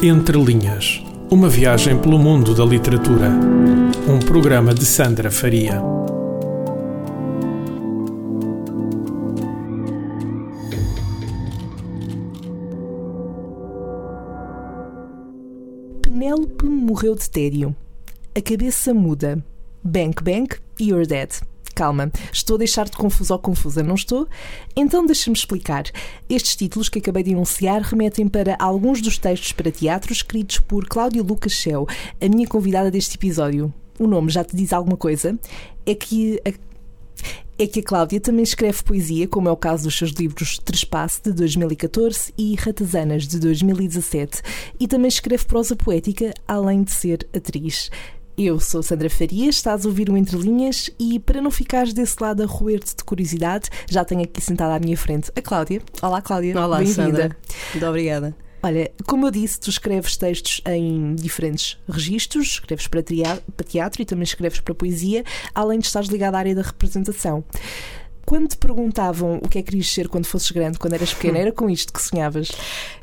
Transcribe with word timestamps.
Entre 0.00 0.38
Linhas 0.38 1.02
Uma 1.28 1.48
viagem 1.48 1.98
pelo 1.98 2.20
mundo 2.20 2.54
da 2.54 2.64
literatura. 2.64 3.28
Um 4.08 4.20
programa 4.20 4.72
de 4.72 4.86
Sandra 4.86 5.28
Faria. 5.28 5.82
Penélope 16.00 16.64
morreu 16.64 17.16
de 17.16 17.28
tédio. 17.28 17.74
A 18.36 18.40
cabeça 18.40 18.94
muda. 18.94 19.44
Bank, 19.82 20.22
bank, 20.22 20.58
you're 20.78 21.04
dead. 21.04 21.40
Calma, 21.78 22.10
estou 22.32 22.56
a 22.56 22.58
deixar-te 22.58 22.96
confuso 22.96 23.32
ou 23.32 23.38
confusa, 23.38 23.84
não 23.84 23.94
estou? 23.94 24.26
Então 24.74 25.06
deixa-me 25.06 25.36
explicar. 25.36 25.84
Estes 26.28 26.56
títulos 26.56 26.88
que 26.88 26.98
acabei 26.98 27.22
de 27.22 27.30
enunciar 27.30 27.82
remetem 27.82 28.26
para 28.26 28.56
alguns 28.58 29.00
dos 29.00 29.16
textos 29.16 29.52
para 29.52 29.70
teatro 29.70 30.12
escritos 30.12 30.58
por 30.58 30.88
Cláudia 30.88 31.22
Lucas 31.22 31.52
Shell, 31.52 31.86
a 32.20 32.28
minha 32.28 32.48
convidada 32.48 32.90
deste 32.90 33.14
episódio. 33.14 33.72
O 33.96 34.08
nome 34.08 34.28
já 34.28 34.42
te 34.42 34.56
diz 34.56 34.72
alguma 34.72 34.96
coisa? 34.96 35.38
É 35.86 35.94
que 35.94 36.40
a 36.44 36.50
é 37.60 37.66
que 37.66 37.80
a 37.80 37.82
Cláudia 37.82 38.20
também 38.20 38.44
escreve 38.44 38.84
poesia, 38.84 39.26
como 39.26 39.48
é 39.48 39.52
o 39.52 39.56
caso 39.56 39.82
dos 39.82 39.98
seus 39.98 40.12
livros 40.12 40.58
Trespasse, 40.58 41.20
de 41.24 41.32
2014, 41.32 42.32
e 42.38 42.54
Ratazanas, 42.54 43.26
de 43.26 43.40
2017, 43.40 44.42
e 44.78 44.86
também 44.86 45.08
escreve 45.08 45.44
prosa 45.44 45.74
poética, 45.74 46.32
além 46.46 46.84
de 46.84 46.92
ser 46.92 47.28
atriz. 47.34 47.90
Eu 48.40 48.60
sou 48.60 48.84
Sandra 48.84 49.10
Faria, 49.10 49.50
estás 49.50 49.84
a 49.84 49.88
ouvir 49.88 50.08
o 50.08 50.16
Entre 50.16 50.36
Linhas 50.36 50.88
e 50.96 51.18
para 51.18 51.42
não 51.42 51.50
ficares 51.50 51.92
desse 51.92 52.22
lado 52.22 52.40
a 52.40 52.46
roer-te 52.46 52.94
de 52.94 53.02
curiosidade, 53.02 53.68
já 53.90 54.04
tenho 54.04 54.22
aqui 54.22 54.40
sentada 54.40 54.76
à 54.76 54.78
minha 54.78 54.96
frente 54.96 55.32
a 55.34 55.42
Cláudia. 55.42 55.82
Olá, 56.00 56.22
Cláudia. 56.22 56.56
Olá, 56.56 56.86
Sandra. 56.86 57.36
Muito 57.74 57.84
obrigada. 57.84 58.36
Olha, 58.62 58.92
como 59.06 59.26
eu 59.26 59.32
disse, 59.32 59.58
tu 59.58 59.70
escreves 59.70 60.16
textos 60.16 60.60
em 60.66 61.16
diferentes 61.16 61.78
registros, 61.88 62.46
escreves 62.46 62.86
para 62.86 63.02
teatro 63.02 64.02
e 64.02 64.04
também 64.04 64.22
escreves 64.22 64.60
para 64.60 64.72
poesia, 64.72 65.24
além 65.52 65.80
de 65.80 65.86
estares 65.86 66.08
ligada 66.08 66.36
à 66.36 66.40
área 66.40 66.54
da 66.54 66.62
representação. 66.62 67.44
Quando 68.28 68.48
te 68.48 68.58
perguntavam 68.58 69.40
o 69.42 69.48
que 69.48 69.56
é 69.56 69.62
que 69.62 69.70
querias 69.70 69.90
ser 69.90 70.06
quando 70.06 70.26
fosses 70.26 70.50
grande, 70.50 70.78
quando 70.78 70.92
eras 70.92 71.14
pequena, 71.14 71.38
era 71.38 71.50
com 71.50 71.70
isto 71.70 71.90
que 71.90 72.02
sonhavas? 72.02 72.52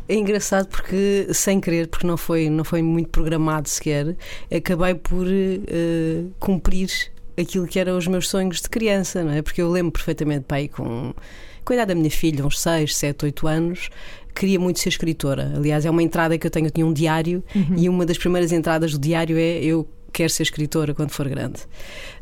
É 0.07 0.13
engraçado 0.13 0.67
porque, 0.67 1.25
sem 1.33 1.59
querer, 1.59 1.87
porque 1.87 2.05
não 2.05 2.15
foi, 2.15 2.47
não 2.47 2.63
foi 2.63 2.83
muito 2.83 3.09
programado 3.09 3.67
sequer, 3.67 4.15
acabei 4.55 4.93
por 4.93 5.25
uh, 5.25 6.31
cumprir 6.39 6.91
aquilo 7.35 7.65
que 7.65 7.79
eram 7.79 7.97
os 7.97 8.05
meus 8.05 8.29
sonhos 8.29 8.61
de 8.61 8.69
criança, 8.69 9.23
não 9.23 9.31
é? 9.31 9.41
Porque 9.41 9.63
eu 9.63 9.71
lembro 9.71 9.93
perfeitamente, 9.93 10.45
pai, 10.47 10.67
com, 10.67 11.11
com 11.63 11.73
a 11.73 11.75
idade 11.75 11.87
da 11.87 11.95
minha 11.95 12.11
filha, 12.11 12.45
uns 12.45 12.61
6, 12.61 12.95
7, 12.95 13.25
8 13.25 13.47
anos, 13.47 13.89
queria 14.35 14.59
muito 14.59 14.79
ser 14.79 14.89
escritora. 14.89 15.53
Aliás, 15.55 15.87
é 15.87 15.89
uma 15.89 16.03
entrada 16.03 16.37
que 16.37 16.45
eu 16.45 16.51
tenho. 16.51 16.67
Eu 16.67 16.71
tinha 16.71 16.85
um 16.85 16.93
diário 16.93 17.43
uhum. 17.55 17.75
e 17.75 17.89
uma 17.89 18.05
das 18.05 18.19
primeiras 18.19 18.51
entradas 18.51 18.91
do 18.91 18.99
diário 18.99 19.39
é 19.39 19.57
eu 19.63 19.89
quero 20.13 20.29
ser 20.29 20.43
escritora 20.43 20.93
quando 20.93 21.09
for 21.09 21.27
grande. 21.27 21.61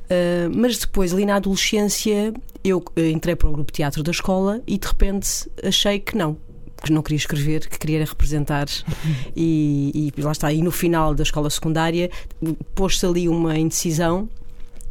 Uh, 0.05 0.49
mas 0.55 0.77
depois, 0.77 1.13
ali 1.13 1.25
na 1.25 1.35
adolescência, 1.35 2.33
eu 2.63 2.79
uh, 2.79 2.99
entrei 3.01 3.35
para 3.35 3.49
o 3.49 3.51
grupo 3.51 3.71
de 3.71 3.77
teatro 3.77 4.03
da 4.03 4.11
escola 4.11 4.61
e 4.65 4.77
de 4.77 4.87
repente 4.87 5.49
achei 5.63 5.99
que 5.99 6.17
não, 6.17 6.37
que 6.83 6.91
não 6.91 7.01
queria 7.01 7.17
escrever, 7.17 7.67
que 7.67 7.77
queria 7.77 7.99
representar. 8.05 8.67
e, 9.35 10.11
e 10.17 10.21
lá 10.21 10.31
está. 10.31 10.51
E 10.51 10.61
no 10.61 10.71
final 10.71 11.13
da 11.13 11.23
escola 11.23 11.49
secundária, 11.49 12.09
pôs-se 12.75 13.05
ali 13.05 13.27
uma 13.27 13.57
indecisão 13.57 14.29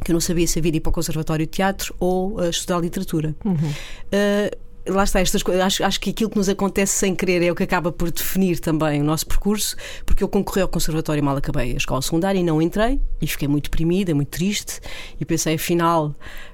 que 0.03 0.11
eu 0.11 0.13
não 0.13 0.21
sabia 0.21 0.45
se 0.45 0.59
havia 0.59 0.71
de 0.71 0.77
ir 0.77 0.81
para 0.81 0.89
o 0.89 0.93
Conservatório 0.93 1.45
de 1.45 1.51
Teatro 1.51 1.95
ou 1.99 2.35
uh, 2.35 2.49
estudar 2.49 2.79
literatura. 2.79 3.33
Uhum. 3.45 3.53
Uh, 3.55 4.62
lá 4.87 5.03
está, 5.03 5.19
estas 5.19 5.41
coisas. 5.41 5.63
Acho, 5.63 5.83
acho 5.83 5.99
que 5.99 6.09
aquilo 6.09 6.29
que 6.29 6.37
nos 6.37 6.49
acontece 6.49 6.97
sem 6.97 7.15
querer 7.15 7.43
é 7.43 7.51
o 7.51 7.55
que 7.55 7.63
acaba 7.63 7.91
por 7.91 8.11
definir 8.11 8.59
também 8.59 9.01
o 9.01 9.03
nosso 9.03 9.25
percurso, 9.25 9.75
porque 10.05 10.23
eu 10.23 10.27
concorri 10.27 10.61
ao 10.61 10.67
conservatório 10.67 11.23
mal 11.23 11.37
acabei 11.37 11.73
a 11.73 11.77
escola 11.77 12.01
secundária 12.01 12.39
e 12.39 12.43
não 12.43 12.61
entrei, 12.61 12.99
e 13.21 13.27
fiquei 13.27 13.47
muito 13.47 13.65
deprimida, 13.65 14.13
muito 14.13 14.29
triste, 14.29 14.79
e 15.19 15.25
pensei, 15.25 15.55
afinal, 15.55 16.07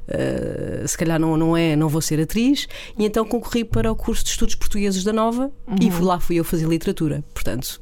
uh, 0.07 0.87
se 0.87 0.97
calhar 0.97 1.19
não, 1.19 1.35
não 1.37 1.57
é, 1.57 1.75
não 1.75 1.89
vou 1.89 2.01
ser 2.01 2.19
atriz, 2.19 2.67
e 2.97 3.05
então 3.05 3.25
concorri 3.25 3.63
para 3.63 3.91
o 3.91 3.95
curso 3.95 4.23
de 4.23 4.29
Estudos 4.31 4.55
Portugueses 4.55 5.03
da 5.03 5.13
Nova 5.13 5.51
uhum. 5.67 5.75
e 5.81 5.89
lá 6.03 6.19
fui 6.19 6.37
eu 6.37 6.43
fazer 6.43 6.67
literatura. 6.67 7.23
Portanto, 7.33 7.81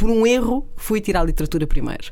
por 0.00 0.08
um 0.08 0.26
erro, 0.26 0.66
fui 0.76 0.98
tirar 0.98 1.22
literatura 1.24 1.66
primeiro. 1.66 2.10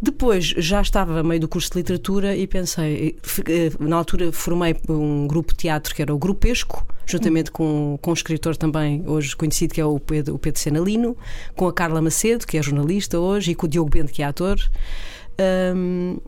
Depois 0.00 0.44
já 0.46 0.80
estava 0.80 1.20
meio 1.24 1.40
do 1.40 1.48
curso 1.48 1.68
de 1.72 1.78
literatura 1.78 2.36
e 2.36 2.46
pensei, 2.46 3.18
eh, 3.48 3.72
na 3.80 3.96
altura 3.96 4.30
formei 4.30 4.76
um 4.88 5.26
grupo 5.26 5.52
de 5.52 5.58
teatro 5.58 5.92
que 5.92 6.00
era 6.00 6.14
o 6.14 6.18
Grupo 6.18 6.46
Esco, 6.46 6.86
juntamente 7.04 7.50
com, 7.50 7.98
com 8.00 8.12
um 8.12 8.14
escritor 8.14 8.56
também 8.56 9.02
hoje 9.04 9.34
conhecido 9.34 9.74
que 9.74 9.80
é 9.80 9.84
o 9.84 9.98
Pedro, 9.98 10.36
o 10.36 10.38
Pedro 10.38 10.60
Senalino, 10.60 11.16
com 11.56 11.66
a 11.66 11.72
Carla 11.72 12.00
Macedo, 12.00 12.46
que 12.46 12.56
é 12.56 12.62
jornalista 12.62 13.18
hoje, 13.18 13.50
e 13.50 13.54
com 13.56 13.66
o 13.66 13.68
Diogo 13.68 13.90
Bento, 13.90 14.12
que 14.12 14.22
é 14.22 14.26
ator. 14.26 14.56
Um, 15.74 16.18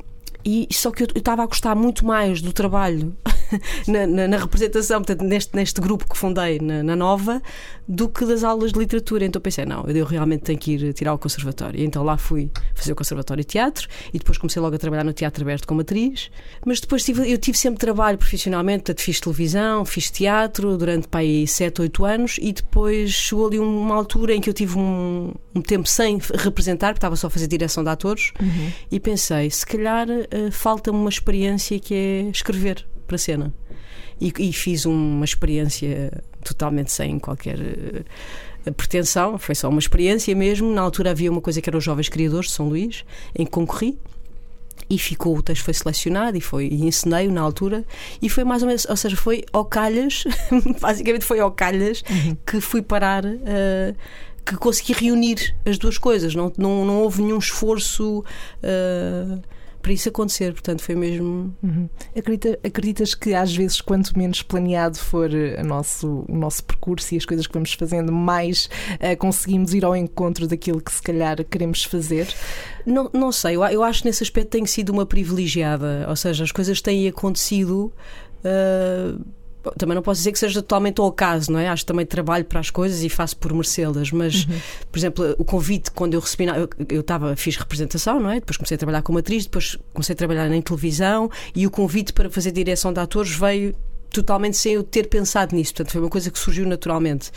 e 0.44 0.68
só 0.72 0.90
que 0.90 1.02
eu 1.02 1.08
estava 1.14 1.42
a 1.42 1.46
gostar 1.46 1.74
muito 1.74 2.04
mais 2.04 2.40
do 2.40 2.52
trabalho 2.52 3.16
na, 3.86 4.06
na, 4.06 4.28
na, 4.28 4.36
representação, 4.36 5.02
portanto, 5.02 5.26
neste, 5.26 5.54
neste 5.54 5.80
grupo 5.80 6.08
que 6.08 6.16
fundei 6.16 6.58
na, 6.58 6.82
na, 6.82 6.96
Nova, 6.96 7.42
do 7.86 8.08
que 8.08 8.24
das 8.24 8.44
aulas 8.44 8.72
de 8.72 8.78
literatura. 8.78 9.24
Então 9.24 9.40
pensei, 9.40 9.64
não, 9.64 9.84
eu 9.86 10.04
realmente 10.04 10.42
tenho 10.42 10.58
que 10.58 10.72
ir 10.72 10.92
tirar 10.92 11.14
o 11.14 11.18
conservatório. 11.18 11.80
E 11.80 11.84
então 11.84 12.02
lá 12.02 12.16
fui 12.16 12.50
fazer 12.74 12.92
o 12.92 12.96
conservatório 12.96 13.42
de 13.42 13.48
teatro 13.48 13.88
e 14.12 14.18
depois 14.18 14.38
comecei 14.38 14.60
logo 14.60 14.74
a 14.74 14.78
trabalhar 14.78 15.04
no 15.04 15.12
Teatro 15.12 15.42
Aberto 15.42 15.66
como 15.66 15.80
atriz. 15.80 16.30
Mas 16.64 16.80
depois 16.80 17.04
tive, 17.04 17.30
eu 17.30 17.38
tive 17.38 17.58
sempre 17.58 17.78
trabalho 17.78 18.18
profissionalmente, 18.18 18.84
portanto, 18.84 19.00
fiz 19.00 19.20
televisão, 19.20 19.84
fiz 19.84 20.10
teatro 20.10 20.76
durante 20.76 21.08
para 21.08 21.20
aí 21.20 21.46
7, 21.46 21.82
8 21.82 22.04
anos 22.04 22.36
e 22.40 22.52
depois 22.52 23.10
chegou 23.10 23.48
ali 23.48 23.58
uma 23.58 23.94
altura 23.94 24.34
em 24.34 24.40
que 24.40 24.48
eu 24.48 24.54
tive 24.54 24.78
um, 24.78 25.32
um 25.54 25.60
tempo 25.60 25.88
sem 25.88 26.18
representar, 26.34 26.88
porque 26.88 26.98
estava 26.98 27.16
só 27.16 27.26
a 27.26 27.30
fazer 27.30 27.46
direção 27.46 27.82
de 27.82 27.90
atores, 27.90 28.32
uhum. 28.40 28.72
e 28.90 29.00
pensei, 29.00 29.50
se 29.50 29.66
calhar 29.66 30.06
uh, 30.34 30.50
falta-me 30.50 30.98
uma 30.98 31.10
experiência 31.10 31.78
que 31.78 31.94
é 31.94 32.20
escrever 32.30 32.86
para 33.06 33.16
a 33.16 33.18
cena. 33.18 33.52
E, 34.20 34.32
e 34.38 34.52
fiz 34.52 34.84
uma 34.84 35.24
experiência 35.24 36.22
totalmente 36.44 36.92
sem 36.92 37.18
qualquer 37.18 37.58
uh, 37.58 38.72
pretensão, 38.72 39.38
foi 39.38 39.54
só 39.54 39.68
uma 39.68 39.78
experiência 39.78 40.34
mesmo. 40.34 40.72
Na 40.72 40.82
altura 40.82 41.10
havia 41.10 41.30
uma 41.30 41.40
coisa 41.40 41.60
que 41.60 41.68
era 41.68 41.76
os 41.76 41.84
Jovens 41.84 42.08
Criadores 42.08 42.48
de 42.48 42.52
São 42.52 42.68
Luís, 42.68 43.04
em 43.34 43.44
que 43.44 43.50
concorri 43.50 43.98
e 44.90 44.98
ficou, 44.98 45.36
o 45.36 45.42
texto 45.42 45.64
foi 45.64 45.72
selecionado 45.72 46.36
e 46.36 46.40
foi 46.40 46.66
e 46.66 46.84
ensinei 46.84 47.28
na 47.28 47.40
altura 47.40 47.84
e 48.20 48.28
foi 48.28 48.42
mais 48.42 48.62
ou 48.62 48.66
menos, 48.66 48.84
ou 48.86 48.96
seja, 48.96 49.16
foi 49.16 49.44
ao 49.52 49.64
calhas, 49.64 50.24
basicamente 50.80 51.24
foi 51.24 51.38
ao 51.38 51.52
calhas 51.52 52.02
uhum. 52.10 52.36
que 52.44 52.60
fui 52.60 52.82
parar 52.82 53.24
uh, 53.24 53.96
que 54.44 54.56
consegui 54.56 54.92
reunir 54.94 55.54
as 55.64 55.78
duas 55.78 55.96
coisas, 55.96 56.34
não, 56.34 56.52
não, 56.58 56.84
não 56.84 57.02
houve 57.02 57.22
nenhum 57.22 57.38
esforço 57.38 58.18
uh, 58.18 59.42
para 59.80 59.92
isso 59.92 60.08
acontecer, 60.08 60.52
portanto 60.52 60.82
foi 60.82 60.94
mesmo. 60.94 61.54
Uhum. 61.62 61.88
Acredita, 62.16 62.58
acreditas 62.62 63.14
que 63.14 63.34
às 63.34 63.54
vezes, 63.54 63.80
quanto 63.80 64.16
menos 64.16 64.42
planeado 64.42 64.98
for 64.98 65.30
a 65.58 65.64
nosso, 65.64 66.24
o 66.28 66.36
nosso 66.36 66.64
percurso 66.64 67.14
e 67.14 67.18
as 67.18 67.24
coisas 67.24 67.46
que 67.46 67.52
vamos 67.52 67.72
fazendo, 67.72 68.12
mais 68.12 68.68
uh, 68.94 69.16
conseguimos 69.18 69.74
ir 69.74 69.84
ao 69.84 69.96
encontro 69.96 70.46
daquilo 70.46 70.80
que 70.80 70.92
se 70.92 71.02
calhar 71.02 71.42
queremos 71.44 71.84
fazer? 71.84 72.28
Não, 72.84 73.10
não 73.12 73.32
sei, 73.32 73.56
eu, 73.56 73.64
eu 73.64 73.82
acho 73.82 74.02
que 74.02 74.08
nesse 74.08 74.22
aspecto 74.22 74.50
tenho 74.50 74.66
sido 74.66 74.90
uma 74.90 75.06
privilegiada, 75.06 76.06
ou 76.08 76.16
seja, 76.16 76.44
as 76.44 76.52
coisas 76.52 76.80
têm 76.80 77.08
acontecido. 77.08 77.92
Uh, 78.44 79.20
também 79.76 79.94
não 79.94 80.02
posso 80.02 80.20
dizer 80.20 80.32
que 80.32 80.38
seja 80.38 80.62
totalmente 80.62 81.00
ao 81.00 81.06
acaso, 81.06 81.52
não 81.52 81.58
é? 81.58 81.68
Acho 81.68 81.82
que 81.82 81.86
também 81.86 82.06
trabalho 82.06 82.44
para 82.44 82.60
as 82.60 82.70
coisas 82.70 83.02
e 83.02 83.08
faço 83.08 83.36
por 83.36 83.52
merecê-las, 83.52 84.10
mas, 84.10 84.44
uhum. 84.44 84.60
por 84.90 84.98
exemplo, 84.98 85.34
o 85.38 85.44
convite, 85.44 85.90
quando 85.90 86.14
eu 86.14 86.20
recebi, 86.20 86.46
eu, 86.46 86.68
eu 86.88 87.02
tava, 87.02 87.36
fiz 87.36 87.56
representação, 87.56 88.18
não 88.18 88.30
é? 88.30 88.40
Depois 88.40 88.56
comecei 88.56 88.74
a 88.74 88.78
trabalhar 88.78 89.02
como 89.02 89.18
atriz, 89.18 89.44
depois 89.44 89.78
comecei 89.92 90.14
a 90.14 90.16
trabalhar 90.16 90.50
em 90.50 90.62
televisão 90.62 91.30
e 91.54 91.66
o 91.66 91.70
convite 91.70 92.12
para 92.12 92.30
fazer 92.30 92.52
direção 92.52 92.92
de 92.92 93.00
atores 93.00 93.34
veio 93.34 93.74
totalmente 94.10 94.56
sem 94.56 94.74
eu 94.74 94.82
ter 94.82 95.08
pensado 95.08 95.54
nisso, 95.54 95.72
portanto, 95.72 95.92
foi 95.92 96.00
uma 96.00 96.10
coisa 96.10 96.30
que 96.30 96.38
surgiu 96.38 96.66
naturalmente. 96.66 97.30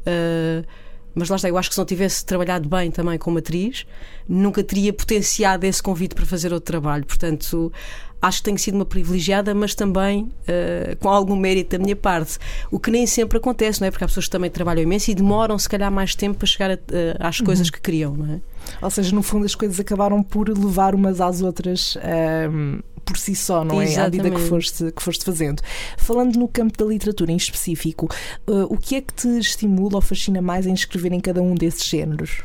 Uh, 0.00 0.66
mas 1.14 1.28
lá 1.28 1.36
está, 1.36 1.48
eu 1.48 1.58
acho 1.58 1.68
que 1.68 1.74
se 1.74 1.80
não 1.80 1.86
tivesse 1.86 2.24
trabalhado 2.24 2.68
bem 2.68 2.90
também 2.90 3.18
como 3.18 3.38
atriz, 3.38 3.84
nunca 4.28 4.62
teria 4.62 4.92
potenciado 4.92 5.66
esse 5.66 5.82
convite 5.82 6.14
para 6.14 6.24
fazer 6.24 6.52
outro 6.52 6.66
trabalho. 6.66 7.04
Portanto, 7.04 7.72
acho 8.20 8.38
que 8.38 8.44
tenho 8.44 8.58
sido 8.58 8.74
uma 8.74 8.84
privilegiada, 8.84 9.54
mas 9.54 9.74
também 9.74 10.22
uh, 10.22 10.96
com 10.98 11.08
algum 11.08 11.36
mérito 11.36 11.76
da 11.76 11.82
minha 11.82 11.96
parte. 11.96 12.38
O 12.70 12.78
que 12.78 12.90
nem 12.90 13.06
sempre 13.06 13.38
acontece, 13.38 13.80
não 13.80 13.88
é? 13.88 13.90
Porque 13.90 14.04
há 14.04 14.06
pessoas 14.08 14.26
que 14.26 14.32
também 14.32 14.50
trabalham 14.50 14.82
imenso 14.82 15.10
e 15.10 15.14
demoram, 15.14 15.58
se 15.58 15.68
calhar, 15.68 15.90
mais 15.90 16.14
tempo 16.14 16.38
para 16.38 16.46
chegar 16.46 16.70
a, 16.70 16.74
uh, 16.74 16.78
às 17.20 17.40
coisas 17.40 17.66
uhum. 17.68 17.72
que 17.72 17.80
queriam, 17.80 18.14
não 18.14 18.34
é? 18.34 18.40
Ou 18.82 18.90
seja, 18.90 19.14
no 19.14 19.22
fundo, 19.22 19.46
as 19.46 19.54
coisas 19.54 19.78
acabaram 19.78 20.22
por 20.22 20.48
levar 20.48 20.94
umas 20.94 21.20
às 21.20 21.40
outras. 21.40 21.96
Um 21.96 22.00
ehm, 22.02 22.80
por 23.08 23.16
si 23.16 23.34
só, 23.34 23.64
não 23.64 23.80
é? 23.80 23.96
À 23.96 24.04
medida 24.04 24.30
que 24.30 24.40
foste, 24.40 24.92
que 24.92 25.02
foste 25.02 25.24
fazendo. 25.24 25.62
Falando 25.96 26.36
no 26.36 26.46
campo 26.46 26.76
da 26.76 26.84
literatura 26.84 27.32
em 27.32 27.36
específico, 27.36 28.06
uh, 28.46 28.64
o 28.68 28.76
que 28.76 28.96
é 28.96 29.00
que 29.00 29.14
te 29.14 29.28
estimula 29.38 29.94
ou 29.96 30.02
fascina 30.02 30.42
mais 30.42 30.66
em 30.66 30.74
escrever 30.74 31.12
em 31.12 31.20
cada 31.20 31.40
um 31.40 31.54
desses 31.54 31.86
géneros? 31.86 32.42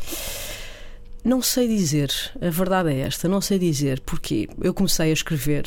Não 1.23 1.41
sei 1.41 1.67
dizer, 1.67 2.11
a 2.41 2.49
verdade 2.49 2.89
é 2.89 2.99
esta, 2.99 3.29
não 3.29 3.39
sei 3.39 3.57
dizer, 3.57 4.01
porque 4.01 4.49
eu 4.61 4.73
comecei 4.73 5.09
a 5.09 5.13
escrever 5.13 5.65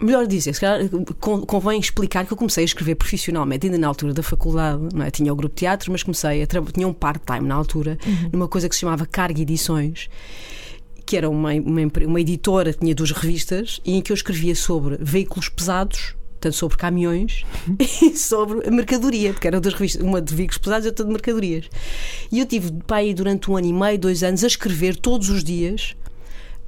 melhor 0.00 0.26
dizer, 0.26 0.52
se 0.52 0.60
calhar 0.60 0.88
convém 1.20 1.78
explicar 1.78 2.26
que 2.26 2.32
eu 2.32 2.36
comecei 2.36 2.64
a 2.64 2.66
escrever 2.66 2.96
profissionalmente, 2.96 3.66
ainda 3.66 3.78
na 3.78 3.86
altura 3.86 4.12
da 4.12 4.22
faculdade, 4.22 4.88
não 4.92 5.04
é? 5.04 5.10
tinha 5.10 5.32
o 5.32 5.36
grupo 5.36 5.54
de 5.54 5.60
teatro, 5.60 5.92
mas 5.92 6.02
comecei 6.02 6.42
a 6.42 6.46
tinha 6.46 6.86
um 6.86 6.92
part-time 6.92 7.46
na 7.46 7.54
altura, 7.54 7.98
uhum. 8.04 8.30
numa 8.32 8.48
coisa 8.48 8.68
que 8.68 8.74
se 8.74 8.80
chamava 8.80 9.06
Carga 9.06 9.40
Edições, 9.40 10.08
que 11.06 11.16
era 11.16 11.28
uma, 11.28 11.52
uma, 11.52 11.80
uma 12.06 12.20
editora, 12.20 12.72
tinha 12.72 12.94
duas 12.94 13.12
revistas, 13.12 13.80
e 13.84 13.94
em 13.94 14.02
que 14.02 14.10
eu 14.10 14.14
escrevia 14.14 14.54
sobre 14.54 14.96
veículos 15.00 15.48
pesados 15.48 16.14
tanto 16.44 16.56
sobre 16.56 16.76
caminhões 16.76 17.44
e 18.02 18.16
sobre 18.16 18.68
a 18.68 18.70
mercadoria, 18.70 19.32
porque 19.32 19.48
eram 19.48 19.60
duas 19.60 19.74
revistas, 19.74 20.02
uma 20.02 20.20
de 20.20 20.34
veículos 20.34 20.58
pesados 20.58 20.84
e 20.84 20.88
outra 20.88 21.04
de 21.04 21.10
mercadorias. 21.10 21.68
E 22.30 22.38
eu 22.38 22.46
tive 22.46 22.70
pai 22.86 23.14
durante 23.14 23.50
um 23.50 23.56
ano 23.56 23.66
e 23.66 23.72
meio, 23.72 23.98
dois 23.98 24.22
anos, 24.22 24.44
a 24.44 24.46
escrever 24.46 24.96
todos 24.96 25.30
os 25.30 25.42
dias 25.42 25.96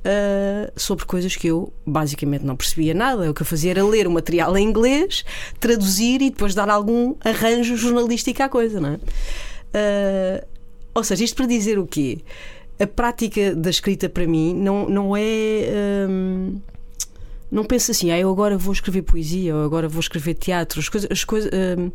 uh, 0.01 0.73
sobre 0.77 1.05
coisas 1.05 1.37
que 1.37 1.49
eu 1.49 1.71
basicamente 1.87 2.43
não 2.43 2.57
percebia 2.57 2.95
nada. 2.95 3.31
O 3.31 3.35
que 3.35 3.43
eu 3.43 3.47
fazia 3.47 3.73
era 3.73 3.85
ler 3.85 4.07
o 4.07 4.11
material 4.11 4.57
em 4.57 4.67
inglês, 4.67 5.25
traduzir 5.61 6.23
e 6.23 6.31
depois 6.31 6.55
dar 6.55 6.71
algum 6.71 7.15
arranjo 7.21 7.77
jornalístico 7.77 8.43
à 8.43 8.49
coisa, 8.49 8.81
não 8.81 8.91
é? 8.91 8.95
Uh, 8.95 10.47
ou 10.95 11.05
seja, 11.05 11.23
isto 11.23 11.37
para 11.37 11.47
dizer 11.47 11.79
o 11.79 11.87
quê? 11.87 12.21
A 12.81 12.87
prática 12.87 13.55
da 13.55 13.69
escrita 13.69 14.09
para 14.09 14.27
mim 14.27 14.55
não, 14.55 14.89
não 14.89 15.17
é. 15.17 16.07
Um, 16.09 16.59
não 17.57 17.65
penso 17.65 17.91
assim, 17.91 18.11
ah, 18.11 18.19
eu 18.19 18.31
agora 18.31 18.59
vou 18.59 18.73
escrever 18.73 19.03
poesia 19.03 19.57
ou 19.57 19.65
agora 19.65 19.89
vou 19.89 20.01
escrever 20.01 20.35
teatro. 20.35 20.79
As 20.79 20.89
coisas. 20.91 21.11
As 21.11 21.25
coisas 21.25 21.51
um, 21.79 21.91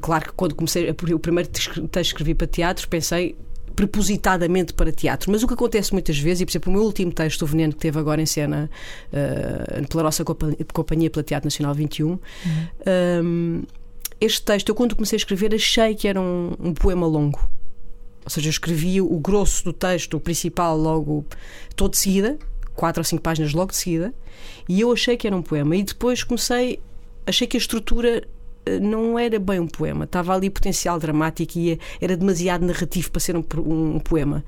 claro 0.00 0.26
que 0.26 0.32
quando 0.32 0.54
comecei, 0.54 0.88
o 0.90 1.18
primeiro 1.18 1.50
texto 1.50 1.82
que 1.90 2.00
escrevi 2.00 2.34
para 2.34 2.46
teatro, 2.46 2.88
pensei 2.88 3.36
prepositadamente 3.74 4.72
para 4.72 4.92
teatro. 4.92 5.32
Mas 5.32 5.42
o 5.42 5.48
que 5.48 5.54
acontece 5.54 5.92
muitas 5.92 6.16
vezes, 6.16 6.42
e 6.42 6.46
por 6.46 6.52
exemplo, 6.52 6.70
o 6.70 6.76
meu 6.76 6.84
último 6.84 7.12
texto, 7.12 7.42
O 7.42 7.46
Veneno, 7.46 7.72
que 7.72 7.80
teve 7.80 7.98
agora 7.98 8.22
em 8.22 8.26
cena 8.26 8.70
uh, 9.12 9.88
pela 9.88 10.04
nossa 10.04 10.24
companhia, 10.24 11.10
pela 11.10 11.24
Teatro 11.24 11.46
Nacional 11.46 11.74
21, 11.74 12.08
uhum. 12.08 12.18
um, 13.24 13.62
este 14.20 14.42
texto, 14.42 14.68
eu 14.68 14.76
quando 14.76 14.94
comecei 14.94 15.16
a 15.16 15.18
escrever, 15.18 15.52
achei 15.52 15.96
que 15.96 16.06
era 16.06 16.20
um, 16.20 16.52
um 16.60 16.72
poema 16.72 17.06
longo. 17.06 17.40
Ou 18.24 18.30
seja, 18.30 18.46
eu 18.46 18.50
escrevi 18.50 19.00
o 19.00 19.18
grosso 19.18 19.64
do 19.64 19.72
texto, 19.72 20.16
o 20.16 20.20
principal, 20.20 20.78
logo, 20.78 21.26
todo 21.74 21.90
de 21.90 21.98
seguida, 21.98 22.38
quatro 22.74 23.00
ou 23.00 23.04
cinco 23.04 23.22
páginas 23.22 23.52
logo 23.52 23.70
de 23.70 23.76
seguida, 23.76 24.14
e 24.68 24.80
eu 24.80 24.92
achei 24.92 25.16
que 25.16 25.26
era 25.26 25.36
um 25.36 25.42
poema. 25.42 25.76
E 25.76 25.82
depois 25.82 26.22
comecei, 26.22 26.80
achei 27.26 27.46
que 27.46 27.56
a 27.56 27.60
estrutura 27.60 28.26
eh, 28.66 28.78
não 28.80 29.18
era 29.18 29.38
bem 29.38 29.60
um 29.60 29.68
poema, 29.68 30.04
estava 30.04 30.34
ali 30.34 30.50
potencial 30.50 30.98
dramático 30.98 31.58
e 31.58 31.78
era 32.00 32.16
demasiado 32.16 32.64
narrativo 32.64 33.10
para 33.10 33.20
ser 33.20 33.36
um, 33.36 33.44
um 33.58 34.00
poema. 34.00 34.44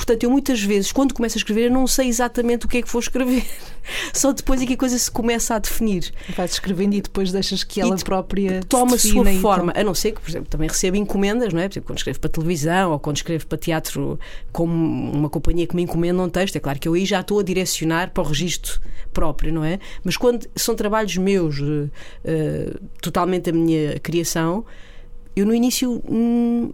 Portanto, 0.00 0.24
eu 0.24 0.30
muitas 0.30 0.62
vezes, 0.62 0.90
quando 0.92 1.12
começo 1.12 1.36
a 1.36 1.40
escrever, 1.40 1.66
eu 1.66 1.70
não 1.70 1.86
sei 1.86 2.08
exatamente 2.08 2.64
o 2.64 2.68
que 2.70 2.78
é 2.78 2.82
que 2.82 2.90
vou 2.90 3.00
escrever. 3.00 3.44
Só 4.14 4.32
depois 4.32 4.62
é 4.62 4.64
que 4.64 4.72
a 4.72 4.76
coisa 4.76 4.98
se 4.98 5.10
começa 5.10 5.54
a 5.54 5.58
definir. 5.58 6.10
Vais 6.34 6.52
escrevendo 6.52 6.94
e 6.94 7.02
depois 7.02 7.30
deixas 7.30 7.62
que 7.62 7.82
ela 7.82 7.94
própria 7.98 8.62
toma 8.66 8.94
a 8.94 8.98
sua 8.98 9.26
forma. 9.42 9.74
A 9.76 9.84
não 9.84 9.94
ser 9.94 10.12
que, 10.12 10.20
por 10.22 10.30
exemplo, 10.30 10.48
também 10.48 10.70
recebo 10.70 10.96
encomendas, 10.96 11.52
não 11.52 11.60
é? 11.60 11.68
Por 11.68 11.74
exemplo, 11.74 11.88
quando 11.88 11.98
escrevo 11.98 12.18
para 12.18 12.30
televisão 12.30 12.92
ou 12.92 12.98
quando 12.98 13.16
escrevo 13.16 13.46
para 13.46 13.58
teatro, 13.58 14.18
como 14.50 14.72
uma 15.12 15.28
companhia 15.28 15.66
que 15.66 15.76
me 15.76 15.82
encomenda 15.82 16.22
um 16.22 16.30
texto, 16.30 16.56
é 16.56 16.60
claro 16.60 16.78
que 16.78 16.88
eu 16.88 16.94
aí 16.94 17.04
já 17.04 17.20
estou 17.20 17.38
a 17.38 17.42
direcionar 17.42 18.10
para 18.10 18.22
o 18.22 18.26
registro 18.26 18.80
próprio, 19.12 19.52
não 19.52 19.62
é? 19.62 19.78
Mas 20.02 20.16
quando 20.16 20.48
são 20.56 20.74
trabalhos 20.74 21.14
meus, 21.18 21.60
uh, 21.60 21.90
totalmente 23.02 23.50
a 23.50 23.52
minha 23.52 24.00
criação, 24.00 24.64
eu 25.36 25.44
no 25.44 25.54
início. 25.54 26.02
Hum, 26.08 26.72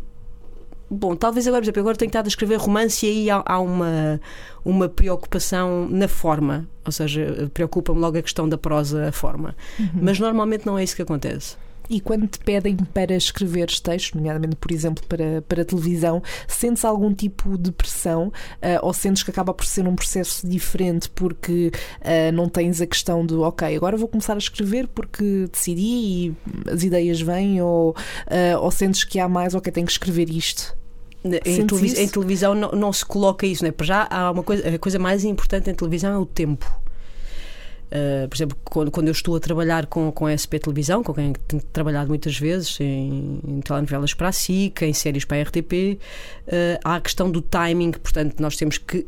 Bom, 0.89 1.17
talvez 1.17 1.47
agora, 1.47 1.61
por 1.61 1.65
exemplo, 1.65 1.81
agora 1.81 1.97
tenho 1.97 2.09
estado 2.09 2.27
a 2.27 2.29
escrever 2.29 2.57
romance 2.57 3.05
e 3.05 3.09
aí 3.09 3.31
há, 3.31 3.43
há 3.45 3.59
uma, 3.59 4.21
uma 4.65 4.89
preocupação 4.89 5.89
na 5.91 6.07
forma, 6.07 6.69
ou 6.85 6.93
seja, 6.93 7.51
preocupa-me 7.53 7.99
logo 7.99 8.17
a 8.19 8.23
questão 8.23 8.49
da 8.49 8.57
prosa, 8.57 9.09
a 9.09 9.13
forma. 9.13 9.57
Uhum. 9.79 9.89
Mas 10.03 10.21
normalmente 10.21 10.65
não 10.65 10.79
é 10.79 10.85
isso 10.85 10.95
que 10.95 11.03
acontece. 11.03 11.57
E 11.89 12.01
quando 12.01 12.27
te 12.27 12.39
pedem 12.39 12.77
para 12.77 13.15
escrever 13.15 13.67
textos, 13.67 14.15
nomeadamente, 14.15 14.57
por 14.57 14.73
exemplo, 14.73 15.05
para, 15.07 15.43
para 15.43 15.65
televisão, 15.65 16.23
sentes 16.49 16.85
algum 16.85 17.15
tipo 17.15 17.57
de 17.57 17.71
pressão 17.71 18.29
uh, 18.29 18.33
ou 18.83 18.93
sentes 18.93 19.23
que 19.23 19.31
acaba 19.31 19.55
por 19.55 19.65
ser 19.65 19.87
um 19.87 19.95
processo 19.95 20.47
diferente 20.47 21.09
porque 21.11 21.71
uh, 22.01 22.33
não 22.33 22.49
tens 22.49 22.81
a 22.81 22.87
questão 22.87 23.25
de, 23.25 23.35
ok, 23.35 23.77
agora 23.77 23.97
vou 23.97 24.09
começar 24.09 24.35
a 24.35 24.39
escrever 24.39 24.89
porque 24.89 25.47
decidi 25.51 25.83
e 25.83 26.37
as 26.71 26.83
ideias 26.83 27.21
vêm, 27.21 27.63
ou, 27.63 27.91
uh, 27.91 28.61
ou 28.61 28.71
sentes 28.71 29.05
que 29.05 29.21
há 29.21 29.29
mais, 29.29 29.55
ok, 29.55 29.73
tenho 29.73 29.87
que 29.87 29.93
escrever 29.93 30.29
isto? 30.29 30.77
Em, 31.45 31.67
televis 31.67 31.99
em, 31.99 32.09
televisão 32.09 32.55
não, 32.55 32.71
não, 32.71 32.93
se 32.93 33.05
coloca 33.05 33.47
isso, 33.47 33.65
não 33.65 33.69
é? 33.69 33.73
Para 33.73 33.87
já 33.87 34.07
há 34.09 34.31
uma 34.31 34.45
coisa, 34.45 34.69
a 34.69 34.79
coisa 34.79 34.99
mais 34.99 35.25
importante 35.25 35.69
em 35.69 35.75
televisão 35.75 36.13
é 36.13 36.19
o 36.19 36.27
tempo. 36.27 36.67
Uh, 37.87 38.29
por 38.29 38.37
exemplo, 38.37 38.59
quando, 38.65 38.91
quando 38.91 39.09
eu 39.09 39.13
estou 39.13 39.37
a 39.37 39.41
trabalhar 39.41 39.87
com, 39.87 40.11
com 40.11 40.27
a 40.27 40.37
SP 40.37 40.59
Televisão, 40.59 41.05
com 41.05 41.15
quem 41.15 41.33
tenho 41.47 41.63
trabalhado 41.73 42.09
muitas 42.09 42.37
vezes 42.37 42.79
em, 42.81 43.41
em 43.47 43.61
telenovelas 43.61 44.13
para 44.13 44.29
a 44.29 44.33
SIC, 44.33 44.83
em 44.83 44.93
séries 44.93 45.25
para 45.25 45.39
a 45.39 45.43
RTP, 45.43 45.73
uh, 45.73 45.99
ah, 46.85 46.93
há 46.93 46.97
a 46.97 47.01
questão 47.01 47.31
do 47.31 47.41
timing, 47.41 47.93
portanto, 47.93 48.41
nós 48.41 48.57
temos 48.57 48.79
que 48.79 49.07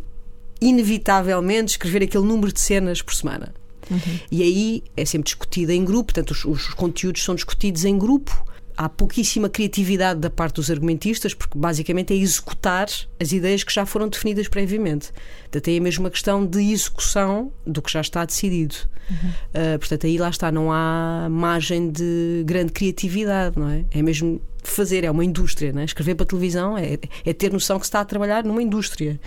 inevitavelmente 0.60 1.72
escrever 1.72 2.02
aquele 2.04 2.24
número 2.24 2.52
de 2.52 2.60
cenas 2.60 3.02
por 3.02 3.14
semana. 3.14 3.52
Uhum. 3.90 4.18
E 4.30 4.42
aí 4.42 4.82
é 4.96 5.04
sempre 5.04 5.24
discutido 5.24 5.72
em 5.72 5.84
grupo, 5.84 6.12
portanto, 6.12 6.30
os, 6.30 6.44
os 6.44 6.74
conteúdos 6.74 7.22
são 7.22 7.34
discutidos 7.34 7.84
em 7.84 7.98
grupo 7.98 8.47
há 8.78 8.88
pouquíssima 8.88 9.48
criatividade 9.48 10.20
da 10.20 10.30
parte 10.30 10.54
dos 10.54 10.70
argumentistas, 10.70 11.34
porque 11.34 11.58
basicamente 11.58 12.14
é 12.14 12.16
executar 12.16 12.86
as 13.18 13.32
ideias 13.32 13.64
que 13.64 13.74
já 13.74 13.84
foram 13.84 14.08
definidas 14.08 14.46
previamente. 14.46 15.10
Portanto, 15.42 15.68
é 15.68 15.80
mesmo 15.80 16.04
uma 16.04 16.10
questão 16.10 16.46
de 16.46 16.60
execução 16.60 17.52
do 17.66 17.82
que 17.82 17.92
já 17.92 18.00
está 18.00 18.24
decidido. 18.24 18.76
Uhum. 19.10 19.16
Uh, 19.28 19.78
portanto, 19.80 20.06
aí 20.06 20.16
lá 20.16 20.28
está, 20.28 20.52
não 20.52 20.70
há 20.72 21.26
margem 21.28 21.90
de 21.90 22.44
grande 22.46 22.72
criatividade, 22.72 23.58
não 23.58 23.68
é? 23.68 23.84
É 23.90 24.00
mesmo 24.00 24.40
fazer, 24.70 25.04
é 25.04 25.10
uma 25.10 25.24
indústria, 25.24 25.72
não 25.72 25.82
é? 25.82 25.84
Escrever 25.84 26.14
para 26.14 26.26
televisão 26.26 26.76
é, 26.76 26.98
é 27.24 27.32
ter 27.32 27.52
noção 27.52 27.78
que 27.78 27.86
se 27.86 27.88
está 27.88 28.00
a 28.00 28.04
trabalhar 28.04 28.44
numa 28.44 28.62
indústria. 28.62 29.20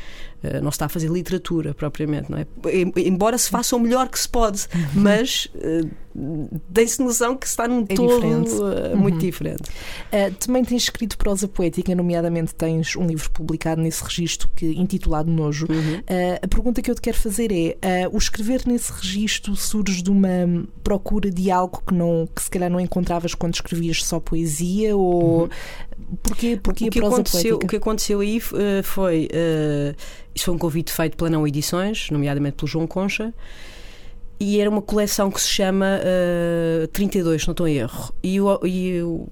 Uh, 0.44 0.60
não 0.60 0.72
se 0.72 0.76
está 0.76 0.88
a 0.88 0.90
fazer 0.90 1.08
literatura 1.08 1.72
propriamente, 1.74 2.32
não 2.32 2.40
é? 2.40 2.48
Embora 2.98 3.38
se 3.38 3.48
faça 3.48 3.76
o 3.76 3.80
melhor 3.80 4.10
que 4.10 4.20
se 4.20 4.28
pode, 4.28 4.68
uhum. 4.74 4.88
mas 4.96 5.48
uh, 5.54 5.88
tem-se 6.74 7.00
noção 7.00 7.38
que 7.38 7.48
se 7.48 7.54
está 7.54 7.68
num 7.68 7.86
é 7.88 7.94
todo 7.94 8.16
diferente. 8.16 8.52
Uh, 8.52 8.98
muito 8.98 9.14
uhum. 9.16 9.20
diferente. 9.20 9.70
também 10.40 10.66
tens 10.66 10.84
escrito 10.84 11.16
prosa 11.16 11.48
poética, 11.48 11.94
nomeadamente 11.94 12.56
tens 12.56 12.96
um 12.96 13.06
livro 13.06 13.30
publicado 13.30 13.82
nesse 13.82 14.04
registro 14.04 14.50
que, 14.56 14.66
intitulado 14.66 15.30
Nojo. 15.30 15.68
Uhum. 15.70 16.02
a 16.42 16.48
pergunta 16.48 16.82
que 16.82 16.90
eu 16.90 16.96
te 16.96 17.02
quero 17.02 17.18
fazer 17.18 17.52
é: 17.80 18.08
o 18.12 18.18
escrever 18.18 18.64
nesse 18.66 18.92
registro 18.92 19.56
surge 19.56 20.02
de 20.02 20.10
uma 20.10 20.66
procura 20.84 21.30
de 21.30 21.52
algo 21.52 21.84
que, 21.86 21.94
não, 21.94 22.28
que 22.36 22.42
se 22.42 22.50
calhar 22.50 22.70
não 22.70 22.80
encontravas 22.80 23.36
quando 23.36 23.54
escrevias 23.54 24.04
só 24.04 24.20
poesia? 24.20 24.98
Ou 24.98 25.31
uhum. 25.32 25.50
porquê, 26.22 26.60
porquê 26.62 26.88
o 26.88 26.90
que 26.90 27.00
aconteceu 27.00 27.56
O 27.58 27.68
que 27.68 27.76
aconteceu 27.76 28.20
aí 28.20 28.40
foi. 28.84 29.28
Uh, 29.32 29.96
isso 30.34 30.46
foi 30.46 30.54
um 30.54 30.58
convite 30.58 30.92
feito 30.92 31.18
pela 31.18 31.30
Não 31.30 31.46
Edições, 31.46 32.10
nomeadamente 32.10 32.58
pelo 32.58 32.68
João 32.68 32.88
Concha. 32.88 33.34
E 34.40 34.60
era 34.60 34.70
uma 34.70 34.82
coleção 34.82 35.30
que 35.30 35.40
se 35.40 35.50
chama 35.50 36.00
uh, 36.84 36.88
32, 36.88 37.42
se 37.42 37.48
não 37.48 37.52
estou 37.52 37.68
em 37.68 37.78
erro. 37.78 38.12
E, 38.24 38.42
o, 38.42 38.60
e 38.66 39.02
o, 39.04 39.28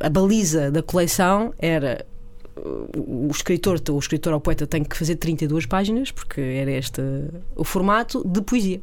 a 0.00 0.08
baliza 0.08 0.72
da 0.72 0.82
coleção 0.82 1.54
era 1.56 2.04
o 2.96 3.28
escritor, 3.30 3.80
o 3.90 3.98
escritor 3.98 4.32
ou 4.32 4.38
o 4.38 4.40
poeta 4.40 4.66
tem 4.66 4.84
que 4.84 4.96
fazer 4.96 5.16
32 5.16 5.66
páginas, 5.66 6.10
porque 6.10 6.40
era 6.40 6.70
este 6.70 7.00
o 7.56 7.64
formato 7.64 8.26
de 8.26 8.42
poesia. 8.42 8.80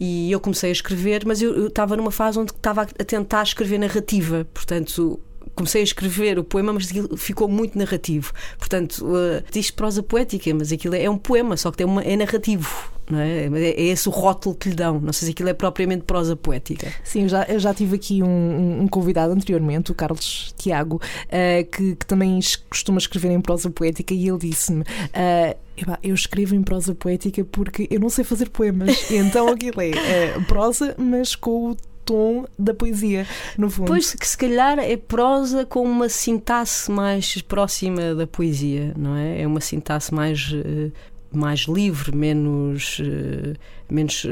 E 0.00 0.32
eu 0.32 0.40
comecei 0.40 0.70
a 0.70 0.72
escrever, 0.72 1.26
mas 1.26 1.42
eu, 1.42 1.66
estava 1.66 1.94
numa 1.94 2.10
fase 2.10 2.38
onde 2.38 2.52
estava 2.52 2.82
a 2.82 3.04
tentar 3.04 3.42
escrever 3.42 3.78
narrativa, 3.78 4.46
portanto 4.54 5.20
comecei 5.54 5.82
a 5.82 5.84
escrever 5.84 6.38
o 6.38 6.44
poema, 6.44 6.72
mas 6.72 6.90
ficou 7.18 7.48
muito 7.48 7.76
narrativo. 7.76 8.32
Portanto, 8.58 9.04
uh, 9.04 9.42
diz 9.50 9.70
prosa 9.70 10.02
poética, 10.02 10.52
mas 10.54 10.72
aquilo 10.72 10.94
é 10.94 11.08
um 11.08 11.18
poema, 11.18 11.56
só 11.56 11.70
que 11.70 11.78
tem 11.78 11.86
uma, 11.86 12.02
é 12.02 12.16
narrativo. 12.16 12.90
Não 13.10 13.18
é? 13.18 13.46
é 13.46 13.82
esse 13.82 14.08
o 14.08 14.12
rótulo 14.12 14.54
que 14.54 14.68
lhe 14.68 14.74
dão. 14.74 15.00
Não 15.00 15.12
sei 15.12 15.26
se 15.26 15.32
aquilo 15.32 15.48
é 15.48 15.52
propriamente 15.52 16.04
prosa 16.04 16.36
poética. 16.36 16.92
Sim, 17.02 17.22
eu 17.22 17.28
já, 17.28 17.42
eu 17.44 17.58
já 17.58 17.74
tive 17.74 17.96
aqui 17.96 18.22
um, 18.22 18.82
um 18.82 18.88
convidado 18.88 19.32
anteriormente, 19.32 19.90
o 19.90 19.94
Carlos 19.94 20.54
Tiago, 20.56 20.96
uh, 20.96 21.70
que, 21.70 21.96
que, 21.96 22.06
também 22.06 22.38
costuma 22.68 22.98
escrever 22.98 23.32
em 23.32 23.40
prosa 23.40 23.68
poética, 23.68 24.14
e 24.14 24.28
ele 24.28 24.38
disse-me. 24.38 24.82
Uh, 24.82 25.69
eu 26.02 26.14
escrevo 26.14 26.54
em 26.54 26.62
prosa 26.62 26.94
poética 26.94 27.44
porque 27.44 27.86
eu 27.90 28.00
não 28.00 28.08
sei 28.08 28.24
fazer 28.24 28.48
poemas. 28.50 29.10
então 29.10 29.48
aquilo 29.48 29.80
é, 29.80 29.90
é 29.90 30.40
prosa, 30.46 30.94
mas 30.98 31.34
com 31.34 31.70
o 31.70 31.76
tom 32.04 32.44
da 32.58 32.74
poesia, 32.74 33.26
no 33.56 33.70
fundo. 33.70 33.86
Pois 33.86 34.14
que 34.14 34.26
se 34.26 34.36
calhar 34.36 34.78
é 34.78 34.96
prosa 34.96 35.64
com 35.64 35.82
uma 35.82 36.08
sintaxe 36.08 36.90
mais 36.90 37.40
próxima 37.42 38.14
da 38.14 38.26
poesia, 38.26 38.92
não 38.96 39.16
é? 39.16 39.42
É 39.42 39.46
uma 39.46 39.60
sintaxe 39.60 40.12
mais, 40.12 40.52
eh, 40.52 40.90
mais 41.32 41.60
livre, 41.60 42.14
menos. 42.14 43.00
Eh, 43.00 43.54
menos, 43.88 44.24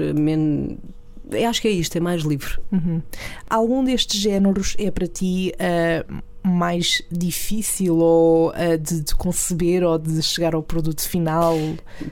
menos 1.31 1.49
acho 1.49 1.63
que 1.63 1.69
é 1.69 1.71
isto, 1.71 1.97
é 1.97 2.01
mais 2.01 2.23
livre. 2.23 2.59
Uhum. 2.73 3.03
Algum 3.49 3.85
destes 3.85 4.21
géneros 4.21 4.75
é 4.79 4.91
para 4.91 5.07
ti 5.07 5.53
uh, 5.55 6.23
mais 6.49 7.03
difícil 7.11 7.99
ou 7.99 8.51
uh, 8.51 8.79
de, 8.81 9.03
de, 9.03 9.15
conceber 9.15 9.83
ou 9.83 9.99
de 9.99 10.23
chegar 10.23 10.55
ao 10.55 10.63
produto 10.63 11.07
final? 11.07 11.57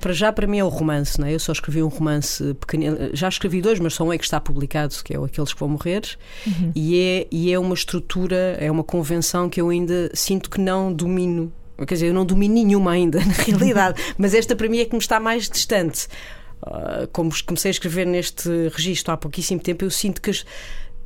Para 0.00 0.12
já, 0.12 0.32
para 0.32 0.46
mim 0.46 0.58
é 0.58 0.64
o 0.64 0.68
romance, 0.68 1.18
não 1.18 1.26
é? 1.26 1.34
Eu 1.34 1.40
só 1.40 1.52
escrevi 1.52 1.82
um 1.82 1.88
romance 1.88 2.54
pequenino, 2.54 3.10
já 3.12 3.28
escrevi 3.28 3.62
dois, 3.62 3.78
mas 3.78 3.94
só 3.94 4.04
um 4.04 4.12
é 4.12 4.18
que 4.18 4.24
está 4.24 4.40
publicado, 4.40 4.94
que 5.04 5.14
é 5.14 5.18
o 5.18 5.24
Aqueles 5.24 5.52
que 5.52 5.60
Vão 5.60 5.68
Morrer, 5.68 6.02
uhum. 6.46 6.72
e, 6.74 6.98
é, 6.98 7.26
e 7.30 7.52
é 7.52 7.58
uma 7.58 7.74
estrutura, 7.74 8.56
é 8.60 8.70
uma 8.70 8.84
convenção 8.84 9.48
que 9.48 9.60
eu 9.60 9.70
ainda 9.70 10.10
sinto 10.14 10.50
que 10.50 10.60
não 10.60 10.92
domino. 10.92 11.52
Quer 11.86 11.94
dizer, 11.94 12.06
eu 12.06 12.14
não 12.14 12.24
domino 12.24 12.54
nenhuma 12.54 12.92
ainda, 12.92 13.18
na 13.24 13.32
realidade, 13.32 14.02
mas 14.16 14.34
esta 14.34 14.56
para 14.56 14.68
mim 14.68 14.78
é 14.78 14.84
que 14.84 14.92
me 14.92 14.98
está 14.98 15.20
mais 15.20 15.48
distante. 15.48 16.08
Uh, 16.62 17.06
como 17.12 17.30
comecei 17.44 17.68
a 17.68 17.72
escrever 17.72 18.06
neste 18.06 18.48
registro 18.68 19.12
há 19.12 19.16
pouquíssimo 19.16 19.60
tempo, 19.60 19.84
eu 19.84 19.90
sinto 19.90 20.20
que, 20.22 20.30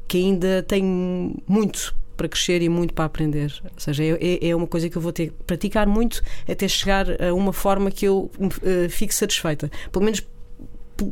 que 0.06 0.18
ainda 0.18 0.62
tenho 0.62 1.34
muito 1.46 1.94
para 2.16 2.28
crescer 2.28 2.60
e 2.60 2.68
muito 2.68 2.92
para 2.92 3.06
aprender. 3.06 3.52
Ou 3.64 3.70
seja, 3.78 4.04
é, 4.04 4.18
é, 4.20 4.48
é 4.48 4.56
uma 4.56 4.66
coisa 4.66 4.88
que 4.88 4.96
eu 4.96 5.02
vou 5.02 5.12
ter 5.12 5.28
que 5.28 5.44
praticar 5.44 5.86
muito 5.86 6.22
até 6.48 6.68
chegar 6.68 7.06
a 7.20 7.32
uma 7.32 7.52
forma 7.52 7.90
que 7.90 8.06
eu 8.06 8.30
uh, 8.38 8.90
fique 8.90 9.14
satisfeita. 9.14 9.70
Pelo 9.90 10.04
menos 10.04 10.22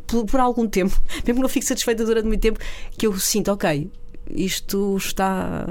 por, 0.06 0.24
por, 0.26 0.38
algum 0.38 0.68
tempo, 0.68 1.00
mesmo 1.26 1.36
que 1.36 1.40
não 1.40 1.48
fique 1.48 1.64
satisfeita 1.64 2.04
durante 2.04 2.26
muito 2.26 2.40
tempo, 2.40 2.60
que 2.96 3.06
eu 3.06 3.18
sinto, 3.18 3.50
ok, 3.50 3.90
isto 4.30 4.96
está 4.98 5.66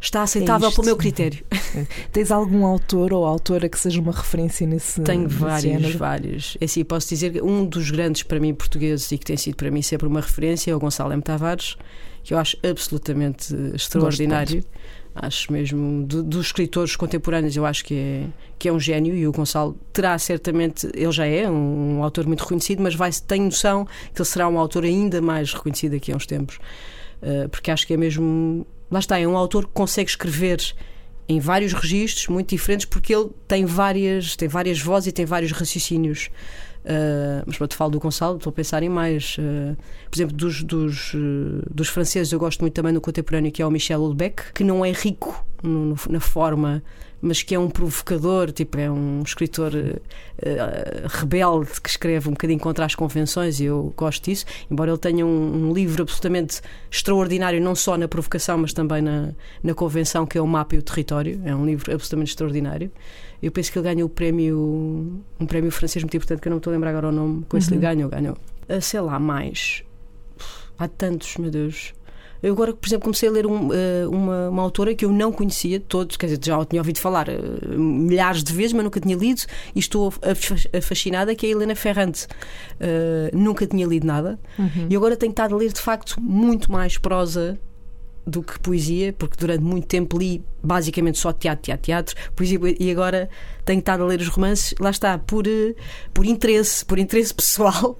está 0.00 0.22
aceitável 0.22 0.68
é 0.68 0.72
pelo 0.72 0.84
meu 0.84 0.96
critério. 0.96 1.44
Tens 2.12 2.30
algum 2.30 2.64
autor 2.66 3.12
ou 3.12 3.24
autora 3.24 3.68
que 3.68 3.78
seja 3.78 4.00
uma 4.00 4.12
referência 4.12 4.66
nesse 4.66 5.00
Tenho 5.02 5.28
vários, 5.28 5.62
género? 5.62 5.98
vários. 5.98 6.56
É 6.60 6.64
assim, 6.64 6.84
posso 6.84 7.08
dizer 7.08 7.32
que 7.32 7.42
um 7.42 7.64
dos 7.64 7.90
grandes 7.90 8.22
para 8.22 8.38
mim 8.38 8.54
portugueses 8.54 9.10
e 9.12 9.18
que 9.18 9.24
tem 9.24 9.36
sido 9.36 9.56
para 9.56 9.70
mim 9.70 9.82
sempre 9.82 10.06
uma 10.06 10.20
referência 10.20 10.70
é 10.70 10.74
o 10.74 10.78
Gonçalo 10.78 11.12
M. 11.12 11.22
Tavares, 11.22 11.76
que 12.22 12.34
eu 12.34 12.38
acho 12.38 12.56
absolutamente 12.62 13.54
extraordinário. 13.74 14.64
Acho 15.18 15.50
mesmo, 15.50 16.04
do, 16.04 16.22
dos 16.22 16.46
escritores 16.46 16.94
contemporâneos, 16.94 17.56
eu 17.56 17.64
acho 17.64 17.82
que 17.82 17.94
é, 17.94 18.26
que 18.58 18.68
é 18.68 18.72
um 18.72 18.78
gênio 18.78 19.14
e 19.14 19.26
o 19.26 19.32
Gonçalo 19.32 19.74
terá 19.90 20.18
certamente, 20.18 20.86
ele 20.92 21.10
já 21.10 21.24
é 21.24 21.50
um, 21.50 21.96
um 21.96 22.02
autor 22.02 22.26
muito 22.26 22.42
reconhecido, 22.42 22.82
mas 22.82 22.94
vai, 22.94 23.10
tenho 23.26 23.46
noção 23.46 23.86
que 24.12 24.20
ele 24.20 24.28
será 24.28 24.46
um 24.46 24.58
autor 24.58 24.84
ainda 24.84 25.22
mais 25.22 25.54
reconhecido 25.54 25.92
daqui 25.92 26.12
a 26.12 26.16
uns 26.16 26.26
tempos. 26.26 26.58
Uh, 27.22 27.48
porque 27.48 27.70
acho 27.70 27.86
que 27.86 27.94
é 27.94 27.96
mesmo 27.96 28.66
lá 28.90 28.98
está, 28.98 29.18
é 29.18 29.26
um 29.26 29.36
autor 29.36 29.66
que 29.66 29.72
consegue 29.72 30.10
escrever 30.10 30.74
em 31.28 31.40
vários 31.40 31.72
registros 31.72 32.28
muito 32.28 32.50
diferentes 32.50 32.86
porque 32.86 33.14
ele 33.14 33.30
tem 33.48 33.64
várias, 33.64 34.36
tem 34.36 34.48
várias 34.48 34.80
vozes 34.80 35.08
e 35.08 35.12
tem 35.12 35.24
vários 35.24 35.52
raciocínios. 35.52 36.30
Uh, 36.86 37.42
mas 37.44 37.56
te 37.68 37.74
falo 37.74 37.90
do 37.90 37.98
Gonçalo, 37.98 38.36
estou 38.36 38.50
a 38.50 38.52
pensar 38.52 38.80
em 38.82 38.88
mais. 38.88 39.36
Uh, 39.38 39.76
por 40.08 40.16
exemplo, 40.16 40.36
dos, 40.36 40.62
dos, 40.62 41.14
uh, 41.14 41.18
dos 41.68 41.88
franceses, 41.88 42.32
eu 42.32 42.38
gosto 42.38 42.60
muito 42.60 42.74
também 42.74 42.94
do 42.94 43.00
contemporâneo, 43.00 43.50
que 43.50 43.60
é 43.60 43.66
o 43.66 43.70
Michel 43.70 44.00
Houellebecq, 44.00 44.52
que 44.54 44.62
não 44.62 44.84
é 44.84 44.92
rico 44.92 45.44
no, 45.62 45.86
no, 45.86 45.96
na 46.08 46.20
forma 46.20 46.82
mas 47.20 47.42
que 47.42 47.54
é 47.54 47.58
um 47.58 47.68
provocador, 47.68 48.52
tipo, 48.52 48.78
é 48.78 48.90
um 48.90 49.22
escritor 49.22 49.72
uh, 49.74 51.08
rebelde 51.08 51.80
que 51.80 51.88
escreve 51.88 52.28
um 52.28 52.32
bocadinho 52.32 52.60
contra 52.60 52.84
as 52.84 52.94
convenções 52.94 53.58
e 53.58 53.64
eu 53.64 53.92
gosto 53.96 54.24
disso, 54.24 54.44
embora 54.70 54.90
ele 54.90 54.98
tenha 54.98 55.24
um, 55.24 55.68
um, 55.68 55.72
livro 55.72 56.02
absolutamente 56.02 56.60
extraordinário, 56.90 57.60
não 57.60 57.74
só 57.74 57.96
na 57.96 58.06
provocação, 58.06 58.58
mas 58.58 58.72
também 58.72 59.02
na, 59.02 59.30
na 59.62 59.74
convenção, 59.74 60.26
que 60.26 60.36
é 60.38 60.40
o 60.40 60.46
Mapa 60.46 60.74
e 60.74 60.78
o 60.78 60.82
Território. 60.82 61.40
É 61.44 61.54
um 61.54 61.64
livro 61.64 61.92
absolutamente 61.92 62.30
extraordinário. 62.30 62.90
Eu 63.42 63.52
penso 63.52 63.70
que 63.70 63.78
ele 63.78 63.84
ganhou 63.84 64.06
o 64.06 64.10
prémio, 64.10 65.22
um 65.38 65.46
prémio 65.46 65.70
francês 65.70 66.02
muito 66.02 66.16
importante, 66.16 66.40
que 66.40 66.48
eu 66.48 66.50
não 66.50 66.58
estou 66.58 66.70
a 66.70 66.74
lembrar 66.74 66.90
agora 66.90 67.08
o 67.08 67.12
nome, 67.12 67.44
com 67.48 67.56
esse 67.56 67.68
uhum. 67.68 67.76
livro 67.76 67.88
ganhou, 67.88 68.10
ganhou. 68.10 68.36
Uh, 68.68 68.80
sei 68.80 69.00
lá, 69.00 69.18
mais. 69.18 69.82
Há 70.78 70.88
tantos, 70.88 71.36
meu 71.36 71.50
Deus. 71.50 71.94
Eu 72.42 72.52
agora, 72.52 72.74
por 72.74 72.86
exemplo, 72.86 73.04
comecei 73.04 73.28
a 73.28 73.32
ler 73.32 73.46
um, 73.46 73.72
eh, 73.72 74.06
uma, 74.06 74.50
uma, 74.50 74.62
autora 74.62 74.94
que 74.94 75.04
eu 75.04 75.10
não 75.10 75.32
conhecia 75.32 75.80
todos, 75.80 76.16
quer 76.16 76.26
dizer, 76.26 76.38
já 76.44 76.64
tinha 76.66 76.80
ouvido 76.80 76.98
falar 76.98 77.28
uh, 77.28 77.78
milhares 77.78 78.44
de 78.44 78.52
vezes, 78.52 78.74
mas 78.74 78.84
nunca 78.84 79.00
tinha 79.00 79.16
lido 79.16 79.40
e 79.74 79.78
estou 79.78 80.12
fascinada, 80.82 81.34
que 81.34 81.46
é 81.46 81.48
a 81.48 81.52
Helena 81.52 81.74
Ferrante. 81.74 82.26
Uh, 82.74 83.36
nunca 83.36 83.66
tinha 83.66 83.86
lido 83.86 84.06
nada 84.06 84.38
uhum. 84.58 84.86
e 84.88 84.94
agora 84.94 85.16
tenho 85.16 85.30
estado 85.30 85.54
a 85.54 85.58
ler 85.58 85.72
de 85.72 85.80
facto 85.80 86.20
muito 86.20 86.70
mais 86.70 86.98
prosa 86.98 87.58
do 88.26 88.42
que 88.42 88.58
poesia, 88.58 89.12
porque 89.12 89.36
durante 89.38 89.62
muito 89.62 89.86
tempo 89.86 90.18
li 90.18 90.44
basicamente 90.66 91.18
só 91.18 91.32
teatro, 91.32 91.62
teatro, 91.62 91.82
teatro, 91.82 92.16
e 92.78 92.90
agora 92.90 93.28
tenho 93.66 93.80
estado 93.80 94.04
a 94.04 94.06
ler 94.06 94.20
os 94.20 94.28
romances, 94.28 94.74
lá 94.78 94.90
está, 94.90 95.18
por, 95.18 95.46
eh, 95.46 95.74
por 96.14 96.24
interesse, 96.24 96.84
por 96.84 96.98
interesse 96.98 97.34
pessoal, 97.34 97.98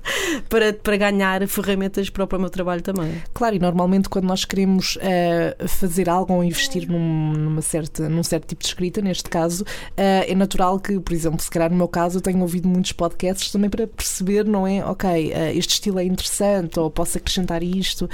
para, 0.49 0.73
para 0.73 0.97
ganhar 0.97 1.47
ferramentas 1.49 2.09
para 2.09 2.25
o 2.25 2.41
meu 2.41 2.49
trabalho 2.49 2.81
também. 2.81 3.21
Claro, 3.35 3.57
e 3.57 3.59
normalmente 3.59 4.09
quando 4.09 4.27
nós 4.27 4.45
queremos 4.45 4.97
uh, 4.97 5.69
fazer 5.69 6.09
algo 6.09 6.33
ou 6.33 6.45
investir 6.45 6.89
num, 6.89 7.33
numa 7.33 7.61
certa, 7.61 8.09
num 8.09 8.23
certo 8.23 8.47
tipo 8.47 8.63
de 8.63 8.69
escrita, 8.69 9.01
neste 9.01 9.29
caso, 9.29 9.65
uh, 9.65 9.67
é 9.97 10.35
natural 10.37 10.79
que, 10.79 11.01
por 11.01 11.13
exemplo, 11.13 11.41
se 11.41 11.51
calhar 11.51 11.69
no 11.69 11.77
meu 11.77 11.89
caso, 11.89 12.19
eu 12.19 12.23
tenho 12.23 12.41
ouvido 12.41 12.69
muitos 12.69 12.93
podcasts 12.93 13.51
também 13.51 13.69
para 13.69 13.89
perceber, 13.89 14.45
não 14.45 14.67
é? 14.67 14.85
Ok, 14.85 15.11
uh, 15.11 15.59
este 15.59 15.75
estilo 15.75 15.99
é 15.99 16.05
interessante, 16.05 16.79
ou 16.79 16.89
posso 16.91 17.19
acrescentar 17.19 17.65
isto, 17.65 18.09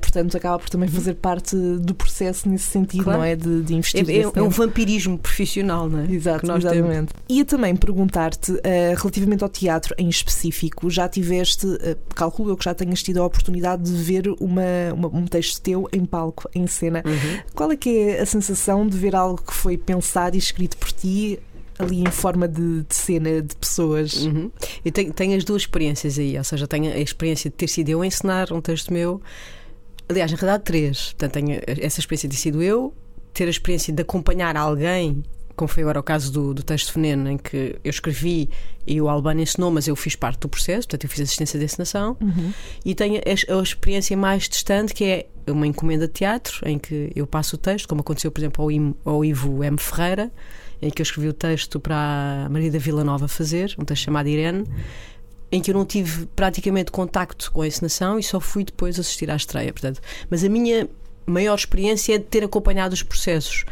portanto, 0.00 0.36
acaba 0.36 0.58
por 0.58 0.68
também 0.68 0.88
fazer 0.88 1.14
parte 1.14 1.54
do 1.56 1.94
processo 1.94 2.48
nesse 2.48 2.64
sentido, 2.64 3.04
claro. 3.04 3.20
não 3.20 3.24
é? 3.24 3.36
De, 3.36 3.62
de 3.62 3.74
investir. 3.74 3.95
É, 3.96 4.12
é, 4.12 4.22
é 4.22 4.42
um 4.42 4.48
vampirismo 4.48 5.18
profissional, 5.18 5.88
não 5.88 6.00
é? 6.00 6.12
Exato, 6.12 6.50
exatamente. 6.50 7.12
Temos. 7.12 7.12
Ia 7.28 7.44
também 7.44 7.76
perguntar-te, 7.76 8.52
uh, 8.52 8.60
relativamente 8.96 9.42
ao 9.42 9.48
teatro 9.48 9.94
em 9.98 10.08
específico, 10.08 10.90
já 10.90 11.08
tiveste, 11.08 11.66
uh, 11.66 11.96
calculo 12.14 12.50
eu 12.50 12.56
que 12.56 12.64
já 12.64 12.74
tenhas 12.74 13.02
tido 13.02 13.22
a 13.22 13.26
oportunidade 13.26 13.82
de 13.82 13.92
ver 13.92 14.28
uma, 14.40 14.62
uma 14.94 15.08
um 15.08 15.26
texto 15.26 15.60
teu 15.60 15.88
em 15.92 16.04
palco, 16.04 16.48
em 16.54 16.66
cena. 16.66 17.02
Uhum. 17.04 17.40
Qual 17.54 17.72
é 17.72 17.76
que 17.76 17.98
é 17.98 18.20
a 18.20 18.26
sensação 18.26 18.86
de 18.86 18.96
ver 18.96 19.14
algo 19.14 19.40
que 19.42 19.54
foi 19.54 19.76
pensado 19.76 20.36
e 20.36 20.38
escrito 20.38 20.76
por 20.76 20.92
ti 20.92 21.38
ali 21.78 22.00
em 22.00 22.10
forma 22.10 22.48
de, 22.48 22.82
de 22.82 22.94
cena 22.94 23.42
de 23.42 23.54
pessoas. 23.56 24.24
Uhum. 24.24 24.50
Eu 24.84 24.92
tenho, 24.92 25.12
tenho, 25.12 25.36
as 25.36 25.44
duas 25.44 25.62
experiências 25.62 26.18
aí, 26.18 26.36
ou 26.36 26.44
seja, 26.44 26.66
tenho 26.66 26.92
a 26.92 26.98
experiência 26.98 27.50
de 27.50 27.56
ter 27.56 27.68
sido 27.68 27.90
eu 27.90 28.02
a 28.02 28.06
ensinar 28.06 28.52
um 28.52 28.60
texto 28.60 28.92
meu. 28.92 29.20
Aliás, 30.08 30.30
na 30.30 30.38
realidade, 30.38 30.64
três. 30.64 31.12
Portanto, 31.12 31.32
tenho 31.32 31.60
essa 31.66 32.00
experiência 32.00 32.28
de 32.28 32.36
ter 32.36 32.40
sido 32.40 32.62
eu, 32.62 32.94
ter 33.36 33.46
a 33.46 33.50
experiência 33.50 33.92
de 33.92 34.00
acompanhar 34.00 34.56
alguém 34.56 35.22
como 35.54 35.68
foi 35.68 35.82
agora 35.82 35.98
o 35.98 36.02
caso 36.02 36.30
do, 36.30 36.52
do 36.52 36.62
texto 36.62 36.92
Veneno, 36.92 37.30
em 37.30 37.38
que 37.38 37.76
eu 37.82 37.90
escrevi 37.90 38.50
e 38.86 39.00
o 39.00 39.08
Albano 39.08 39.40
ensinou, 39.40 39.70
mas 39.70 39.88
eu 39.88 39.96
fiz 39.96 40.14
parte 40.14 40.40
do 40.40 40.48
processo, 40.48 40.86
portanto 40.86 41.04
eu 41.04 41.08
fiz 41.10 41.20
assistência 41.22 41.58
de 41.58 41.64
encenação, 41.64 42.16
uhum. 42.20 42.52
e 42.84 42.94
tenho 42.94 43.16
a, 43.16 43.58
a, 43.58 43.62
experiência 43.62 44.14
mais 44.18 44.48
distante, 44.50 44.92
que 44.92 45.04
é 45.04 45.26
uma 45.50 45.66
encomenda 45.66 46.06
de 46.06 46.12
teatro, 46.12 46.60
em 46.68 46.78
que 46.78 47.10
eu 47.16 47.26
passo 47.26 47.56
o 47.56 47.58
texto, 47.58 47.88
como 47.88 48.02
aconteceu, 48.02 48.30
por 48.30 48.40
exemplo, 48.40 48.62
ao, 49.04 49.14
ao 49.14 49.24
Ivo 49.24 49.64
M. 49.64 49.78
Ferreira, 49.78 50.30
em 50.82 50.90
que 50.90 51.00
eu 51.00 51.04
escrevi 51.04 51.28
o 51.28 51.32
texto 51.32 51.80
para 51.80 52.44
a 52.44 52.48
Maria 52.50 52.70
da 52.70 52.78
Vila 52.78 53.02
Nova 53.02 53.26
fazer, 53.26 53.74
um 53.78 53.84
texto 53.84 54.04
chamado 54.04 54.28
Irene, 54.28 54.66
em 55.50 55.62
que 55.62 55.70
eu 55.70 55.74
não 55.74 55.86
tive 55.86 56.26
praticamente 56.36 56.90
contacto 56.90 57.50
com 57.50 57.62
a 57.62 57.66
encenação 57.66 58.18
e 58.18 58.22
só 58.22 58.38
fui 58.40 58.62
depois 58.62 59.00
assistir 59.00 59.30
à 59.30 59.36
estreia. 59.36 59.72
Portanto, 59.72 60.00
mas 60.28 60.44
a 60.44 60.48
minha 60.48 60.86
maior 61.26 61.54
experiência 61.54 62.14
é 62.14 62.18
de 62.18 62.24
ter 62.24 62.44
acompanhado 62.44 62.94
os 62.94 63.02
processos. 63.02 63.64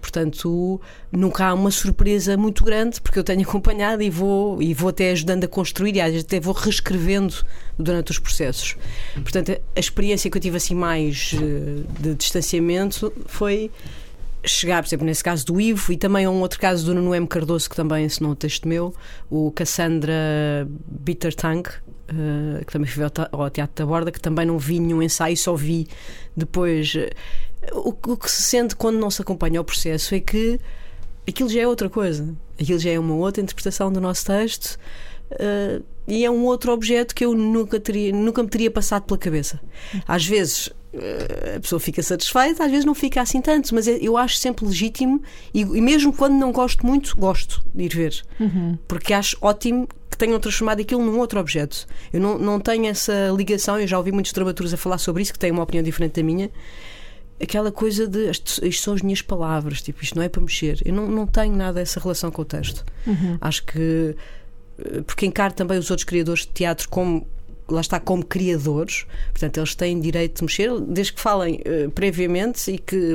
Portanto, 0.00 0.80
nunca 1.12 1.46
há 1.46 1.54
uma 1.54 1.70
surpresa 1.70 2.36
muito 2.36 2.64
grande, 2.64 3.00
porque 3.00 3.18
eu 3.18 3.24
tenho 3.24 3.42
acompanhado 3.46 4.02
e 4.02 4.08
vou, 4.08 4.62
e 4.62 4.72
vou 4.72 4.88
até 4.88 5.10
ajudando 5.10 5.44
a 5.44 5.48
construir 5.48 5.96
e 5.96 6.00
até 6.00 6.40
vou 6.40 6.54
reescrevendo 6.54 7.34
durante 7.78 8.10
os 8.10 8.18
processos. 8.18 8.76
Portanto, 9.14 9.52
a 9.52 9.80
experiência 9.80 10.30
que 10.30 10.36
eu 10.36 10.40
tive 10.40 10.56
assim 10.56 10.74
mais 10.74 11.34
eh, 11.34 11.82
de 12.00 12.14
distanciamento 12.14 13.12
foi 13.26 13.70
chegar, 14.44 14.82
por 14.82 14.88
exemplo, 14.88 15.06
nesse 15.06 15.22
caso 15.22 15.44
do 15.46 15.60
Ivo 15.60 15.92
e 15.92 15.96
também 15.96 16.24
a 16.24 16.30
um 16.30 16.40
outro 16.40 16.58
caso 16.58 16.84
do 16.86 16.94
Nuno 16.94 17.14
M. 17.14 17.26
Cardoso, 17.26 17.68
que 17.68 17.76
também 17.76 18.04
ensinou 18.04 18.32
um 18.32 18.34
texto 18.34 18.66
meu, 18.66 18.94
o 19.28 19.50
Cassandra 19.50 20.66
Bittertang, 20.86 21.68
uh, 21.68 22.64
que 22.64 22.72
também 22.72 22.90
foi 22.90 23.04
ao 23.32 23.50
Teatro 23.50 23.74
da 23.76 23.86
Borda, 23.86 24.10
que 24.10 24.20
também 24.20 24.46
não 24.46 24.58
vi 24.58 24.80
nenhum 24.80 25.02
ensaio, 25.02 25.36
só 25.36 25.54
vi 25.54 25.86
depois. 26.36 26.94
Uh, 26.94 27.08
o, 27.72 27.90
o 28.12 28.16
que 28.16 28.30
se 28.30 28.42
sente 28.42 28.74
quando 28.74 28.98
não 28.98 29.10
se 29.10 29.20
acompanha 29.20 29.60
o 29.60 29.64
processo 29.64 30.14
é 30.14 30.20
que 30.20 30.58
aquilo 31.28 31.48
já 31.48 31.60
é 31.60 31.66
outra 31.66 31.90
coisa. 31.90 32.34
Aquilo 32.58 32.78
já 32.78 32.90
é 32.90 32.98
uma 32.98 33.14
outra 33.14 33.42
interpretação 33.42 33.92
do 33.92 34.00
nosso 34.00 34.26
texto 34.26 34.78
uh, 35.32 35.84
e 36.06 36.24
é 36.24 36.30
um 36.30 36.44
outro 36.44 36.72
objeto 36.72 37.14
que 37.14 37.24
eu 37.24 37.34
nunca, 37.34 37.78
teria, 37.78 38.12
nunca 38.12 38.42
me 38.42 38.48
teria 38.48 38.70
passado 38.70 39.04
pela 39.04 39.18
cabeça. 39.18 39.60
Às 40.06 40.26
vezes 40.26 40.66
uh, 40.66 41.56
a 41.56 41.60
pessoa 41.60 41.78
fica 41.78 42.02
satisfeita, 42.02 42.64
às 42.64 42.70
vezes 42.70 42.84
não 42.84 42.94
fica 42.94 43.20
assim 43.20 43.40
tanto, 43.40 43.74
mas 43.74 43.86
é, 43.86 43.98
eu 44.00 44.16
acho 44.16 44.36
sempre 44.36 44.66
legítimo 44.66 45.22
e, 45.54 45.60
e 45.60 45.80
mesmo 45.80 46.12
quando 46.12 46.34
não 46.34 46.52
gosto 46.52 46.84
muito, 46.84 47.16
gosto 47.16 47.62
de 47.74 47.84
ir 47.84 47.94
ver. 47.94 48.22
Uhum. 48.38 48.78
Porque 48.88 49.14
acho 49.14 49.36
ótimo 49.40 49.88
que 50.10 50.16
tenham 50.16 50.38
transformado 50.40 50.80
aquilo 50.80 51.04
num 51.04 51.18
outro 51.18 51.38
objeto. 51.38 51.86
Eu 52.12 52.20
não, 52.20 52.38
não 52.38 52.60
tenho 52.60 52.86
essa 52.86 53.32
ligação, 53.36 53.78
eu 53.78 53.86
já 53.86 53.96
ouvi 53.96 54.10
muitos 54.10 54.32
dramaturgos 54.32 54.74
a 54.74 54.76
falar 54.76 54.98
sobre 54.98 55.22
isso, 55.22 55.32
que 55.32 55.38
têm 55.38 55.50
uma 55.50 55.62
opinião 55.62 55.82
diferente 55.82 56.20
da 56.20 56.22
minha 56.22 56.50
aquela 57.42 57.72
coisa 57.72 58.06
de 58.06 58.30
isto 58.30 58.72
são 58.74 58.94
as 58.94 59.02
minhas 59.02 59.22
palavras, 59.22 59.80
tipo, 59.80 60.02
isto 60.02 60.14
não 60.14 60.22
é 60.22 60.28
para 60.28 60.42
mexer. 60.42 60.80
Eu 60.84 60.92
não, 60.92 61.08
não 61.08 61.26
tenho 61.26 61.56
nada 61.56 61.80
essa 61.80 61.98
relação 61.98 62.30
com 62.30 62.42
o 62.42 62.44
texto. 62.44 62.84
Uhum. 63.06 63.38
Acho 63.40 63.64
que. 63.64 64.14
Eh, 64.84 65.02
porque 65.02 65.26
encaro 65.26 65.54
também 65.54 65.78
os 65.78 65.90
outros 65.90 66.04
criadores 66.04 66.42
de 66.42 66.52
teatro 66.52 66.88
como 66.88 67.26
lá 67.68 67.80
está, 67.80 68.00
como 68.00 68.24
criadores, 68.24 69.06
portanto, 69.30 69.58
eles 69.58 69.74
têm 69.76 70.00
direito 70.00 70.38
de 70.38 70.42
mexer, 70.42 70.80
desde 70.80 71.12
que 71.12 71.20
falem 71.20 71.60
uh, 71.60 71.88
previamente 71.92 72.68
e 72.72 72.78
que, 72.78 73.14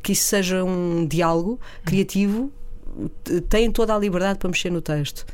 que 0.00 0.12
isso 0.12 0.28
seja 0.28 0.62
um 0.62 1.04
diálogo 1.04 1.58
criativo, 1.84 2.52
têm 3.48 3.70
toda 3.70 3.92
a 3.92 3.98
liberdade 3.98 4.38
para 4.38 4.48
mexer 4.48 4.70
no 4.70 4.80
texto. 4.80 5.26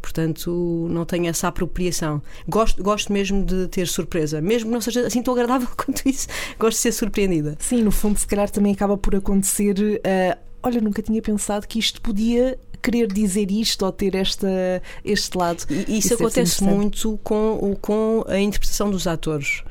Portanto, 0.00 0.88
não 0.90 1.04
tenho 1.04 1.28
essa 1.28 1.46
apropriação. 1.46 2.20
Gosto, 2.48 2.82
gosto 2.82 3.12
mesmo 3.12 3.44
de 3.44 3.68
ter 3.68 3.86
surpresa, 3.86 4.40
mesmo 4.40 4.68
que 4.68 4.74
não 4.74 4.80
seja 4.80 5.06
assim 5.06 5.22
tão 5.22 5.32
agradável 5.32 5.68
quanto 5.76 6.06
isso, 6.06 6.26
gosto 6.58 6.76
de 6.76 6.82
ser 6.82 6.92
surpreendida. 6.92 7.56
Sim, 7.60 7.82
no 7.82 7.92
fundo, 7.92 8.18
se 8.18 8.26
calhar 8.26 8.50
também 8.50 8.72
acaba 8.72 8.98
por 8.98 9.14
acontecer. 9.14 9.78
Uh, 9.78 10.38
olha, 10.62 10.80
nunca 10.80 11.00
tinha 11.00 11.22
pensado 11.22 11.66
que 11.68 11.78
isto 11.78 12.00
podia 12.00 12.58
querer 12.82 13.06
dizer 13.06 13.50
isto 13.50 13.84
ou 13.84 13.92
ter 13.92 14.14
esta, 14.14 14.48
este 15.04 15.36
lado. 15.38 15.64
E 15.70 15.98
isso, 15.98 16.14
isso 16.14 16.14
acontece 16.14 16.64
muito 16.64 17.18
com, 17.22 17.76
com 17.80 18.24
a 18.26 18.38
interpretação 18.38 18.90
dos 18.90 19.06
atores 19.06 19.62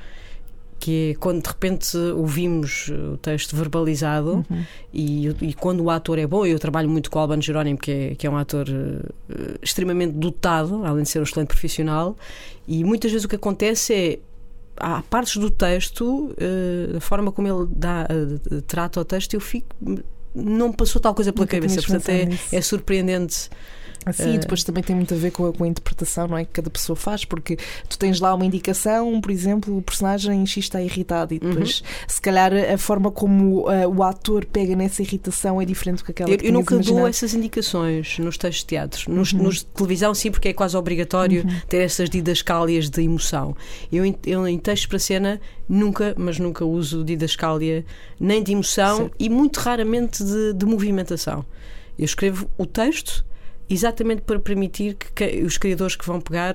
que 0.81 1.11
é 1.11 1.15
quando 1.19 1.43
de 1.43 1.47
repente 1.47 1.95
ouvimos 1.95 2.89
o 2.89 3.15
texto 3.17 3.55
verbalizado 3.55 4.43
uhum. 4.49 4.65
e, 4.91 5.27
e, 5.39 5.53
quando 5.53 5.81
o 5.81 5.91
ator 5.91 6.17
é 6.17 6.25
bom, 6.25 6.43
eu 6.43 6.57
trabalho 6.57 6.89
muito 6.89 7.11
com 7.11 7.19
o 7.19 7.21
Albano 7.21 7.41
Jerónimo, 7.41 7.77
que 7.77 7.91
é, 7.91 8.15
que 8.15 8.25
é 8.25 8.29
um 8.29 8.35
ator 8.35 8.65
uh, 8.67 9.59
extremamente 9.61 10.13
dotado, 10.13 10.83
além 10.83 11.03
de 11.03 11.09
ser 11.09 11.19
um 11.19 11.23
excelente 11.23 11.49
profissional, 11.49 12.17
e 12.67 12.83
muitas 12.83 13.11
vezes 13.11 13.25
o 13.25 13.29
que 13.29 13.35
acontece 13.35 13.93
é 13.93 14.19
há 14.75 15.03
partes 15.03 15.37
do 15.37 15.51
texto, 15.51 16.31
uh, 16.31 16.97
a 16.97 16.99
forma 16.99 17.31
como 17.31 17.47
ele 17.47 17.67
dá, 17.75 18.07
uh, 18.09 18.61
trata 18.63 18.99
o 19.01 19.05
texto, 19.05 19.35
eu 19.35 19.39
fico. 19.39 19.67
Não 20.33 20.71
passou 20.71 21.01
tal 21.01 21.13
coisa 21.13 21.33
pela 21.33 21.43
Nunca 21.43 21.57
cabeça, 21.57 21.81
portanto 21.81 22.09
é, 22.09 22.27
é 22.51 22.61
surpreendente 22.61 23.49
Sim, 24.13 24.35
uh... 24.35 24.39
depois 24.39 24.63
também 24.63 24.83
tem 24.83 24.95
muito 24.95 25.13
a 25.13 25.17
ver 25.17 25.31
com 25.31 25.47
a, 25.47 25.53
com 25.53 25.63
a, 25.63 25.67
interpretação 25.67 26.27
não 26.27 26.37
é, 26.37 26.45
que 26.45 26.51
cada 26.51 26.69
pessoa 26.69 26.95
faz, 26.95 27.25
porque 27.25 27.57
tu 27.87 27.97
tens 27.97 28.19
lá 28.19 28.33
uma 28.33 28.45
indicação, 28.45 29.19
por 29.21 29.31
exemplo, 29.31 29.77
o 29.77 29.81
personagem 29.81 30.45
X 30.45 30.65
está 30.65 30.81
irritado 30.81 31.33
e 31.33 31.39
uhum. 31.41 31.49
depois, 31.49 31.81
uhum. 31.81 31.85
se 32.07 32.21
calhar, 32.21 32.51
a 32.53 32.77
forma 32.77 33.11
como 33.11 33.69
uh, 33.69 33.87
o 33.87 34.03
ator 34.03 34.45
pega 34.45 34.75
nessa 34.75 35.01
irritação 35.01 35.61
é 35.61 35.65
diferente 35.65 35.99
do 35.99 36.05
que 36.05 36.11
aquela 36.11 36.31
eu, 36.31 36.37
que 36.37 36.47
Eu 36.47 36.53
nunca 36.53 36.73
imaginado. 36.73 36.99
dou 36.99 37.07
essas 37.07 37.33
indicações 37.33 38.17
nos 38.19 38.37
textos 38.37 38.61
de 38.61 38.67
teatro. 38.67 39.11
Nos, 39.11 39.33
uhum. 39.33 39.43
nos 39.43 39.57
de 39.57 39.65
televisão, 39.65 40.13
sim, 40.13 40.31
porque 40.31 40.49
é 40.49 40.53
quase 40.53 40.75
obrigatório 40.75 41.43
uhum. 41.43 41.61
ter 41.67 41.77
essas 41.77 42.09
didascálias 42.09 42.89
de 42.89 43.01
emoção. 43.01 43.55
Eu, 43.91 44.03
eu, 44.25 44.47
em 44.47 44.57
textos 44.57 44.87
para 44.87 44.99
cena, 44.99 45.41
nunca, 45.67 46.13
mas 46.17 46.39
nunca 46.39 46.65
uso 46.65 47.03
didascália 47.03 47.85
nem 48.19 48.41
de 48.43 48.51
emoção 48.51 49.05
sim. 49.05 49.11
e 49.19 49.29
muito 49.29 49.57
raramente 49.59 50.23
de, 50.23 50.53
de 50.53 50.65
movimentação. 50.65 51.45
Eu 51.97 52.05
escrevo 52.05 52.49
o 52.57 52.65
texto 52.65 53.23
exatamente 53.73 54.21
para 54.21 54.39
permitir 54.39 54.95
que, 54.95 55.41
os 55.43 55.57
criadores 55.57 55.95
que 55.95 56.05
vão 56.05 56.19
pegar 56.19 56.53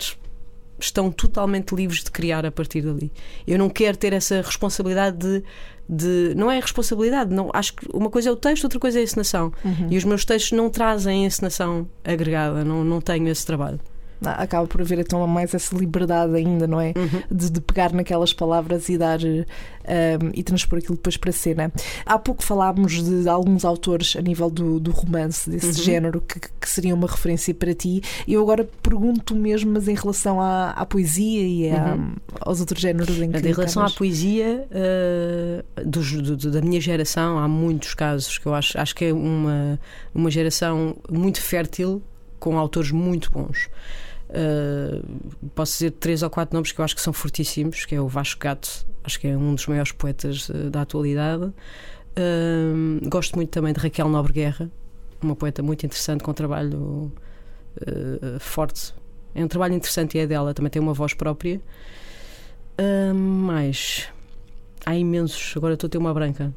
estão 0.79 1.11
totalmente 1.11 1.75
livres 1.75 2.05
de 2.05 2.11
criar 2.11 2.45
a 2.45 2.53
partir 2.53 2.83
dali. 2.83 3.11
Eu 3.47 3.59
não 3.59 3.71
quero 3.71 3.97
ter 3.97 4.13
essa 4.13 4.43
responsabilidade 4.43 5.17
de, 5.17 5.43
de 5.89 6.35
não 6.35 6.51
é 6.51 6.61
responsabilidade, 6.61 7.35
não 7.35 7.51
acho 7.55 7.75
que 7.75 7.87
uma 7.95 8.11
coisa 8.11 8.29
é 8.29 8.33
o 8.33 8.37
texto, 8.37 8.65
outra 8.65 8.79
coisa 8.79 8.99
é 8.99 9.01
a 9.01 9.05
encenação. 9.05 9.53
Uhum. 9.65 9.89
E 9.91 9.97
os 9.97 10.05
meus 10.05 10.25
textos 10.25 10.53
não 10.53 10.69
trazem 10.69 11.25
encenação 11.25 11.89
agregada, 12.05 12.65
não, 12.65 12.85
não 12.85 13.01
tenho 13.01 13.29
esse 13.29 13.47
trabalho 13.47 13.81
acaba 14.25 14.67
por 14.67 14.81
haver 14.81 14.99
então 14.99 15.27
mais 15.27 15.55
essa 15.55 15.77
liberdade 15.77 16.35
ainda, 16.35 16.67
não 16.67 16.81
é? 16.81 16.93
Uhum. 16.97 17.23
De, 17.31 17.51
de, 17.51 17.61
pegar 17.61 17.93
naquelas 17.93 18.33
palavras 18.33 18.89
e 18.89 18.97
dar 18.97 19.19
um, 19.23 20.31
e 20.35 20.43
transpor 20.43 20.79
aquilo 20.79 20.97
depois 20.97 21.17
para 21.17 21.31
a 21.31 21.33
cena. 21.33 21.73
Há 22.05 22.19
pouco 22.19 22.43
falámos 22.43 23.03
de 23.03 23.29
alguns 23.29 23.65
autores 23.65 24.17
a 24.17 24.23
nível 24.23 24.51
do, 24.51 24.81
do 24.81 24.91
romance, 24.91 25.49
desse 25.49 25.67
uhum. 25.67 25.85
género, 25.85 26.21
que, 26.21 26.41
que 26.41 26.69
seria 26.69 26.95
uma 26.95 27.07
referência 27.07 27.55
para 27.55 27.75
ti. 27.75 28.03
Eu 28.27 28.43
agora 28.43 28.69
pergunto 28.83 29.35
mesmo, 29.35 29.73
mas 29.73 29.89
em 29.89 29.95
relação 29.95 30.41
à, 30.41 30.71
à 30.71 30.87
poesia 30.87 31.43
e 31.43 31.71
à, 31.71 31.95
uhum. 31.95 32.15
aos 32.41 32.61
outros 32.61 32.81
géneros 32.81 33.17
em 33.19 33.31
que. 33.31 33.39
Em 33.39 33.53
relação 33.53 33.85
à 33.85 33.91
poesia 33.91 34.67
uh, 34.71 35.85
dos, 35.85 36.13
do, 36.13 36.51
da 36.51 36.61
minha 36.61 36.81
geração, 36.81 37.39
há 37.39 37.49
muitos 37.49 37.95
casos 37.95 38.39
que 38.39 38.47
eu 38.47 38.55
acho, 38.55 38.79
acho 38.79 38.95
que 38.95 39.07
é 39.07 39.13
uma, 39.13 39.79
uma 40.15 40.31
geração 40.31 40.97
muito 41.11 41.41
fértil 41.41 42.03
com 42.39 42.59
autores 42.59 42.91
muito 42.91 43.31
bons. 43.31 43.69
Uh, 44.29 45.05
posso 45.55 45.75
dizer 45.75 45.93
três 45.93 46.23
ou 46.23 46.31
quatro 46.31 46.55
nomes 46.55 46.73
que 46.73 46.81
eu 46.81 46.85
acho 46.85 46.95
que 46.95 47.01
são 47.01 47.13
fortíssimos, 47.13 47.85
que 47.85 47.95
é 47.95 48.01
o 48.01 48.09
Vasco 48.09 48.41
Gato, 48.41 48.87
acho 49.05 49.21
que 49.21 49.29
é 49.29 49.37
um 49.37 49.55
dos 49.55 49.67
maiores 49.67 49.93
poetas 49.93 50.49
uh, 50.49 50.71
da 50.71 50.83
atualidade. 50.83 51.45
Uh, 51.45 53.09
gosto 53.09 53.37
muito 53.37 53.51
também 53.51 53.73
de 53.73 53.81
Raquel 53.81 54.09
Nobre 54.09 54.33
Guerra, 54.33 54.71
uma 55.23 55.37
poeta 55.37 55.63
muito 55.63 55.87
interessante 55.87 56.23
com 56.23 56.31
um 56.31 56.35
trabalho 56.35 57.13
forte. 58.41 58.95
É 59.35 59.45
um 59.45 59.49
trabalho 59.49 59.75
interessante 59.75 60.17
e 60.17 60.21
é 60.21 60.27
dela, 60.27 60.55
também 60.55 60.71
tem 60.71 60.81
uma 60.81 60.95
voz 60.95 61.13
própria. 61.13 61.61
mas 63.15 64.09
há 64.85 64.97
imensos, 64.97 65.55
agora 65.57 65.75
estou 65.75 65.89
a 65.89 65.91
ter 65.91 65.99
uma 65.99 66.15
branca. 66.15 66.55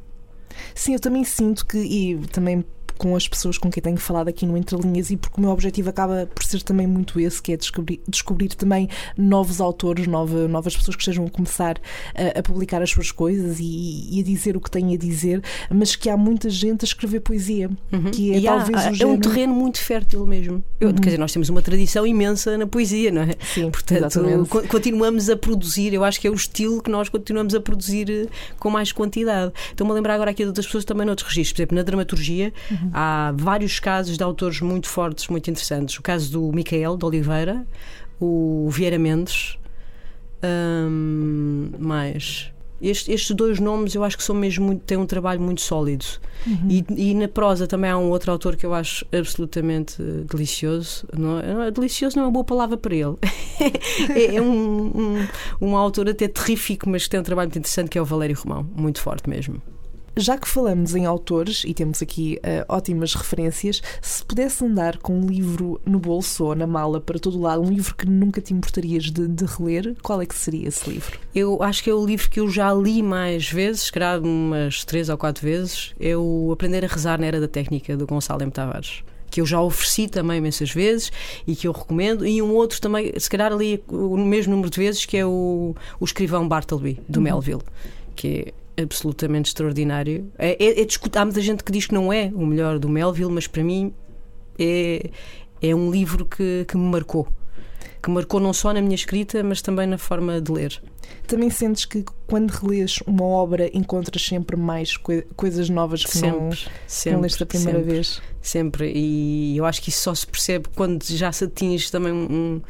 Sim, 0.74 0.94
eu 0.94 1.00
também 1.00 1.24
sinto 1.24 1.66
que, 1.66 1.78
e 1.78 2.18
também 2.28 2.64
com 3.00 3.16
as 3.16 3.26
pessoas 3.26 3.56
com 3.56 3.70
quem 3.70 3.82
tenho 3.82 3.96
falado 3.96 4.28
aqui 4.28 4.44
no 4.44 4.58
Entre 4.58 4.76
Linhas 4.76 5.10
e 5.10 5.16
porque 5.16 5.38
o 5.38 5.40
meu 5.40 5.50
objetivo 5.50 5.88
acaba 5.88 6.28
por 6.34 6.44
ser 6.44 6.60
também 6.60 6.86
muito 6.86 7.18
esse, 7.18 7.40
que 7.40 7.54
é 7.54 7.56
descobrir, 7.56 7.98
descobrir 8.06 8.50
também 8.50 8.90
novos 9.16 9.58
autores, 9.58 10.06
nova, 10.06 10.46
novas 10.46 10.76
pessoas 10.76 10.96
que 10.96 11.02
estejam 11.02 11.24
a 11.24 11.30
começar 11.30 11.80
a, 12.14 12.38
a 12.38 12.42
publicar 12.42 12.82
as 12.82 12.90
suas 12.90 13.10
coisas 13.10 13.58
e, 13.58 14.06
e, 14.10 14.20
a 14.20 14.22
dizer 14.22 14.54
o 14.54 14.60
que 14.60 14.70
têm 14.70 14.94
a 14.94 14.98
dizer, 14.98 15.42
mas 15.70 15.96
que 15.96 16.10
há 16.10 16.16
muita 16.16 16.50
gente 16.50 16.84
a 16.84 16.86
escrever 16.86 17.20
poesia, 17.20 17.70
uhum. 17.90 18.10
que 18.10 18.34
é 18.34 18.38
e 18.38 18.42
talvez 18.42 18.86
há, 18.86 18.90
o 18.90 18.94
género... 18.94 19.02
É 19.02 19.06
um 19.06 19.18
terreno 19.18 19.54
muito 19.54 19.80
fértil 19.80 20.26
mesmo. 20.26 20.62
Eu, 20.78 20.88
uhum. 20.88 20.94
Quer 20.96 21.06
dizer, 21.06 21.18
nós 21.18 21.32
temos 21.32 21.48
uma 21.48 21.62
tradição 21.62 22.06
imensa 22.06 22.58
na 22.58 22.66
poesia, 22.66 23.10
não 23.10 23.22
é? 23.22 23.34
Sim, 23.54 23.70
Portanto, 23.70 24.46
continuamos 24.68 25.30
a 25.30 25.36
produzir, 25.38 25.94
eu 25.94 26.04
acho 26.04 26.20
que 26.20 26.26
é 26.26 26.30
o 26.30 26.34
estilo 26.34 26.82
que 26.82 26.90
nós 26.90 27.08
continuamos 27.08 27.54
a 27.54 27.60
produzir 27.60 28.10
eh, 28.10 28.26
com 28.58 28.68
mais 28.68 28.92
quantidade. 28.92 29.54
Estou-me 29.70 29.90
a 29.90 29.94
lembrar 29.94 30.16
agora 30.16 30.32
aqui 30.32 30.42
de 30.42 30.48
outras 30.48 30.66
pessoas 30.66 30.84
também 30.84 31.06
noutros 31.06 31.26
registros, 31.26 31.52
por 31.54 31.62
exemplo, 31.62 31.76
na 31.76 31.82
dramaturgia. 31.82 32.52
Uhum. 32.70 32.89
Há 32.92 33.32
vários 33.36 33.78
casos 33.78 34.16
de 34.16 34.22
autores 34.22 34.60
muito 34.60 34.88
fortes, 34.88 35.28
muito 35.28 35.50
interessantes. 35.50 35.98
O 35.98 36.02
caso 36.02 36.32
do 36.32 36.52
Micael 36.52 36.96
de 36.96 37.04
Oliveira, 37.04 37.66
o 38.20 38.68
Vieira 38.70 38.98
Mendes, 38.98 39.58
hum, 40.42 41.70
mais. 41.78 42.52
Este, 42.82 43.12
estes 43.12 43.36
dois 43.36 43.60
nomes 43.60 43.94
eu 43.94 44.02
acho 44.02 44.16
que 44.16 44.22
são 44.22 44.34
mesmo 44.34 44.64
muito, 44.64 44.82
têm 44.84 44.96
um 44.96 45.04
trabalho 45.04 45.40
muito 45.40 45.60
sólido. 45.60 46.04
Uhum. 46.46 46.68
E, 46.70 47.10
e, 47.10 47.14
na 47.14 47.28
prosa 47.28 47.66
também 47.66 47.90
há 47.90 47.98
um 47.98 48.08
outro 48.08 48.32
autor 48.32 48.56
que 48.56 48.64
eu 48.64 48.72
acho 48.72 49.04
absolutamente 49.12 50.02
delicioso. 50.02 51.06
Não, 51.16 51.38
é, 51.38 51.70
delicioso 51.70 52.16
não 52.16 52.24
é 52.24 52.26
uma 52.26 52.32
boa 52.32 52.44
palavra 52.44 52.78
para 52.78 52.94
ele. 52.94 53.16
é, 54.16 54.36
é 54.36 54.40
um, 54.40 54.86
um, 54.86 55.28
um 55.60 55.76
autor 55.76 56.08
até 56.08 56.26
terrífico, 56.26 56.88
mas 56.88 57.04
que 57.04 57.10
tem 57.10 57.20
um 57.20 57.22
trabalho 57.22 57.48
muito 57.48 57.58
interessante 57.58 57.90
que 57.90 57.98
é 57.98 58.02
o 58.02 58.04
Valério 58.04 58.36
Romão. 58.36 58.66
Muito 58.74 59.00
forte 59.00 59.28
mesmo. 59.28 59.60
Já 60.16 60.36
que 60.36 60.48
falamos 60.48 60.94
em 60.94 61.06
autores 61.06 61.62
e 61.64 61.72
temos 61.72 62.02
aqui 62.02 62.38
uh, 62.38 62.64
ótimas 62.68 63.14
referências, 63.14 63.80
se 64.02 64.24
pudesse 64.24 64.64
andar 64.64 64.98
com 64.98 65.18
um 65.18 65.26
livro 65.26 65.80
no 65.86 65.98
bolso 65.98 66.46
ou 66.46 66.54
na 66.54 66.66
mala 66.66 67.00
para 67.00 67.18
todo 67.18 67.40
lado, 67.40 67.62
um 67.62 67.70
livro 67.70 67.94
que 67.94 68.06
nunca 68.06 68.40
te 68.40 68.52
importarias 68.52 69.04
de, 69.04 69.28
de, 69.28 69.44
reler, 69.44 69.96
qual 70.02 70.20
é 70.20 70.26
que 70.26 70.34
seria 70.34 70.68
esse 70.68 70.90
livro? 70.90 71.18
Eu 71.34 71.62
acho 71.62 71.82
que 71.82 71.90
é 71.90 71.94
o 71.94 72.04
livro 72.04 72.28
que 72.28 72.40
eu 72.40 72.50
já 72.50 72.74
li 72.74 73.02
mais 73.02 73.48
vezes, 73.50 73.82
se 73.82 73.92
calhar 73.92 74.20
umas 74.20 74.84
três 74.84 75.08
ou 75.08 75.16
quatro 75.16 75.44
vezes, 75.44 75.94
é 75.98 76.16
o 76.16 76.50
Aprender 76.52 76.84
a 76.84 76.88
Rezar 76.88 77.20
na 77.20 77.26
Era 77.26 77.40
da 77.40 77.48
Técnica, 77.48 77.96
do 77.96 78.06
Gonçalo 78.06 78.42
M. 78.42 78.50
Tavares 78.50 79.02
que 79.30 79.40
eu 79.40 79.46
já 79.46 79.60
ofereci 79.60 80.08
também 80.08 80.38
imensas 80.38 80.72
vezes 80.72 81.12
e 81.46 81.54
que 81.54 81.68
eu 81.68 81.72
recomendo, 81.72 82.26
e 82.26 82.42
um 82.42 82.52
outro 82.52 82.80
também, 82.80 83.12
se 83.16 83.30
calhar 83.30 83.52
ali 83.52 83.80
o 83.88 84.16
mesmo 84.16 84.50
número 84.50 84.68
de 84.68 84.76
vezes, 84.76 85.06
que 85.06 85.16
é 85.16 85.24
o, 85.24 85.74
o 86.00 86.04
Escrivão 86.04 86.48
Bartleby, 86.48 87.00
do 87.08 87.18
uhum. 87.18 87.22
Melville, 87.22 87.62
que 88.16 88.52
absolutamente 88.76 89.48
extraordinário. 89.48 90.30
É, 90.38 90.62
é, 90.62 90.82
é 90.82 90.86
Há 91.14 91.24
muita 91.24 91.40
gente 91.40 91.64
que 91.64 91.72
diz 91.72 91.86
que 91.86 91.94
não 91.94 92.12
é 92.12 92.30
o 92.34 92.46
melhor 92.46 92.78
do 92.78 92.88
Melville, 92.88 93.30
mas 93.30 93.46
para 93.46 93.62
mim 93.62 93.92
é, 94.58 95.10
é 95.62 95.74
um 95.74 95.90
livro 95.90 96.24
que, 96.24 96.64
que 96.66 96.76
me 96.76 96.90
marcou. 96.90 97.28
Que 98.02 98.10
marcou 98.10 98.40
não 98.40 98.52
só 98.52 98.72
na 98.72 98.80
minha 98.80 98.94
escrita, 98.94 99.42
mas 99.42 99.60
também 99.60 99.86
na 99.86 99.98
forma 99.98 100.40
de 100.40 100.50
ler. 100.50 100.80
Também 101.26 101.50
sentes 101.50 101.84
que 101.84 102.04
quando 102.26 102.50
relês 102.50 103.00
uma 103.06 103.24
obra 103.24 103.70
encontras 103.76 104.22
sempre 104.24 104.56
mais 104.56 104.96
coi 104.96 105.22
coisas 105.36 105.68
novas 105.68 106.04
que 106.04 106.16
sempre, 106.16 106.40
não, 106.40 106.50
sempre, 106.86 107.12
não 107.12 107.20
leste 107.20 107.42
a 107.42 107.46
primeira 107.46 107.78
sempre, 107.78 107.92
vez? 107.92 108.22
Sempre. 108.40 108.92
E 108.94 109.56
eu 109.56 109.64
acho 109.64 109.82
que 109.82 109.90
isso 109.90 110.02
só 110.02 110.14
se 110.14 110.26
percebe 110.26 110.68
quando 110.74 111.04
já 111.04 111.30
se 111.30 111.44
atinge 111.44 111.90
também 111.90 112.12
um, 112.12 112.60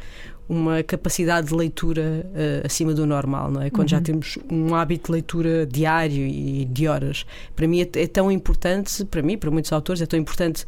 uma 0.51 0.83
capacidade 0.83 1.47
de 1.47 1.55
leitura 1.55 2.25
uh, 2.25 2.65
acima 2.65 2.93
do 2.93 3.05
normal, 3.05 3.49
não 3.49 3.61
é? 3.61 3.69
Quando 3.69 3.83
uhum. 3.83 3.87
já 3.87 4.01
temos 4.01 4.37
um 4.51 4.75
hábito 4.75 5.05
de 5.05 5.11
leitura 5.13 5.65
diário 5.65 6.27
e 6.27 6.65
de 6.65 6.89
horas. 6.89 7.25
Para 7.55 7.65
mim 7.67 7.79
é, 7.79 7.89
é, 7.95 8.05
tão 8.05 8.29
importante, 8.29 9.05
para 9.05 9.21
mim, 9.21 9.37
para 9.37 9.49
muitos 9.49 9.71
autores, 9.71 10.01
é 10.01 10.05
tão 10.05 10.19
importante 10.19 10.65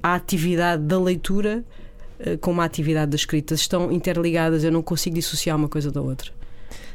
a 0.00 0.14
atividade 0.14 0.84
da 0.84 1.00
leitura 1.00 1.64
uh, 2.20 2.38
como 2.38 2.60
a 2.60 2.64
atividade 2.64 3.10
da 3.10 3.16
escrita. 3.16 3.54
Estão 3.54 3.90
interligadas, 3.90 4.62
eu 4.62 4.70
não 4.70 4.82
consigo 4.82 5.16
dissociar 5.16 5.56
uma 5.56 5.68
coisa 5.68 5.90
da 5.90 6.00
outra 6.00 6.30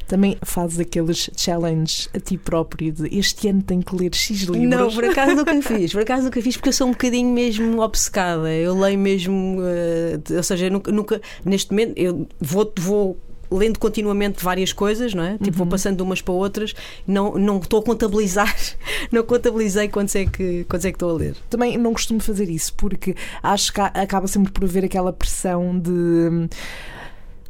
também 0.08 0.36
fazes 0.42 0.80
aqueles 0.80 1.30
challenges 1.36 2.08
a 2.14 2.18
ti 2.18 2.36
próprio 2.38 2.90
de 2.90 3.16
este 3.16 3.48
ano 3.48 3.62
tenho 3.62 3.82
que 3.82 3.94
ler 3.94 4.14
X 4.14 4.42
livros? 4.42 4.68
Não, 4.68 4.92
por 4.92 5.04
acaso 5.04 5.34
nunca 5.36 5.60
fiz, 5.62 5.92
por 5.92 6.02
acaso 6.02 6.24
nunca 6.24 6.42
fiz 6.42 6.56
porque 6.56 6.70
eu 6.70 6.72
sou 6.72 6.88
um 6.88 6.92
bocadinho 6.92 7.32
mesmo 7.32 7.80
obcecada. 7.80 8.50
Eu 8.52 8.78
leio 8.78 8.98
mesmo, 8.98 9.58
uh, 9.60 10.36
ou 10.36 10.42
seja, 10.42 10.70
nunca, 10.70 10.90
nunca, 10.90 11.20
neste 11.44 11.70
momento 11.70 11.92
eu 11.96 12.26
vou, 12.40 12.72
vou 12.78 13.18
lendo 13.50 13.78
continuamente 13.78 14.42
várias 14.42 14.72
coisas, 14.72 15.14
não 15.14 15.24
é? 15.24 15.38
Tipo, 15.38 15.58
vou 15.58 15.66
passando 15.66 15.96
de 15.96 16.02
umas 16.02 16.20
para 16.20 16.34
outras, 16.34 16.74
não, 17.06 17.34
não 17.34 17.58
estou 17.58 17.80
a 17.80 17.82
contabilizar, 17.82 18.54
não 19.12 19.22
contabilizei 19.22 19.88
quantos 19.88 20.14
é, 20.16 20.24
que, 20.24 20.64
quantos 20.64 20.84
é 20.84 20.90
que 20.90 20.96
estou 20.96 21.10
a 21.10 21.14
ler. 21.14 21.36
Também 21.48 21.76
não 21.76 21.92
costumo 21.92 22.20
fazer 22.20 22.48
isso, 22.48 22.74
porque 22.74 23.14
acho 23.42 23.72
que 23.72 23.80
acaba 23.80 24.26
sempre 24.26 24.52
por 24.52 24.64
haver 24.64 24.84
aquela 24.84 25.12
pressão 25.12 25.78
de 25.78 26.48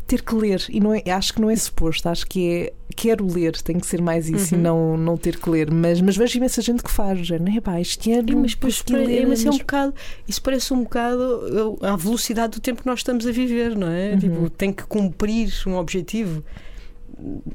ter 0.08 0.22
que 0.22 0.34
ler 0.34 0.64
e 0.70 0.80
não 0.80 0.94
é, 0.94 1.02
acho 1.10 1.34
que 1.34 1.40
não 1.40 1.50
é 1.50 1.54
suposto, 1.54 2.08
acho 2.08 2.26
que 2.26 2.50
é 2.50 2.72
quero 2.96 3.30
ler, 3.30 3.52
tem 3.62 3.78
que 3.78 3.86
ser 3.86 4.00
mais 4.00 4.28
isso 4.28 4.54
uhum. 4.54 4.60
e 4.60 4.64
não, 4.64 4.96
não 4.96 5.16
ter 5.16 5.36
que 5.36 5.48
ler, 5.48 5.70
mas, 5.70 6.00
mas 6.00 6.16
vejo 6.16 6.38
imensa 6.38 6.60
gente 6.60 6.82
que 6.82 6.90
faz, 6.90 7.28
não 7.30 7.54
é 7.54 7.60
pá, 7.60 7.80
este 7.80 8.10
ano. 8.10 8.32
É, 8.32 8.34
mas 8.34 8.52
depois 8.52 8.82
ler, 8.90 9.22
é, 9.22 9.26
mas 9.26 9.44
é 9.44 9.50
um 9.50 9.58
bocado, 9.58 9.94
isso 10.26 10.42
parece 10.42 10.72
um 10.72 10.82
bocado 10.82 11.78
a 11.82 11.94
velocidade 11.94 12.54
do 12.54 12.60
tempo 12.60 12.80
que 12.80 12.86
nós 12.88 13.00
estamos 13.00 13.24
a 13.26 13.30
viver, 13.30 13.76
não 13.76 13.88
é? 13.88 14.12
Uhum. 14.12 14.18
Tipo, 14.18 14.50
tem 14.50 14.72
que 14.72 14.82
cumprir 14.84 15.52
um 15.66 15.76
objetivo 15.76 16.42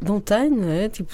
não 0.01 0.19
tenho, 0.19 0.69
é? 0.69 0.89
Tipo, 0.89 1.13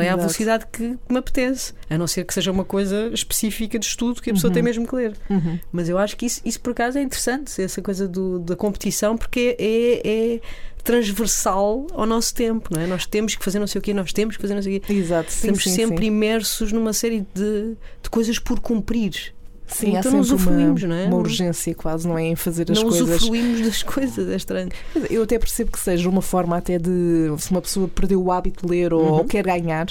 é 0.00 0.08
a 0.08 0.16
velocidade 0.16 0.66
que 0.72 0.98
me 1.08 1.18
apetece, 1.18 1.74
a 1.88 1.98
não 1.98 2.06
ser 2.06 2.24
que 2.24 2.32
seja 2.32 2.50
uma 2.50 2.64
coisa 2.64 3.10
específica 3.12 3.78
de 3.78 3.86
estudo 3.86 4.22
que 4.22 4.30
a 4.30 4.32
pessoa 4.32 4.50
uhum. 4.50 4.54
tem 4.54 4.62
mesmo 4.62 4.86
que 4.86 4.94
ler. 4.94 5.16
Uhum. 5.28 5.58
Mas 5.70 5.88
eu 5.88 5.98
acho 5.98 6.16
que 6.16 6.26
isso, 6.26 6.40
isso 6.44 6.60
por 6.60 6.70
acaso 6.70 6.98
é 6.98 7.02
interessante, 7.02 7.60
essa 7.60 7.82
coisa 7.82 8.08
do, 8.08 8.38
da 8.38 8.56
competição, 8.56 9.16
porque 9.16 9.56
é, 9.58 9.64
é, 9.64 10.36
é, 10.36 10.40
transversal 10.82 11.86
ao 11.92 12.06
nosso 12.06 12.34
tempo, 12.34 12.70
não 12.74 12.80
é? 12.80 12.86
Nós 12.86 13.04
temos 13.06 13.34
que 13.34 13.44
fazer 13.44 13.58
não 13.58 13.66
sei 13.66 13.78
o 13.78 13.82
quê, 13.82 13.92
nós 13.92 14.12
temos 14.12 14.36
que 14.36 14.42
fazer 14.42 14.54
não 14.54 14.62
sei 14.62 14.78
o 14.78 14.80
quê. 14.80 14.92
Exato, 14.92 15.30
sim, 15.30 15.38
Estamos 15.38 15.62
sim, 15.62 15.74
sempre 15.74 15.98
sim. 15.98 16.06
imersos 16.06 16.72
numa 16.72 16.92
série 16.92 17.26
de, 17.34 17.76
de 18.02 18.10
coisas 18.10 18.38
por 18.38 18.60
cumprir. 18.60 19.34
Sim, 19.72 19.96
então 19.96 20.20
há 20.20 20.24
sempre 20.24 20.46
uma, 20.46 20.74
não 20.74 20.94
é? 20.94 21.06
uma 21.06 21.16
urgência 21.16 21.74
quase, 21.74 22.06
não 22.06 22.18
é? 22.18 22.24
Em 22.24 22.36
fazer 22.36 22.70
as 22.70 22.78
não 22.78 22.88
coisas. 22.88 23.08
Não 23.08 23.16
usufruímos 23.16 23.60
das 23.60 23.82
coisas, 23.82 24.28
é 24.28 24.36
estranho. 24.36 24.68
Eu 25.08 25.22
até 25.22 25.38
percebo 25.38 25.72
que 25.72 25.78
seja 25.78 26.08
uma 26.08 26.22
forma 26.22 26.56
até 26.56 26.78
de. 26.78 27.32
Se 27.38 27.50
uma 27.50 27.62
pessoa 27.62 27.88
perdeu 27.88 28.22
o 28.22 28.32
hábito 28.32 28.66
de 28.66 28.70
ler 28.70 28.92
ou, 28.92 29.02
uhum. 29.02 29.12
ou 29.12 29.24
quer 29.24 29.44
ganhar, 29.44 29.86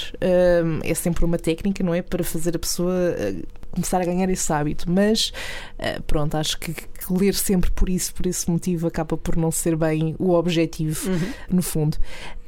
um, 0.64 0.80
é 0.82 0.94
sempre 0.94 1.24
uma 1.24 1.38
técnica, 1.38 1.82
não 1.82 1.94
é? 1.94 2.02
Para 2.02 2.22
fazer 2.22 2.56
a 2.56 2.58
pessoa 2.58 2.92
uh, 2.92 3.59
começar 3.70 4.00
a 4.00 4.04
ganhar 4.04 4.28
esse 4.28 4.52
hábito. 4.52 4.90
Mas 4.90 5.32
uh, 5.78 6.02
pronto, 6.02 6.36
acho 6.36 6.58
que, 6.58 6.72
que, 6.72 7.12
ler 7.12 7.34
sempre 7.34 7.70
por 7.70 7.88
isso, 7.88 8.14
por 8.14 8.26
esse 8.26 8.50
motivo, 8.50 8.86
acaba 8.86 9.16
por 9.16 9.36
não 9.36 9.50
ser 9.50 9.76
bem 9.76 10.14
o 10.18 10.32
objetivo, 10.32 11.10
uhum. 11.10 11.32
no 11.50 11.62
fundo. 11.62 11.96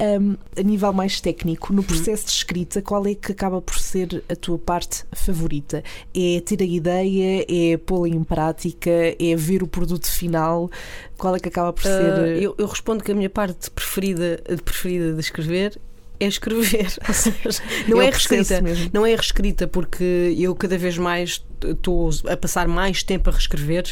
Um, 0.00 0.36
a 0.58 0.62
nível 0.62 0.92
mais 0.92 1.20
técnico, 1.20 1.72
no 1.72 1.80
uhum. 1.80 1.86
processo 1.86 2.26
de 2.26 2.32
escrita, 2.32 2.82
qual 2.82 3.06
é 3.06 3.14
que 3.14 3.32
acaba 3.32 3.60
por 3.60 3.78
ser 3.78 4.22
a 4.28 4.36
tua 4.36 4.58
parte 4.58 5.04
favorita? 5.12 5.82
É 6.14 6.40
ter 6.40 6.62
a 6.62 6.66
ideia, 6.66 7.46
é 7.48 7.76
pô-la 7.76 8.08
em 8.08 8.24
prática, 8.24 8.90
é 8.90 9.36
ver 9.36 9.62
o 9.62 9.66
produto 9.66 10.10
final? 10.10 10.70
Qual 11.16 11.36
é 11.36 11.40
que 11.40 11.48
acaba 11.48 11.72
por 11.72 11.82
ser? 11.82 12.12
Uh, 12.12 12.26
eu, 12.40 12.54
eu 12.58 12.66
respondo 12.66 13.02
que 13.02 13.12
a 13.12 13.14
minha 13.14 13.30
parte 13.30 13.70
preferida, 13.70 14.42
preferida 14.64 15.12
de 15.12 15.20
escrever 15.20 15.80
é 16.22 16.28
escrever. 16.28 16.88
Ou 17.06 17.14
seja, 17.14 17.62
não 17.88 18.00
é, 18.00 18.06
é 18.06 18.10
reescrita. 18.10 18.62
Não 18.92 19.06
é 19.06 19.10
reescrita, 19.10 19.66
porque 19.66 20.34
eu 20.38 20.54
cada 20.54 20.78
vez 20.78 20.98
mais 20.98 21.44
estou 21.62 22.10
a 22.28 22.36
passar 22.36 22.66
mais 22.68 23.02
tempo 23.02 23.30
a 23.30 23.32
reescrever 23.32 23.84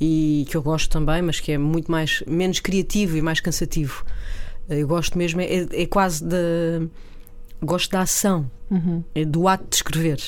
e 0.00 0.46
que 0.48 0.56
eu 0.56 0.62
gosto 0.62 0.90
também, 0.90 1.22
mas 1.22 1.40
que 1.40 1.52
é 1.52 1.58
muito 1.58 1.90
mais 1.90 2.22
menos 2.26 2.60
criativo 2.60 3.16
e 3.16 3.22
mais 3.22 3.40
cansativo. 3.40 4.04
Eu 4.68 4.86
gosto 4.86 5.16
mesmo, 5.16 5.40
é, 5.40 5.66
é 5.72 5.86
quase 5.86 6.24
da. 6.24 6.36
Gosto 7.60 7.90
da 7.90 8.02
ação, 8.02 8.48
uhum. 8.70 9.02
é 9.14 9.24
do 9.24 9.48
ato 9.48 9.66
de 9.68 9.76
escrever. 9.76 10.20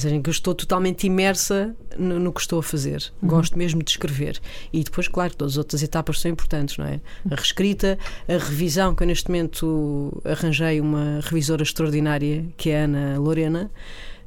Ou 0.00 0.02
seja, 0.02 0.16
em 0.16 0.22
que 0.22 0.30
eu 0.30 0.32
estou 0.32 0.54
totalmente 0.54 1.06
imersa 1.06 1.76
no, 1.98 2.18
no 2.18 2.32
que 2.32 2.40
estou 2.40 2.58
a 2.58 2.62
fazer. 2.62 3.12
Uhum. 3.20 3.28
Gosto 3.28 3.58
mesmo 3.58 3.82
de 3.82 3.90
escrever. 3.90 4.40
E 4.72 4.82
depois, 4.82 5.06
claro, 5.06 5.36
todas 5.36 5.54
as 5.54 5.58
outras 5.58 5.82
etapas 5.82 6.20
são 6.20 6.30
importantes, 6.30 6.78
não 6.78 6.86
é? 6.86 7.00
A 7.30 7.34
reescrita, 7.34 7.98
a 8.26 8.32
revisão, 8.32 8.94
que 8.94 9.02
eu 9.02 9.06
neste 9.06 9.28
momento 9.28 10.22
arranjei 10.24 10.80
uma 10.80 11.20
revisora 11.22 11.62
extraordinária, 11.62 12.46
que 12.56 12.70
é 12.70 12.80
a 12.80 12.84
Ana 12.84 13.18
Lorena, 13.18 13.70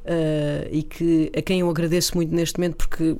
uh, 0.04 0.68
e 0.70 0.84
que, 0.84 1.32
a 1.36 1.42
quem 1.42 1.58
eu 1.58 1.68
agradeço 1.68 2.14
muito 2.14 2.32
neste 2.32 2.56
momento, 2.56 2.76
porque 2.76 3.16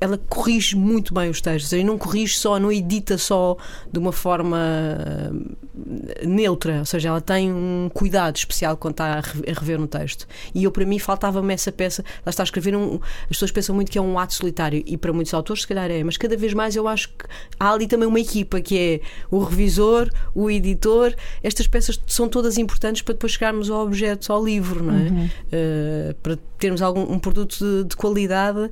ela 0.00 0.18
corrige 0.28 0.76
muito 0.76 1.14
bem 1.14 1.30
os 1.30 1.40
textos, 1.40 1.72
e 1.72 1.82
não 1.82 1.96
corrige 1.96 2.36
só, 2.36 2.58
não 2.58 2.70
edita 2.70 3.16
só 3.16 3.56
de 3.90 3.98
uma 3.98 4.12
forma 4.12 4.58
uh, 4.58 6.26
neutra, 6.26 6.80
ou 6.80 6.84
seja, 6.84 7.08
ela 7.08 7.20
tem 7.20 7.52
um 7.52 7.90
cuidado 7.92 8.36
especial 8.36 8.76
quando 8.76 8.94
está 8.94 9.18
a 9.18 9.20
rever 9.52 9.80
um 9.80 9.86
texto. 9.86 10.26
E 10.54 10.64
eu, 10.64 10.70
para 10.70 10.84
mim, 10.84 10.98
faltava-me 10.98 11.52
essa 11.52 11.72
peça. 11.72 12.04
Ela 12.22 12.30
está 12.30 12.42
a 12.42 12.44
escrever 12.44 12.76
um. 12.76 13.00
As 13.22 13.28
pessoas 13.28 13.50
pensam 13.50 13.74
muito 13.74 13.90
que 13.90 13.98
é 13.98 14.02
um 14.02 14.18
ato 14.18 14.34
solitário, 14.34 14.82
e 14.86 14.96
para 14.96 15.12
muitos 15.12 15.32
autores, 15.32 15.62
se 15.62 15.68
calhar 15.68 15.90
é, 15.90 16.02
mas 16.04 16.16
cada 16.16 16.36
vez 16.36 16.52
mais 16.52 16.76
eu 16.76 16.86
acho 16.86 17.08
que 17.08 17.24
há 17.58 17.72
ali 17.72 17.86
também 17.86 18.08
uma 18.08 18.20
equipa 18.20 18.60
que 18.60 18.78
é 18.78 19.00
o 19.30 19.42
revisor, 19.42 20.10
o 20.34 20.50
editor. 20.50 21.14
Estas 21.42 21.66
peças 21.66 22.00
são 22.06 22.28
todas 22.28 22.58
importantes 22.58 23.02
para 23.02 23.14
depois 23.14 23.32
chegarmos 23.32 23.70
ao 23.70 23.82
objeto, 23.82 24.32
ao 24.32 24.44
livro, 24.44 24.82
não 24.82 24.94
é? 24.94 25.02
Uhum. 25.02 25.24
Uh, 25.26 26.14
para 26.22 26.38
termos 26.58 26.82
algum 26.82 27.02
um 27.12 27.18
produto 27.18 27.58
de, 27.58 27.88
de 27.88 27.96
qualidade 27.96 28.70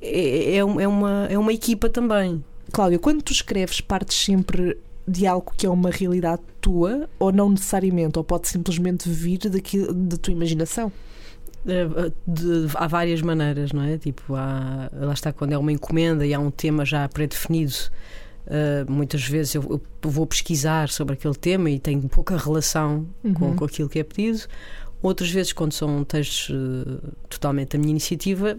é, 0.00 0.54
é, 0.54 0.56
é, 0.56 0.64
uma, 0.64 1.26
é 1.30 1.38
uma 1.38 1.52
equipa 1.52 1.88
também. 1.88 2.44
Cláudia, 2.72 2.98
quando 2.98 3.22
tu 3.22 3.32
escreves, 3.32 3.80
partes 3.80 4.16
sempre 4.24 4.78
de 5.06 5.26
algo 5.26 5.52
que 5.56 5.66
é 5.66 5.70
uma 5.70 5.90
realidade 5.90 6.42
tua 6.60 7.08
ou 7.18 7.30
não 7.30 7.50
necessariamente, 7.50 8.18
ou 8.18 8.24
pode 8.24 8.48
simplesmente 8.48 9.08
vir 9.08 9.38
daquilo, 9.38 9.94
da 9.94 10.16
tua 10.16 10.32
imaginação? 10.32 10.90
Eh, 11.66 12.12
de, 12.26 12.68
há 12.74 12.86
várias 12.86 13.20
maneiras, 13.22 13.72
não 13.72 13.82
é? 13.82 13.98
Tipo, 13.98 14.34
há, 14.34 14.88
lá 14.92 15.12
está 15.12 15.32
quando 15.32 15.52
é 15.52 15.58
uma 15.58 15.72
encomenda 15.72 16.24
e 16.24 16.32
há 16.32 16.38
um 16.38 16.50
tema 16.50 16.84
já 16.84 17.08
pré-definido. 17.08 17.74
Uh, 18.46 18.88
muitas 18.88 19.26
vezes 19.26 19.56
eu, 19.56 19.62
eu, 19.68 20.08
vou 20.08 20.24
pesquisar 20.24 20.88
sobre 20.88 21.14
aquele 21.14 21.34
tema 21.34 21.68
e 21.68 21.80
tenho 21.80 22.08
pouca 22.08 22.36
relação 22.36 23.04
uhum. 23.24 23.34
com, 23.34 23.56
com 23.56 23.64
aquilo 23.64 23.88
que 23.88 23.98
é 23.98 24.04
pedido. 24.04 24.46
Outras 25.02 25.30
vezes, 25.30 25.52
quando 25.52 25.72
são 25.72 26.04
textos 26.04 26.50
uh, 26.50 27.12
totalmente 27.28 27.70
da 27.70 27.78
minha 27.78 27.90
iniciativa, 27.90 28.56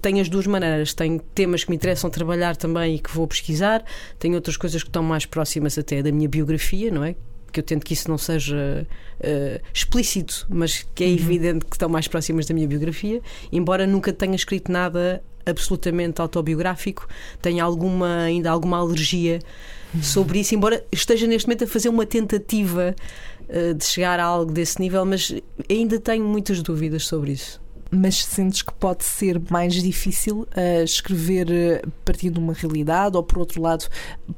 tenho 0.00 0.20
as 0.20 0.28
duas 0.28 0.46
maneiras. 0.46 0.94
Tenho 0.94 1.20
temas 1.34 1.64
que 1.64 1.70
me 1.70 1.76
interessam 1.76 2.10
trabalhar 2.10 2.56
também 2.56 2.96
e 2.96 2.98
que 2.98 3.10
vou 3.10 3.26
pesquisar, 3.26 3.84
tenho 4.18 4.34
outras 4.34 4.56
coisas 4.56 4.82
que 4.82 4.88
estão 4.88 5.02
mais 5.02 5.26
próximas 5.26 5.76
até 5.78 6.02
da 6.02 6.12
minha 6.12 6.28
biografia, 6.28 6.90
não 6.90 7.04
é? 7.04 7.14
Que 7.52 7.60
eu 7.60 7.64
tento 7.64 7.84
que 7.84 7.94
isso 7.94 8.08
não 8.08 8.16
seja 8.16 8.86
uh, 9.20 9.60
explícito, 9.74 10.46
mas 10.48 10.86
que 10.94 11.02
é 11.02 11.06
uhum. 11.08 11.14
evidente 11.14 11.64
que 11.64 11.74
estão 11.74 11.88
mais 11.88 12.06
próximas 12.06 12.46
da 12.46 12.54
minha 12.54 12.68
biografia, 12.68 13.20
embora 13.50 13.86
nunca 13.86 14.12
tenha 14.12 14.36
escrito 14.36 14.70
nada 14.70 15.22
absolutamente 15.44 16.20
autobiográfico, 16.20 17.08
tenho 17.42 17.64
alguma, 17.64 18.22
ainda 18.22 18.50
alguma 18.50 18.78
alergia 18.78 19.40
uhum. 19.92 20.02
sobre 20.02 20.38
isso, 20.38 20.54
embora 20.54 20.84
esteja 20.92 21.26
neste 21.26 21.48
momento 21.48 21.64
a 21.64 21.66
fazer 21.66 21.88
uma 21.88 22.06
tentativa 22.06 22.94
uh, 23.48 23.74
de 23.74 23.84
chegar 23.84 24.20
a 24.20 24.24
algo 24.24 24.52
desse 24.52 24.78
nível, 24.78 25.04
mas 25.04 25.34
ainda 25.68 25.98
tenho 25.98 26.24
muitas 26.24 26.62
dúvidas 26.62 27.04
sobre 27.04 27.32
isso 27.32 27.59
mas 27.90 28.24
sentes 28.24 28.62
que 28.62 28.72
pode 28.72 29.04
ser 29.04 29.40
mais 29.50 29.74
difícil 29.74 30.40
uh, 30.42 30.84
escrever 30.84 31.50
eh, 31.50 31.82
partindo 32.04 32.34
de 32.34 32.40
uma 32.40 32.52
realidade 32.52 33.16
ou, 33.16 33.22
por 33.22 33.38
outro 33.38 33.60
lado, 33.60 33.86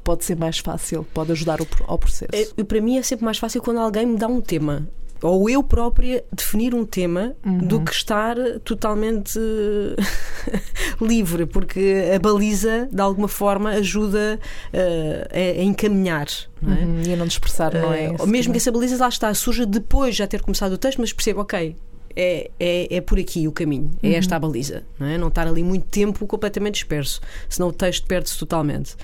pode 0.03 0.25
ser 0.25 0.35
mais 0.35 0.57
fácil, 0.57 1.05
pode 1.13 1.31
ajudar 1.31 1.61
o, 1.61 1.67
ao 1.85 1.97
processo? 1.97 2.53
É, 2.57 2.63
para 2.63 2.81
mim 2.81 2.97
é 2.97 3.03
sempre 3.03 3.25
mais 3.25 3.37
fácil 3.37 3.61
quando 3.61 3.79
alguém 3.79 4.05
me 4.05 4.17
dá 4.17 4.27
um 4.27 4.41
tema 4.41 4.87
ou 5.23 5.49
eu 5.49 5.63
própria 5.63 6.23
definir 6.33 6.75
um 6.75 6.85
tema 6.85 7.33
uhum. 7.45 7.59
do 7.59 7.79
que 7.79 7.93
estar 7.93 8.35
totalmente 8.65 9.39
livre, 10.99 11.45
porque 11.45 12.11
a 12.13 12.19
baliza 12.19 12.89
de 12.91 13.01
alguma 13.01 13.29
forma 13.29 13.69
ajuda 13.69 14.37
uh, 14.73 15.27
a, 15.31 15.61
a, 15.61 15.63
encaminhar. 15.63 16.27
Não 16.61 16.73
é? 16.73 16.79
Uhum. 16.81 17.01
E 17.07 17.13
a 17.13 17.15
não 17.15 17.25
dispersar, 17.25 17.73
não 17.73 17.93
é? 17.93 18.11
Uh, 18.11 18.27
mesmo 18.27 18.51
que 18.51 18.57
essa 18.57 18.71
baliza 18.71 18.97
lá 18.97 19.07
está, 19.07 19.33
surja 19.33 19.65
depois 19.65 20.13
de 20.13 20.19
já 20.19 20.27
ter 20.27 20.41
começado 20.41 20.73
o 20.73 20.77
texto, 20.77 20.99
mas 20.99 21.13
percebo, 21.13 21.39
ok, 21.39 21.73
é, 22.15 22.51
é, 22.59 22.97
é 22.97 23.01
por 23.01 23.19
aqui 23.19 23.47
o 23.47 23.51
caminho, 23.51 23.91
é 24.01 24.07
uhum. 24.07 24.13
esta 24.15 24.35
a 24.35 24.39
baliza, 24.39 24.83
não, 24.99 25.07
é? 25.07 25.17
não 25.17 25.27
estar 25.27 25.47
ali 25.47 25.63
muito 25.63 25.85
tempo 25.87 26.25
completamente 26.25 26.75
disperso, 26.75 27.21
senão 27.49 27.69
o 27.69 27.73
texto 27.73 28.05
perde-se 28.07 28.37
totalmente. 28.37 28.95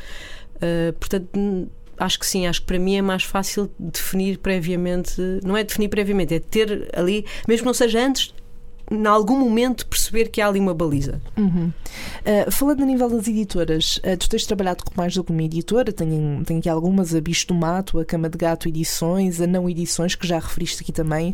Uh, 0.56 0.94
portanto, 1.00 1.70
acho 1.98 2.20
que 2.20 2.26
sim, 2.26 2.48
acho 2.48 2.62
que 2.62 2.68
para 2.68 2.80
mim 2.80 2.96
é 2.96 3.02
mais 3.02 3.24
fácil 3.24 3.70
definir 3.78 4.38
previamente, 4.38 5.16
não 5.44 5.56
é 5.56 5.64
definir 5.64 5.90
previamente, 5.90 6.34
é 6.34 6.40
ter 6.40 6.90
ali, 6.94 7.26
mesmo 7.48 7.64
que 7.64 7.68
não 7.68 7.74
seja 7.74 8.06
antes, 8.06 8.34
em 8.92 9.06
algum 9.06 9.38
momento 9.38 9.86
perceber 9.86 10.30
que 10.30 10.42
há 10.42 10.48
ali 10.48 10.60
uma 10.60 10.74
baliza. 10.74 11.22
Uhum. 11.38 11.72
Uh, 12.22 12.52
falando 12.52 12.84
a 12.84 12.86
nível 12.86 13.10
das 13.10 13.28
editoras, 13.28 13.98
uh, 13.98 14.18
tu 14.18 14.30
tens 14.30 14.46
trabalhado 14.46 14.84
com 14.84 14.92
mais 14.96 15.14
do 15.14 15.24
que 15.24 15.32
uma 15.32 15.44
editora, 15.44 15.92
tenho, 15.92 16.44
tenho 16.44 16.60
aqui 16.60 16.70
algumas, 16.70 17.14
a 17.14 17.22
Bicho 17.22 17.48
do 17.48 17.54
Mato, 17.54 18.00
a 18.00 18.06
Cama 18.06 18.30
de 18.30 18.38
Gato 18.38 18.68
Edições, 18.68 19.40
a 19.40 19.48
Não 19.48 19.70
Edições, 19.70 20.16
que 20.16 20.28
já 20.28 20.40
referiste 20.40 20.82
aqui 20.82 20.92
também. 20.92 21.34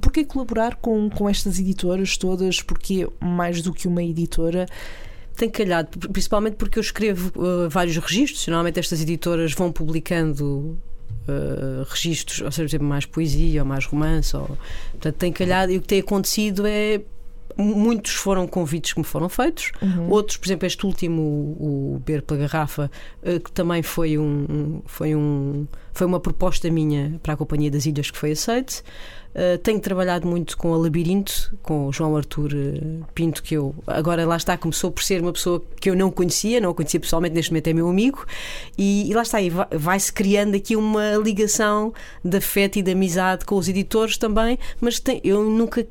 Porquê 0.00 0.24
colaborar 0.24 0.76
com, 0.76 1.08
com 1.10 1.28
estas 1.28 1.58
editoras 1.58 2.16
todas? 2.16 2.62
Porque 2.62 3.08
mais 3.20 3.62
do 3.62 3.72
que 3.72 3.88
uma 3.88 4.02
editora? 4.02 4.66
tem 5.36 5.50
calhado, 5.50 5.98
principalmente 6.12 6.54
porque 6.54 6.78
eu 6.78 6.80
escrevo 6.80 7.32
uh, 7.36 7.68
vários 7.68 7.96
registros. 7.96 8.46
Normalmente 8.46 8.78
estas 8.78 9.00
editoras 9.02 9.52
vão 9.52 9.72
publicando 9.72 10.78
uh, 11.28 11.84
registros, 11.88 12.40
ou 12.40 12.52
seja, 12.52 12.78
mais 12.78 13.06
poesia 13.06 13.62
ou 13.62 13.68
mais 13.68 13.86
romance. 13.86 14.36
Ou, 14.36 14.58
portanto, 14.92 15.16
tem 15.16 15.32
calhado. 15.32 15.72
E 15.72 15.78
o 15.78 15.80
que 15.80 15.88
tem 15.88 16.00
acontecido 16.00 16.66
é 16.66 17.00
muitos 17.56 18.12
foram 18.14 18.46
convites 18.46 18.92
que 18.92 18.98
me 19.00 19.04
foram 19.04 19.28
feitos, 19.28 19.72
Uhum. 19.82 20.10
outros, 20.10 20.36
por 20.36 20.46
exemplo, 20.46 20.66
este 20.66 20.84
último, 20.86 21.20
o, 21.22 21.94
o 21.96 21.98
Beber 22.04 22.22
pela 22.22 22.40
Garrafa, 22.40 22.90
eh, 23.22 23.38
que 23.38 23.50
também 23.52 23.82
foi, 23.82 24.18
um, 24.18 24.80
foi, 24.86 25.14
um, 25.14 25.66
foi 25.92 26.06
uma 26.06 26.20
proposta 26.20 26.70
minha 26.70 27.18
para 27.22 27.34
a 27.34 27.36
Companhia 27.36 27.70
das 27.70 27.86
Ilhas 27.86 28.10
que 28.10 28.18
foi 28.18 28.32
aceite. 28.32 28.82
Uh, 29.36 29.58
tenho 29.58 29.80
trabalhado 29.80 30.28
muito 30.28 30.56
com 30.56 30.72
a 30.72 30.76
Labirinto, 30.76 31.56
com 31.60 31.88
o 31.88 31.92
João 31.92 32.16
Arthur 32.16 32.52
uh, 32.54 33.04
Pinto, 33.16 33.42
que 33.42 33.54
eu 33.56 33.74
agora 33.84 34.24
lá 34.24 34.36
está, 34.36 34.56
começou 34.56 34.92
por 34.92 35.02
ser 35.02 35.20
uma 35.20 35.32
pessoa 35.32 35.60
que 35.80 35.90
eu 35.90 35.96
não 35.96 36.08
conhecia, 36.08 36.60
não 36.60 36.70
o 36.70 36.74
conhecia 36.74 37.00
pessoalmente, 37.00 37.34
neste 37.34 37.50
momento 37.50 37.66
é 37.66 37.72
meu 37.72 37.88
amigo, 37.88 38.24
e, 38.78 39.10
e 39.10 39.12
lá 39.12 39.22
está, 39.22 39.38
vai- 39.50 39.66
vai-se 39.76 40.12
criando 40.12 40.54
aqui 40.54 40.76
uma 40.76 41.16
ligação 41.16 41.92
de 42.24 42.36
afeto 42.36 42.76
e 42.78 42.82
de 42.82 42.92
amizade 42.92 43.44
com 43.44 43.56
os 43.56 43.68
editores 43.68 44.16
também, 44.16 44.56
mas 44.80 45.00
tem- 45.00 45.20
eu 45.24 45.42
nunca. 45.42 45.84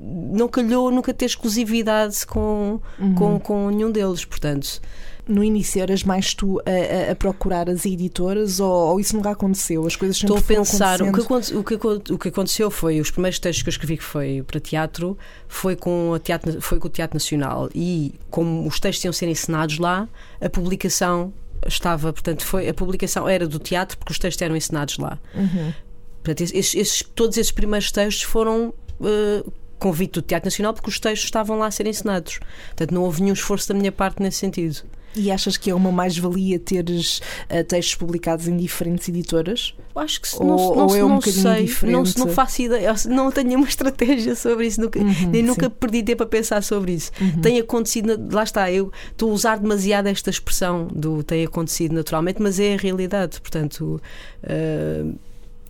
Não 0.00 0.46
calhou 0.48 0.90
nunca 0.90 1.12
ter 1.12 1.24
exclusividade 1.26 2.24
com, 2.26 2.80
Uhum. 2.98 3.14
com, 3.14 3.40
com 3.40 3.70
nenhum 3.70 3.90
deles, 3.90 4.24
portanto. 4.24 4.80
No 5.26 5.44
início 5.44 5.82
eras 5.82 6.02
mais 6.04 6.32
tu 6.32 6.58
a, 6.60 7.08
a- 7.10 7.12
a 7.12 7.14
procurar 7.14 7.68
as 7.68 7.84
editoras 7.84 8.60
ou, 8.60 8.70
ou 8.92 8.98
isso 9.00 9.14
nunca 9.14 9.30
aconteceu? 9.30 9.86
As 9.86 9.94
coisas 9.94 10.16
sempre 10.16 10.36
Estou 10.36 10.54
a 10.54 10.58
pensar, 10.58 11.02
o 11.02 11.12
que, 11.12 11.54
o, 11.54 11.62
que, 11.64 12.12
o 12.14 12.18
que 12.18 12.28
aconteceu 12.28 12.70
foi, 12.70 12.98
os 12.98 13.10
primeiros 13.10 13.38
textos 13.38 13.62
que 13.62 13.68
eu 13.68 13.72
escrevi 13.72 13.98
que 13.98 14.04
foi 14.04 14.42
para 14.46 14.58
teatro, 14.58 15.18
foi 15.46 15.76
com, 15.76 16.14
a 16.14 16.18
teatro, 16.18 16.62
foi 16.62 16.78
com 16.78 16.86
o 16.86 16.90
Teatro 16.90 17.14
Nacional 17.16 17.68
e 17.74 18.14
como 18.30 18.66
os 18.66 18.80
textos 18.80 19.04
iam 19.04 19.12
ser 19.12 19.28
ensinados 19.28 19.78
lá, 19.78 20.08
a 20.40 20.48
publicação 20.48 21.30
estava, 21.66 22.10
portanto, 22.10 22.46
foi, 22.46 22.66
a 22.66 22.72
publicação 22.72 23.28
era 23.28 23.46
do 23.46 23.58
teatro 23.58 23.98
porque 23.98 24.12
os 24.12 24.18
textos 24.18 24.40
eram 24.40 24.56
ensinados 24.56 24.96
lá. 24.96 25.18
Uhum. 25.34 25.74
Portanto, 26.22 26.40
esses- 26.40 26.74
esses- 26.74 27.02
todos 27.14 27.36
esses 27.36 27.52
primeiros 27.52 27.92
textos 27.92 28.22
foram 28.22 28.72
eh, 29.04 29.44
convite 29.78 30.12
do 30.14 30.22
Teatro 30.22 30.46
Nacional 30.48 30.74
porque 30.74 30.90
os 30.90 30.98
textos 31.00 31.24
estavam 31.26 31.58
lá 31.58 31.66
a 31.66 31.70
ser 31.70 31.86
ensinados. 31.86 32.38
Portanto, 32.68 32.92
não 32.94 33.02
houve 33.04 33.22
nenhum 33.22 33.34
esforço 33.34 33.68
da 33.68 33.74
minha 33.74 33.92
parte 33.92 34.22
nesse 34.22 34.38
sentido. 34.38 34.82
E 35.16 35.32
achas 35.32 35.56
que 35.56 35.70
é 35.70 35.74
uma 35.74 35.90
mais-valia 35.90 36.58
teres 36.60 37.20
eh, 37.48 37.62
textos 37.64 37.94
publicados 37.96 38.46
em 38.46 38.56
diferentes 38.56 39.08
editoras? 39.08 39.74
Acho 39.96 40.20
que 40.20 40.28
se- 40.28 40.36
Ou- 40.36 40.44
não, 40.46 40.56
ou 40.56 40.76
não, 40.76 40.94
é 40.96 41.04
um 41.04 41.08
não 41.08 41.20
sei, 41.22 41.64
diferente? 41.64 42.16
não, 42.18 42.26
não 42.26 42.32
faço 42.32 42.62
ideia, 42.62 42.94
não 43.06 43.32
tenho 43.32 43.48
nenhuma 43.48 43.66
estratégia 43.68 44.36
sobre 44.36 44.66
isso, 44.66 44.80
nunca, 44.80 45.00
Uhum, 45.00 45.30
nem 45.30 45.42
nunca 45.42 45.66
sim. 45.66 45.72
perdi 45.80 46.02
tempo 46.04 46.22
a 46.22 46.26
pensar 46.26 46.62
sobre 46.62 46.92
isso. 46.92 47.10
Uhum. 47.20 47.40
Tem 47.40 47.58
acontecido, 47.58 48.28
lá 48.30 48.44
está, 48.44 48.70
eu 48.70 48.92
estou 49.10 49.30
a 49.30 49.34
usar 49.34 49.58
demasiado 49.58 50.06
esta 50.08 50.30
expressão 50.30 50.86
do 50.86 51.22
tem 51.24 51.44
acontecido 51.44 51.94
naturalmente, 51.94 52.40
mas 52.40 52.60
é 52.60 52.74
a 52.74 52.76
realidade, 52.76 53.40
portanto, 53.40 54.00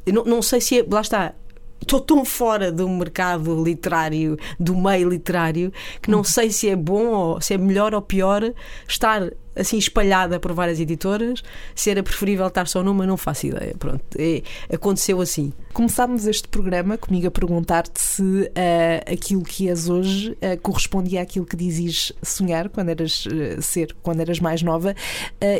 eu 0.04 0.12
não, 0.12 0.24
não 0.24 0.42
sei 0.42 0.60
se 0.60 0.80
é, 0.80 0.84
lá 0.90 1.00
está. 1.00 1.34
Estou 1.80 2.00
tão 2.00 2.24
fora 2.24 2.70
do 2.72 2.88
mercado 2.88 3.62
literário, 3.62 4.36
do 4.58 4.76
meio 4.76 5.08
literário, 5.08 5.72
que 6.02 6.10
Uhum. 6.10 6.18
não 6.18 6.24
sei 6.24 6.50
se 6.50 6.68
é 6.68 6.76
bom 6.76 7.06
ou 7.06 7.40
se 7.40 7.54
é 7.54 7.58
melhor 7.58 7.94
ou 7.94 8.02
pior 8.02 8.52
estar 8.86 9.30
assim 9.58 9.78
espalhada 9.78 10.38
por 10.38 10.52
várias 10.52 10.80
editoras, 10.80 11.42
se 11.74 11.90
era 11.90 12.02
preferível 12.02 12.46
estar 12.46 12.66
só 12.68 12.82
numa, 12.82 13.06
não 13.06 13.16
faço 13.16 13.46
ideia. 13.46 13.74
Pronto, 13.78 14.02
é- 14.16 14.42
aconteceu 14.72 15.20
assim. 15.20 15.52
Começámos 15.72 16.26
este 16.26 16.48
programa 16.48 16.96
comigo 16.98 17.28
a 17.28 17.30
perguntar-te 17.30 18.00
se 18.00 18.50
eh, 18.54 19.04
aquilo 19.10 19.42
que 19.42 19.68
és 19.68 19.88
hoje 19.88 20.36
eh, 20.40 20.56
correspondia 20.56 21.22
àquilo 21.22 21.44
que 21.46 21.56
dizias 21.56 22.12
sonhar 22.22 22.68
quando 22.68 22.88
eras 22.88 23.26
eh, 23.30 23.60
ser, 23.60 23.94
quando 24.02 24.20
eras 24.20 24.40
mais 24.40 24.62
nova. 24.62 24.94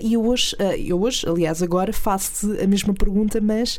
E 0.03 0.15
eu 0.15 0.27
hoje, 0.27 0.57
eu 0.85 1.01
hoje, 1.01 1.29
aliás, 1.29 1.63
agora 1.63 1.93
faço-te 1.93 2.61
a 2.63 2.67
mesma 2.67 2.95
pergunta, 2.95 3.41
mas 3.41 3.79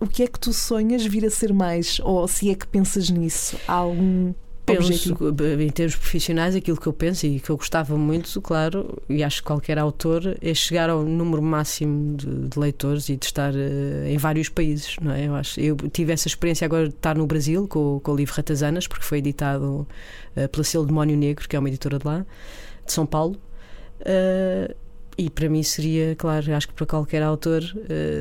o 0.00 0.06
que 0.06 0.22
é 0.22 0.26
que 0.26 0.38
tu 0.38 0.52
sonhas 0.52 1.04
vir 1.04 1.24
a 1.24 1.30
ser 1.30 1.52
mais? 1.52 2.00
Ou 2.00 2.26
se 2.26 2.50
é 2.50 2.54
que 2.54 2.66
pensas 2.66 3.10
nisso? 3.10 3.56
Há 3.66 3.74
algum 3.74 4.32
Penso, 4.66 5.12
objetivo? 5.12 5.62
em 5.62 5.68
termos 5.70 5.94
profissionais, 5.96 6.54
aquilo 6.54 6.78
que 6.80 6.86
eu 6.86 6.92
penso 6.92 7.26
e 7.26 7.38
que 7.38 7.50
eu 7.50 7.56
gostava 7.56 7.96
muito, 7.98 8.40
claro, 8.40 9.02
e 9.08 9.22
acho 9.22 9.42
que 9.42 9.46
qualquer 9.46 9.78
autor, 9.78 10.36
é 10.40 10.54
chegar 10.54 10.88
ao 10.88 11.02
número 11.04 11.42
máximo 11.42 12.16
de, 12.16 12.48
de 12.48 12.58
leitores 12.58 13.08
e 13.10 13.16
de 13.16 13.26
estar 13.26 13.52
eh, 13.54 14.10
em 14.10 14.16
vários 14.16 14.48
países, 14.48 14.96
não 15.02 15.12
é? 15.12 15.26
Eu, 15.28 15.34
acho, 15.34 15.60
eu 15.60 15.76
tive 15.92 16.12
essa 16.12 16.26
experiência 16.28 16.64
agora 16.64 16.88
de 16.88 16.94
estar 16.94 17.14
no 17.16 17.26
Brasil 17.26 17.68
com, 17.68 17.96
o- 17.96 18.00
com 18.00 18.12
o 18.12 18.16
livro 18.16 18.34
Ratazanas, 18.34 18.86
porque 18.86 19.04
foi 19.04 19.18
editado 19.18 19.86
eh, 20.34 20.48
pela 20.48 20.64
Selo 20.64 20.86
Demónio 20.86 21.16
Negro, 21.16 21.46
que 21.48 21.54
é 21.56 21.58
uma 21.58 21.68
editora 21.68 21.98
de 21.98 22.06
lá, 22.06 22.24
de 22.86 22.92
São 22.92 23.04
Paulo. 23.04 23.36
Eh, 24.00 24.74
e 25.16 25.30
para 25.30 25.48
mim 25.48 25.62
seria, 25.62 26.16
claro, 26.16 26.54
acho 26.54 26.66
que 26.68 26.74
para 26.74 26.86
qualquer 26.86 27.22
autor, 27.22 27.62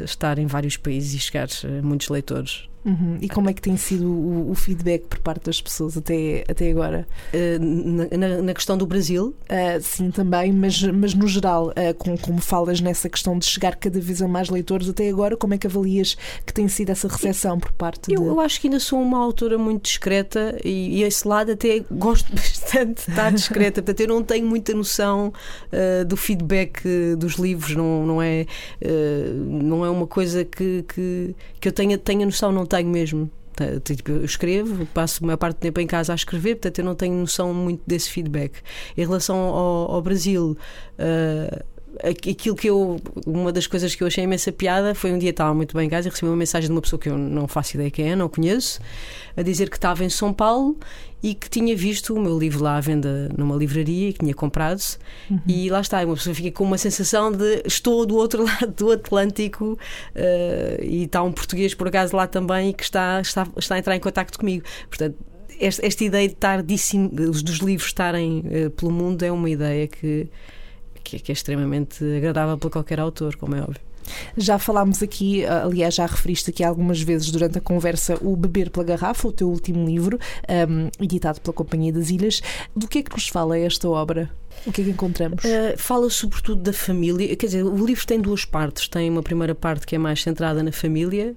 estar 0.03 0.37
em 0.37 0.45
vários 0.45 0.77
países 0.77 1.13
e 1.15 1.19
chegar 1.19 1.47
a 1.63 1.81
muitos 1.81 2.07
leitores. 2.09 2.67
Uhum. 2.85 3.17
E 3.21 3.29
como 3.29 3.49
é 3.49 3.53
que 3.53 3.61
tem 3.61 3.77
sido 3.77 4.07
o, 4.11 4.51
o 4.51 4.55
feedback 4.55 5.03
por 5.07 5.19
parte 5.19 5.45
das 5.45 5.61
pessoas 5.61 5.95
até, 5.97 6.43
até 6.49 6.69
agora? 6.69 7.07
Eh, 7.31 7.57
na, 7.59 8.41
na- 8.41 8.53
questão 8.53 8.77
do 8.77 8.85
Brasil, 8.85 9.33
Ah, 9.49 9.79
sim, 9.81 10.11
também, 10.11 10.51
mas, 10.51 10.81
mas 10.83 11.13
no 11.13 11.27
geral, 11.27 11.71
ah, 11.75 11.93
com, 11.97 12.17
como 12.17 12.39
falas 12.41 12.81
nessa 12.81 13.09
questão 13.09 13.37
de 13.39 13.45
chegar 13.45 13.75
cada 13.77 13.99
vez 13.99 14.21
a 14.21 14.27
mais 14.27 14.49
leitores, 14.49 14.89
até 14.89 15.09
agora, 15.09 15.35
como 15.37 15.53
é 15.53 15.57
que 15.57 15.65
avalias 15.67 16.15
que 16.45 16.53
tem 16.53 16.67
sido 16.67 16.89
essa 16.91 17.07
recepção 17.07 17.59
por 17.59 17.71
parte 17.71 18.11
Eu, 18.13 18.21
de. 18.21 18.27
eu 18.27 18.39
acho 18.39 18.59
que 18.59 18.67
ainda 18.67 18.79
sou 18.79 19.01
uma 19.01 19.17
autora 19.17 19.57
muito 19.57 19.83
discreta 19.83 20.57
e, 20.63 20.99
e 20.99 21.03
esse 21.03 21.27
lado 21.27 21.51
até 21.53 21.79
gosto 21.89 22.31
bastante 22.35 23.05
de 23.05 23.11
estar 23.11 23.31
discreta. 23.31 23.81
Portanto, 23.81 23.99
eu 24.01 24.07
não 24.07 24.23
tenho 24.23 24.45
muita 24.45 24.73
noção 24.73 25.31
uh, 25.71 26.05
do 26.05 26.15
feedback 26.17 26.81
uh, 26.85 27.15
dos 27.17 27.33
livros, 27.35 27.75
não, 27.75 28.05
não, 28.05 28.21
é, 28.21 28.45
uh, 28.83 29.33
não 29.33 29.85
é 29.85 29.89
uma 29.89 30.05
coisa 30.07 30.43
que, 30.45 30.83
que, 30.93 31.35
que 31.59 31.67
eu 31.67 31.71
tenha, 31.71 31.97
tenha 31.97 32.25
noção, 32.25 32.51
não 32.51 32.65
tenho 32.73 32.89
mesmo. 32.89 33.29
Tipo, 33.83 34.11
eu 34.11 34.25
escrevo, 34.25 34.85
passo 34.87 35.23
a 35.23 35.27
maior 35.27 35.37
parte 35.37 35.57
do 35.57 35.59
tempo 35.59 35.79
em 35.79 35.85
casa 35.85 36.11
a 36.11 36.15
escrever, 36.15 36.55
portanto 36.55 36.79
eu 36.79 36.85
não 36.85 36.95
tenho 36.95 37.13
noção 37.13 37.53
muito 37.53 37.83
desse 37.85 38.09
feedback. 38.09 38.61
Em 38.97 39.01
relação 39.01 39.37
ao, 39.37 39.91
ao 39.91 40.01
Brasil, 40.01 40.57
uh, 40.97 41.63
aquilo 42.01 42.55
que 42.55 42.69
eu. 42.69 42.99
Uma 43.25 43.51
das 43.51 43.67
coisas 43.67 43.93
que 43.95 44.03
eu 44.03 44.07
achei 44.07 44.23
imensa 44.23 44.51
piada 44.51 44.95
foi 44.95 45.11
um 45.11 45.17
dia 45.17 45.29
estava 45.29 45.53
muito 45.53 45.75
bem 45.75 45.87
em 45.87 45.89
casa 45.89 46.07
e 46.07 46.11
recebi 46.11 46.27
uma 46.27 46.35
mensagem 46.35 46.67
de 46.67 46.73
uma 46.73 46.81
pessoa 46.81 46.99
que 46.99 47.09
eu 47.09 47.17
não 47.17 47.47
faço 47.47 47.75
ideia 47.75 47.91
quem 47.91 48.11
é, 48.11 48.15
não 48.15 48.29
conheço, 48.29 48.79
a 49.35 49.41
dizer 49.41 49.69
que 49.69 49.77
estava 49.77 50.03
em 50.03 50.09
São 50.09 50.33
Paulo 50.33 50.77
e 51.21 51.33
que 51.33 51.49
tinha 51.49 51.75
visto 51.75 52.13
o 52.13 52.19
meu 52.19 52.37
livro 52.37 52.61
lá 52.61 52.75
à 52.75 52.81
venda 52.81 53.29
numa 53.37 53.55
livraria 53.55 54.09
e 54.09 54.13
que 54.13 54.19
tinha 54.19 54.33
comprado. 54.33 54.81
E 55.47 55.69
lá 55.69 55.79
está, 55.79 56.03
uma 56.03 56.15
pessoa 56.15 56.35
fica 56.35 56.51
com 56.51 56.65
uma 56.65 56.77
sensação 56.77 57.31
de 57.31 57.61
estou 57.65 58.05
do 58.05 58.15
outro 58.15 58.43
lado 58.45 58.73
do 58.75 58.91
Atlântico 58.91 59.79
eh, 60.13 60.79
e 60.83 61.03
está 61.03 61.23
um 61.23 61.31
português 61.31 61.73
por 61.73 61.87
acaso 61.87 62.15
lá 62.15 62.27
também 62.27 62.73
que 62.73 62.83
está, 62.83 63.21
está, 63.21 63.47
está 63.57 63.75
a 63.75 63.79
entrar 63.79 63.95
em 63.95 64.01
contacto 64.01 64.37
comigo. 64.37 64.65
Portanto, 64.89 65.15
esta, 65.59 65.85
esta 65.85 66.03
ideia 66.03 66.27
de 66.27 66.33
estar 66.33 66.61
dos 66.61 67.59
livros 67.59 67.87
estarem 67.87 68.43
eh, 68.49 68.69
pelo 68.69 68.91
mundo 68.91 69.23
é 69.23 69.31
uma 69.31 69.49
ideia 69.49 69.87
que, 69.87 70.27
que, 71.03 71.17
é- 71.17 71.19
que 71.19 71.31
é 71.31 71.33
extremamente 71.33 72.03
agradável 72.17 72.57
para 72.57 72.69
qualquer 72.69 72.99
autor, 72.99 73.35
como 73.35 73.55
é 73.55 73.61
óbvio. 73.61 73.81
Já 74.35 74.59
falámos 74.59 75.01
aqui, 75.01 75.45
ah, 75.45 75.63
aliás, 75.63 75.95
já 75.95 76.05
referiste 76.05 76.49
aqui 76.49 76.61
algumas 76.63 77.01
vezes 77.01 77.31
durante 77.31 77.57
a 77.57 77.61
conversa 77.61 78.17
o 78.21 78.35
Beber 78.35 78.69
pela 78.69 78.85
Garrafa, 78.85 79.27
o 79.29 79.31
teu 79.31 79.47
último 79.49 79.85
livro, 79.87 80.19
ahm, 80.47 80.89
editado 81.01 81.39
pela 81.39 81.53
Companhia 81.53 81.93
das 81.93 82.09
Ilhas. 82.09 82.41
Do 82.75 82.85
que 82.87 82.99
é 82.99 83.03
que 83.03 83.13
nos 83.13 83.29
fala 83.29 83.57
esta 83.57 83.87
obra? 83.87 84.29
O 84.65 84.71
que 84.73 84.81
é 84.81 84.83
que 84.85 84.91
encontramos? 84.91 85.43
Uh, 85.43 85.77
fala 85.77 86.09
sobretudo 86.09 86.61
da 86.61 86.73
família. 86.73 87.33
Quer 87.35 87.45
dizer, 87.47 87.63
o 87.63 87.85
livro 87.85 88.05
tem 88.05 88.19
duas 88.19 88.45
partes. 88.45 88.87
Tem 88.87 89.09
uma 89.09 89.23
primeira 89.23 89.55
parte 89.55 89.85
que 89.85 89.95
é 89.95 89.97
mais 89.97 90.21
centrada 90.21 90.61
na 90.61 90.71
família, 90.71 91.35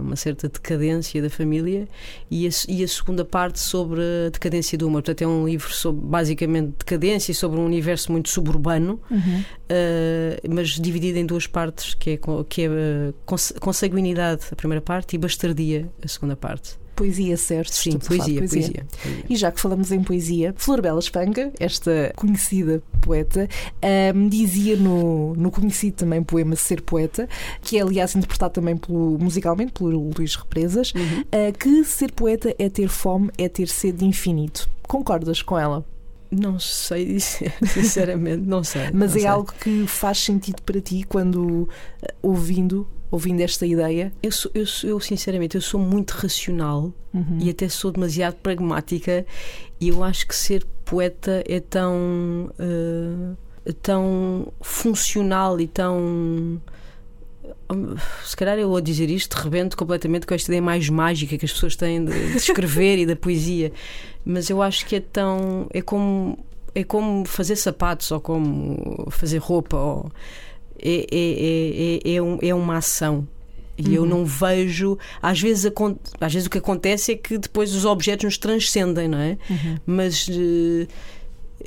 uma 0.00 0.16
certa 0.16 0.48
decadência 0.48 1.20
da 1.22 1.30
família, 1.30 1.88
e 2.30 2.46
a, 2.46 2.50
e 2.68 2.84
a 2.84 2.88
segunda 2.88 3.24
parte 3.24 3.58
sobre 3.60 4.00
a 4.26 4.30
decadência 4.30 4.76
do 4.78 4.86
humor. 4.86 5.02
Portanto, 5.02 5.22
é 5.22 5.26
um 5.26 5.46
livro 5.46 5.72
sobre 5.72 6.04
basicamente 6.06 6.74
decadência 6.78 7.32
e 7.32 7.34
sobre 7.34 7.58
um 7.60 7.64
universo 7.64 8.12
muito 8.12 8.28
suburbano, 8.28 9.00
Uhum. 9.10 9.40
uh, 9.40 10.54
mas 10.54 10.70
dividido 10.70 11.18
em 11.18 11.26
duas 11.26 11.46
partes, 11.46 11.94
que 11.94 12.10
é, 12.10 12.18
que 12.48 12.62
é 12.62 12.68
uh, 12.68 13.14
cons- 13.24 13.52
consanguinidade, 13.60 14.42
a 14.52 14.56
primeira 14.56 14.80
parte, 14.80 15.16
e 15.16 15.18
bastardia, 15.18 15.88
a 16.02 16.08
segunda 16.08 16.36
parte. 16.36 16.78
Poesia, 16.96 17.36
certo? 17.36 17.72
Sim, 17.74 17.98
poesia, 17.98 18.38
poesia. 18.38 18.62
poesia. 18.62 18.86
E 19.28 19.36
já 19.36 19.52
que 19.52 19.60
falamos 19.60 19.92
em 19.92 20.02
poesia, 20.02 20.54
Flor 20.56 20.80
Bela 20.80 20.98
Espanca, 20.98 21.52
esta 21.60 22.12
conhecida 22.16 22.82
poeta, 23.02 23.48
ahm, 23.82 24.28
dizia 24.28 24.76
no, 24.76 25.34
no 25.36 25.50
conhecido 25.50 25.96
também 25.98 26.22
poema 26.22 26.56
Ser 26.56 26.80
Poeta, 26.80 27.28
que 27.62 27.78
é 27.78 27.82
aliás 27.82 28.16
interpretado 28.16 28.54
também 28.54 28.76
pelo, 28.76 29.18
musicalmente 29.20 29.72
pelo 29.72 30.10
Luís 30.16 30.34
Represas, 30.34 30.92
Uhum. 30.96 31.24
ah, 31.30 31.52
que 31.58 31.84
ser 31.84 32.10
poeta 32.12 32.54
é 32.58 32.68
ter 32.68 32.88
fome, 32.88 33.30
é 33.36 33.48
ter 33.48 33.68
sede 33.68 33.98
de 33.98 34.04
infinito. 34.06 34.68
Concordas 34.88 35.42
com 35.42 35.58
ela? 35.58 35.84
Não 36.30 36.58
sei 36.58 37.04
dizer, 37.04 37.52
sinceramente, 37.66 38.42
não 38.46 38.64
sei. 38.64 38.90
Mas 38.92 39.10
não 39.12 39.16
é 39.18 39.20
sei. 39.20 39.26
algo 39.26 39.52
que 39.60 39.86
faz 39.86 40.18
sentido 40.18 40.60
para 40.62 40.80
ti 40.80 41.04
quando 41.08 41.68
ah, 42.02 42.12
ouvindo, 42.22 42.86
ouvindo 43.16 43.40
esta 43.40 43.64
ideia? 43.66 44.12
Eu, 44.22 44.30
sou- 44.32 44.50
eu, 44.54 44.66
sou- 44.66 44.90
eu, 44.90 45.00
sinceramente, 45.00 45.54
eu 45.56 45.60
sou 45.60 45.80
muito 45.80 46.10
racional 46.12 46.92
Uhum. 47.14 47.38
e 47.40 47.48
até 47.50 47.68
sou 47.68 47.90
demasiado 47.90 48.34
pragmática 48.36 49.24
e 49.80 49.88
eu 49.88 50.04
acho 50.04 50.26
que 50.28 50.34
ser 50.36 50.64
poeta 50.84 51.42
é 51.48 51.58
tão 51.60 52.50
eh, 52.58 53.72
tão 53.82 54.52
funcional 54.60 55.58
e 55.60 55.66
tão 55.66 56.60
se 58.24 58.36
calhar 58.36 58.58
eu 58.58 58.68
vou 58.68 58.80
dizer 58.80 59.08
isto 59.10 59.36
de 59.36 59.42
repente 59.42 59.76
completamente 59.76 60.26
com 60.26 60.34
esta 60.34 60.50
ideia 60.50 60.62
mais 60.62 60.88
mágica 60.88 61.36
que 61.38 61.44
as 61.44 61.52
pessoas 61.52 61.74
têm 61.76 62.04
de, 62.04 62.12
de 62.32 62.36
escrever 62.36 62.98
e 63.02 63.06
da 63.06 63.16
poesia, 63.16 63.72
mas 64.24 64.50
eu 64.50 64.62
acho 64.62 64.84
que 64.86 64.96
é 64.96 65.00
tão. 65.00 65.66
é 65.72 65.80
como, 65.82 66.38
é 66.74 66.84
como 66.84 67.24
fazer 67.24 67.56
sapatos 67.56 68.10
ou 68.10 68.20
como 68.20 69.06
fazer 69.10 69.38
roupa. 69.38 69.76
Ou, 69.76 70.10
é, 70.80 71.06
é, 71.10 72.10
é, 72.10 72.14
é, 72.16 72.22
um, 72.22 72.38
é 72.42 72.54
uma 72.54 72.76
ação. 72.76 73.26
E 73.78 73.88
uhum. 73.88 73.94
eu 73.94 74.06
não 74.06 74.24
vejo. 74.24 74.98
Às 75.20 75.40
vezes, 75.40 75.70
às 76.20 76.32
vezes 76.32 76.46
o 76.46 76.50
que 76.50 76.58
acontece 76.58 77.12
é 77.12 77.16
que 77.16 77.36
depois 77.36 77.74
os 77.74 77.84
objetos 77.84 78.24
nos 78.24 78.38
transcendem, 78.38 79.06
não 79.06 79.18
é? 79.18 79.36
Uhum. 79.50 79.78
Mas 79.84 80.28
uh, 80.28 80.88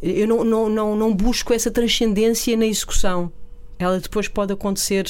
eu 0.02 0.28
não, 0.28 0.43
não, 0.43 0.69
não, 0.69 0.95
não 0.95 1.13
busco 1.13 1.54
essa 1.54 1.69
transcendência 1.69 2.58
na 2.58 2.65
execução. 2.65 3.32
Ela 3.78 4.00
depois 4.00 4.28
pode 4.28 4.52
acontecer 4.52 5.06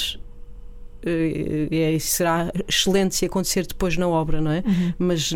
uh, 1.05 1.73
é, 1.73 1.97
será 1.99 2.51
excelente 2.67 3.15
se 3.15 3.25
acontecer 3.25 3.65
depois 3.65 3.95
na 3.97 4.07
obra, 4.07 4.41
não 4.41 4.51
é? 4.51 4.63
Uhum. 4.65 4.93
Mas 4.99 5.33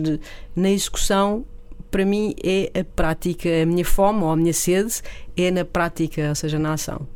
na 0.56 0.70
execução, 0.70 1.46
para 1.90 2.06
mim, 2.06 2.36
é 2.44 2.72
a 2.80 2.84
prática. 2.84 3.50
A 3.62 3.66
minha 3.66 3.86
fome 3.86 4.24
ou 4.24 4.32
a 4.32 4.36
minha 4.36 4.54
sede 4.54 5.02
é 5.38 5.50
na 5.50 5.64
prática, 5.64 6.30
ou 6.30 6.36
seja, 6.36 6.60
na 6.60 6.74
ação. 6.74 7.08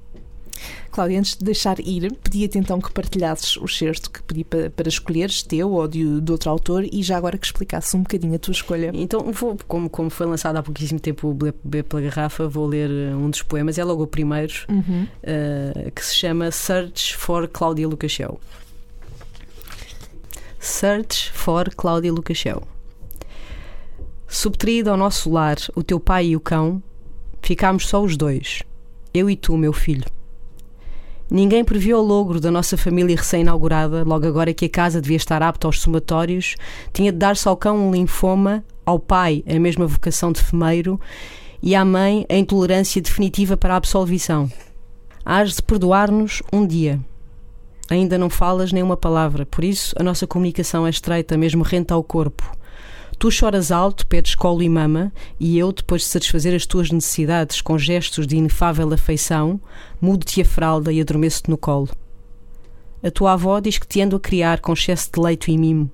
Cláudia, 0.91 1.20
antes 1.20 1.36
de 1.36 1.46
deixar 1.46 1.80
ir, 1.80 2.12
pedia-te 2.24 2.58
então 2.58 2.82
que 2.82 2.91
partilhasses 2.91 3.58
o 3.58 3.67
certo 3.67 4.10
que 4.10 4.22
pedi 4.24 4.43
para, 4.43 4.70
para 4.70 4.89
escolheres, 4.89 5.43
teu 5.43 5.72
ou 5.72 5.88
de, 5.88 6.22
de, 6.22 6.32
outro 6.32 6.50
autor, 6.50 6.86
e 6.91 7.04
já 7.04 7.17
agora 7.17 7.38
que 7.38 7.46
explicasses 7.46 7.93
um 7.93 8.02
bocadinho 8.02 8.36
a 8.36 8.39
tua 8.39 8.52
escolha. 8.52 8.91
Então, 8.93 9.32
vou, 9.32 9.58
como, 9.67 9.89
como 9.89 10.10
foi 10.10 10.26
lançado 10.26 10.58
há 10.58 10.63
pouquíssimo 10.63 11.00
tempo 11.00 11.30
o 11.30 11.34
B 11.34 11.84
pela 11.84 12.02
Garrafa, 12.02 12.48
vou 12.48 12.65
ler 12.65 12.89
eh, 12.89 13.15
um 13.15 13.30
dos 13.30 13.41
poemas, 13.41 13.78
é 13.78 13.84
logo 13.84 14.04
o 14.04 14.08
primeiro, 14.08 14.54
uhum. 14.70 15.08
uh, 15.24 15.91
que 15.91 16.04
se 16.04 16.15
chama 16.15 16.50
Search 16.52 17.15
for 17.15 17.48
Cláudia 17.48 17.88
Lucachel. 17.88 18.39
Search 20.60 21.32
for 21.32 21.70
Cláudia 21.76 22.12
Lucachel. 22.12 22.63
Subtraído 24.28 24.89
ao 24.89 24.98
nosso 24.98 25.30
lar, 25.30 25.58
o 25.76 25.84
teu 25.84 26.00
pai 26.00 26.28
e 26.28 26.36
o 26.36 26.39
cão, 26.39 26.82
ficámos 27.41 27.88
só 27.88 28.04
os 28.04 28.17
dois, 28.17 28.62
eu 29.13 29.30
e 29.30 29.36
tu, 29.36 29.56
meu 29.56 29.72
filho. 29.72 30.16
Ninguém 31.29 31.63
previu 31.63 31.97
o 31.97 32.01
logro 32.01 32.39
da 32.39 32.49
nossa 32.49 32.77
família 32.77 33.15
recém-inaugurada, 33.15 34.03
logo 34.05 34.25
agora 34.25 34.53
que 34.53 34.65
a 34.65 34.69
casa 34.69 35.01
devia 35.01 35.17
estar 35.17 35.43
apta 35.43 35.67
aos 35.67 35.81
somatórios, 35.81 36.55
tinha 36.93 37.11
de 37.11 37.17
dar-se 37.17 37.47
ao 37.47 37.57
cão 37.57 37.77
um 37.77 37.91
linfoma, 37.91 38.63
ao 38.85 38.97
pai 38.97 39.43
a 39.45 39.59
mesma 39.59 39.85
vocação 39.85 40.31
de 40.31 40.41
femeiro 40.41 40.99
e 41.61 41.75
à 41.75 41.83
mãe 41.83 42.25
a 42.29 42.35
intolerância 42.35 43.01
definitiva 43.01 43.57
para 43.57 43.73
a 43.73 43.77
absolvição. 43.77 44.49
Hás 45.25 45.57
de 45.57 45.61
perdoar-nos 45.61 46.41
um 46.53 46.65
dia. 46.65 46.97
Ainda 47.89 48.17
não 48.17 48.29
falas 48.29 48.71
nem 48.71 48.81
uma 48.81 48.95
palavra, 48.95 49.45
por 49.45 49.65
isso 49.65 49.93
a 49.99 50.03
nossa 50.03 50.25
comunicação 50.25 50.87
é 50.87 50.89
estreita, 50.89 51.37
mesmo 51.37 51.63
renta 51.63 51.93
ao 51.93 52.03
corpo. 52.03 52.49
Tu 53.19 53.32
choras 53.32 53.71
alto, 53.71 54.06
pedes 54.06 54.36
colo 54.36 54.62
e 54.62 54.69
mama, 54.69 55.12
e 55.39 55.58
eu, 55.58 55.71
depois 55.71 56.03
de 56.03 56.08
satisfazer 56.08 56.53
as 56.53 56.67
tuas 56.67 56.91
necessidades 56.91 57.62
com 57.62 57.75
gestos 57.77 58.27
de 58.27 58.38
inefável 58.38 58.93
afeição, 58.93 59.60
mudo-te 59.99 60.41
a 60.41 60.45
fralda 60.45 60.93
e 60.93 61.01
adormeço-te 61.01 61.49
no 61.49 61.58
colo. 61.58 61.89
A 63.01 63.10
tua 63.10 63.34
avó 63.34 63.60
diz 63.60 63.80
que 63.80 63.88
te 63.88 64.01
ando 64.01 64.17
a 64.17 64.19
criar 64.19 64.60
com 64.60 64.73
excesso 64.73 65.10
de 65.12 65.19
leito 65.19 65.49
e 65.49 65.58
mimo, 65.58 65.89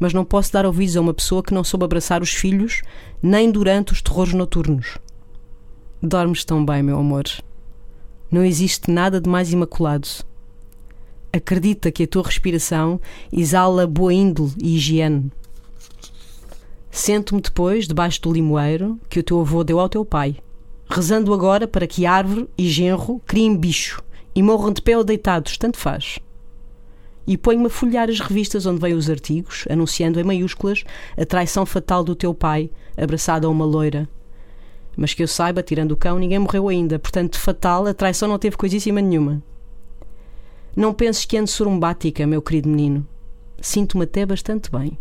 mas 0.00 0.14
não 0.14 0.24
posso 0.24 0.50
dar 0.50 0.64
ouvidos 0.64 0.96
a 0.96 1.00
uma 1.02 1.12
pessoa 1.12 1.42
que 1.42 1.52
não 1.52 1.62
soube 1.62 1.84
abraçar 1.84 2.22
os 2.22 2.30
filhos, 2.30 2.80
nem 3.22 3.50
durante 3.50 3.92
os 3.92 4.00
terrores 4.00 4.32
noturnos. 4.32 4.96
Dormes 6.02 6.42
tão 6.42 6.64
bem, 6.64 6.82
meu 6.82 6.98
amor. 6.98 7.24
Não 8.30 8.42
existe 8.42 8.90
nada 8.90 9.20
de 9.20 9.28
mais 9.28 9.52
imaculado. 9.52 10.08
Acredita 11.32 11.90
que 11.90 12.04
a 12.04 12.06
tua 12.06 12.22
respiração 12.22 12.98
exala 13.30 13.86
boa 13.86 14.12
índole 14.12 14.52
e 14.62 14.76
higiene. 14.76 15.30
Sento-me 16.96 17.42
depois 17.42 17.86
debaixo 17.86 18.22
do 18.22 18.32
limoeiro 18.32 18.98
que 19.10 19.20
o 19.20 19.22
teu 19.22 19.38
avô 19.38 19.62
deu 19.62 19.78
ao 19.78 19.86
teu 19.86 20.02
pai, 20.02 20.38
rezando 20.88 21.34
agora 21.34 21.68
para 21.68 21.86
que 21.86 22.06
árvore 22.06 22.48
e 22.56 22.66
genro 22.70 23.20
criem 23.26 23.54
bicho 23.54 24.02
e 24.34 24.42
morram 24.42 24.72
de 24.72 24.80
pé 24.80 24.96
ou 24.96 25.04
deitados, 25.04 25.58
tanto 25.58 25.76
faz. 25.76 26.18
E 27.26 27.36
ponho-me 27.36 27.66
a 27.66 27.70
folhear 27.70 28.08
as 28.08 28.18
revistas 28.18 28.64
onde 28.64 28.80
vêm 28.80 28.94
os 28.94 29.10
artigos, 29.10 29.66
anunciando 29.68 30.18
em 30.18 30.24
maiúsculas 30.24 30.84
a 31.18 31.26
traição 31.26 31.66
fatal 31.66 32.02
do 32.02 32.16
teu 32.16 32.32
pai, 32.32 32.70
abraçado 32.96 33.46
a 33.46 33.50
uma 33.50 33.66
loira. 33.66 34.08
Mas 34.96 35.12
que 35.12 35.22
eu 35.22 35.28
saiba, 35.28 35.62
tirando 35.62 35.92
o 35.92 35.98
cão, 35.98 36.18
ninguém 36.18 36.38
morreu 36.38 36.66
ainda, 36.66 36.98
portanto, 36.98 37.38
fatal, 37.38 37.86
a 37.86 37.92
traição 37.92 38.26
não 38.26 38.38
teve 38.38 38.56
coisíssima 38.56 39.02
nenhuma. 39.02 39.42
Não 40.74 40.94
penses 40.94 41.26
que 41.26 41.36
ando 41.36 41.50
sorumbática, 41.50 42.26
meu 42.26 42.40
querido 42.40 42.70
menino. 42.70 43.06
Sinto-me 43.60 44.04
até 44.04 44.24
bastante 44.24 44.70
bem. 44.70 44.96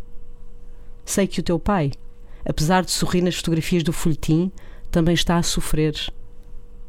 Sei 1.06 1.28
que 1.28 1.39
o 1.39 1.44
teu 1.44 1.60
pai, 1.60 1.91
apesar 2.44 2.84
de 2.84 2.91
sorrir 2.91 3.22
nas 3.22 3.36
fotografias 3.36 3.84
do 3.84 3.94
folhetim, 3.94 4.52
também 4.89 5.13
está 5.13 5.38
a 5.38 5.44
sofrer. 5.44 5.96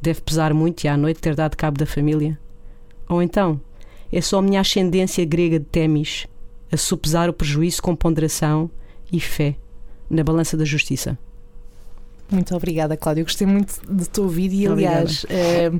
Deve 0.00 0.20
pesar 0.22 0.54
muito 0.54 0.84
e 0.84 0.88
à 0.88 0.96
noite 0.96 1.20
ter 1.20 1.34
dado 1.34 1.56
cabo 1.56 1.78
da 1.78 1.86
família. 1.86 2.38
Ou 3.08 3.22
então, 3.22 3.60
é 4.10 4.20
só 4.20 4.38
a 4.38 4.42
minha 4.42 4.60
ascendência 4.60 5.24
grega 5.24 5.58
de 5.58 5.66
Temis 5.66 6.26
a 6.70 6.76
supesar 6.76 7.28
o 7.28 7.32
prejuízo 7.32 7.82
com 7.82 7.94
ponderação 7.94 8.70
e 9.12 9.20
fé 9.20 9.56
na 10.10 10.24
balança 10.24 10.56
da 10.56 10.64
justiça. 10.64 11.18
Muito 12.30 12.54
obrigada, 12.56 12.96
Cláudia. 12.96 13.20
Eu 13.20 13.26
gostei 13.26 13.46
muito 13.46 13.80
de 13.88 14.06
te 14.06 14.20
ouvir 14.20 14.52
e, 14.52 14.66
aliás, 14.66 15.24
é, 15.28 15.70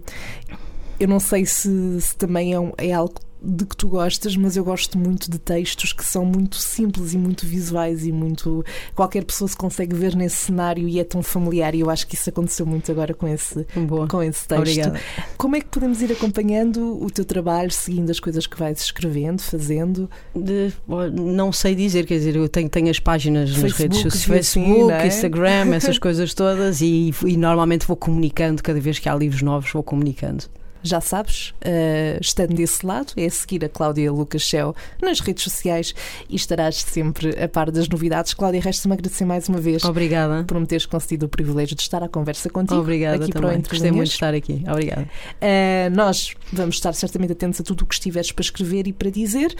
eu 0.98 1.08
não 1.08 1.18
sei 1.18 1.44
se, 1.44 2.00
se 2.00 2.16
também 2.16 2.52
é, 2.52 2.60
um, 2.60 2.72
é 2.78 2.92
algo 2.92 3.14
de 3.42 3.64
que 3.64 3.76
tu 3.76 3.88
gostas, 3.88 4.36
mas 4.36 4.56
eu 4.56 4.64
gosto 4.64 4.98
muito 4.98 5.30
de 5.30 5.38
textos 5.38 5.92
que 5.92 6.04
são 6.04 6.24
muito 6.24 6.56
simples 6.56 7.12
e 7.12 7.18
muito 7.18 7.46
visuais 7.46 8.06
e 8.06 8.12
muito. 8.12 8.64
Qualquer 8.94 9.24
pessoa 9.24 9.48
se 9.48 9.56
consegue 9.56 9.94
ver 9.94 10.16
nesse 10.16 10.36
cenário 10.36 10.88
e 10.88 10.98
é 10.98 11.04
tão 11.04 11.22
familiar. 11.22 11.74
E 11.74 11.80
eu 11.80 11.90
acho 11.90 12.06
que 12.06 12.14
isso 12.14 12.28
aconteceu 12.28 12.66
muito 12.66 12.90
agora 12.90 13.14
com 13.14 13.28
esse, 13.28 13.66
Boa. 13.86 14.08
com 14.08 14.22
esse 14.22 14.46
texto. 14.46 14.60
Obrigada. 14.60 15.00
Como 15.36 15.56
é 15.56 15.60
que 15.60 15.66
podemos 15.66 16.00
ir 16.02 16.12
acompanhando 16.12 17.02
o 17.02 17.10
teu 17.10 17.24
trabalho, 17.24 17.70
seguindo 17.70 18.10
as 18.10 18.18
coisas 18.18 18.46
que 18.46 18.58
vais 18.58 18.80
escrevendo, 18.80 19.40
fazendo? 19.42 20.10
De, 20.34 20.72
não 21.14 21.52
sei 21.52 21.74
dizer, 21.74 22.06
quer 22.06 22.18
dizer, 22.18 22.36
eu 22.36 22.48
tenho, 22.48 22.68
tenho 22.68 22.90
as 22.90 22.98
páginas 22.98 23.50
Facebook, 23.50 23.70
nas 23.70 23.78
redes 23.78 23.98
sociais, 24.00 24.24
Facebook, 24.24 24.92
assim, 24.92 25.04
é? 25.04 25.06
Instagram, 25.06 25.74
essas 25.74 25.98
coisas 26.00 26.34
todas, 26.34 26.80
e, 26.80 27.12
e 27.24 27.36
normalmente 27.36 27.86
vou 27.86 27.96
comunicando 27.96 28.62
cada 28.62 28.80
vez 28.80 28.98
que 28.98 29.08
há 29.08 29.14
livros 29.14 29.42
novos, 29.42 29.70
vou 29.72 29.82
comunicando 29.82 30.44
já 30.86 31.00
sabes, 31.00 31.50
uh, 31.50 32.18
estando 32.20 32.54
desse 32.54 32.84
lado, 32.84 33.12
é 33.16 33.28
seguir 33.28 33.64
a 33.64 33.68
Cláudia 33.68 34.10
Lucachel 34.10 34.74
nas 35.02 35.20
redes 35.20 35.44
sociais 35.44 35.94
e 36.28 36.36
estarás 36.36 36.76
sempre 36.76 37.30
a 37.42 37.48
par 37.48 37.70
das 37.70 37.88
novidades. 37.88 38.34
Cláudia, 38.34 38.60
resta-me 38.60 38.94
agradecer 38.94 39.24
mais 39.24 39.48
uma 39.48 39.58
vez. 39.58 39.84
Obrigada. 39.84 40.44
Por 40.44 40.58
me 40.58 40.66
teres 40.66 40.86
concedido 40.86 41.26
o 41.26 41.28
privilégio 41.28 41.76
de 41.76 41.82
estar 41.82 42.02
à 42.02 42.08
conversa 42.08 42.48
contigo. 42.48 42.80
Obrigada 42.80 43.22
aqui 43.22 43.32
também. 43.32 43.60
Para 43.60 43.70
Gostei 43.70 43.90
muito 43.90 44.08
de 44.08 44.14
estar 44.14 44.34
aqui. 44.34 44.64
Obrigada. 44.68 45.02
Uh, 45.02 45.94
nós 45.94 46.34
vamos 46.52 46.76
estar 46.76 46.92
certamente 46.92 47.32
atentos 47.32 47.60
a 47.60 47.64
tudo 47.64 47.82
o 47.82 47.86
que 47.86 47.94
estiveres 47.94 48.32
para 48.32 48.42
escrever 48.42 48.86
e 48.86 48.92
para 48.92 49.10
dizer. 49.10 49.54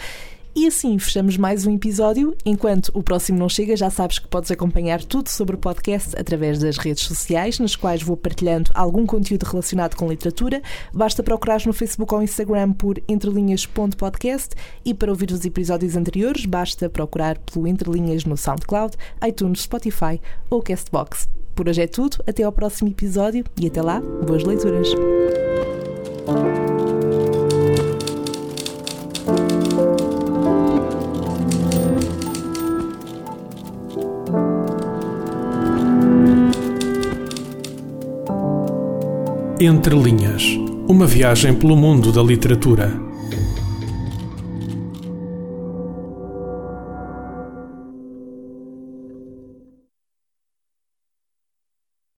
E 0.57 0.65
assim 0.65 0.97
fechamos 0.97 1.37
mais 1.37 1.67
um 1.67 1.75
episódio. 1.75 2.35
Enquanto 2.43 2.89
o 2.95 3.03
próximo 3.03 3.37
não 3.37 3.47
chega, 3.47 3.77
já 3.77 3.91
sabes 3.91 4.17
que 4.17 4.27
podes 4.27 4.49
acompanhar 4.49 5.03
tudo 5.03 5.29
sobre 5.29 5.55
o 5.55 5.59
podcast 5.59 6.19
através 6.19 6.57
das 6.57 6.77
redes 6.77 7.03
sociais, 7.03 7.59
nas 7.59 7.75
quais 7.75 8.01
vou 8.01 8.17
partilhando 8.17 8.71
algum 8.73 9.05
conteúdo 9.05 9.43
relacionado 9.43 9.95
com 9.95 10.09
literatura. 10.09 10.59
Basta 10.91 11.21
procurar 11.21 11.63
no 11.67 11.73
Facebook 11.73 12.11
ou 12.11 12.23
Instagram 12.23 12.73
por 12.73 12.99
entrelinhas.podcast 13.07 14.55
e 14.83 14.95
para 14.95 15.11
ouvir 15.11 15.29
os 15.29 15.45
episódios 15.45 15.95
anteriores, 15.95 16.47
basta 16.47 16.89
procurar 16.89 17.37
pelo 17.37 17.67
Entrelinhas 17.67 18.25
no 18.25 18.35
SoundCloud, 18.35 18.97
iTunes, 19.27 19.61
Spotify 19.61 20.19
ou 20.49 20.63
Castbox. 20.63 21.29
Por 21.53 21.69
hoje 21.69 21.83
é 21.83 21.87
tudo, 21.87 22.17
até 22.25 22.41
ao 22.41 22.51
próximo 22.51 22.89
episódio 22.89 23.45
e 23.61 23.67
até 23.67 23.83
lá, 23.83 24.01
boas 24.01 24.43
leituras! 24.43 24.87
Entre 39.59 39.95
Linhas 39.95 40.43
Uma 40.87 41.07
viagem 41.07 41.51
pelo 41.51 41.75
mundo 41.75 42.11
da 42.11 42.21
literatura 42.21 43.06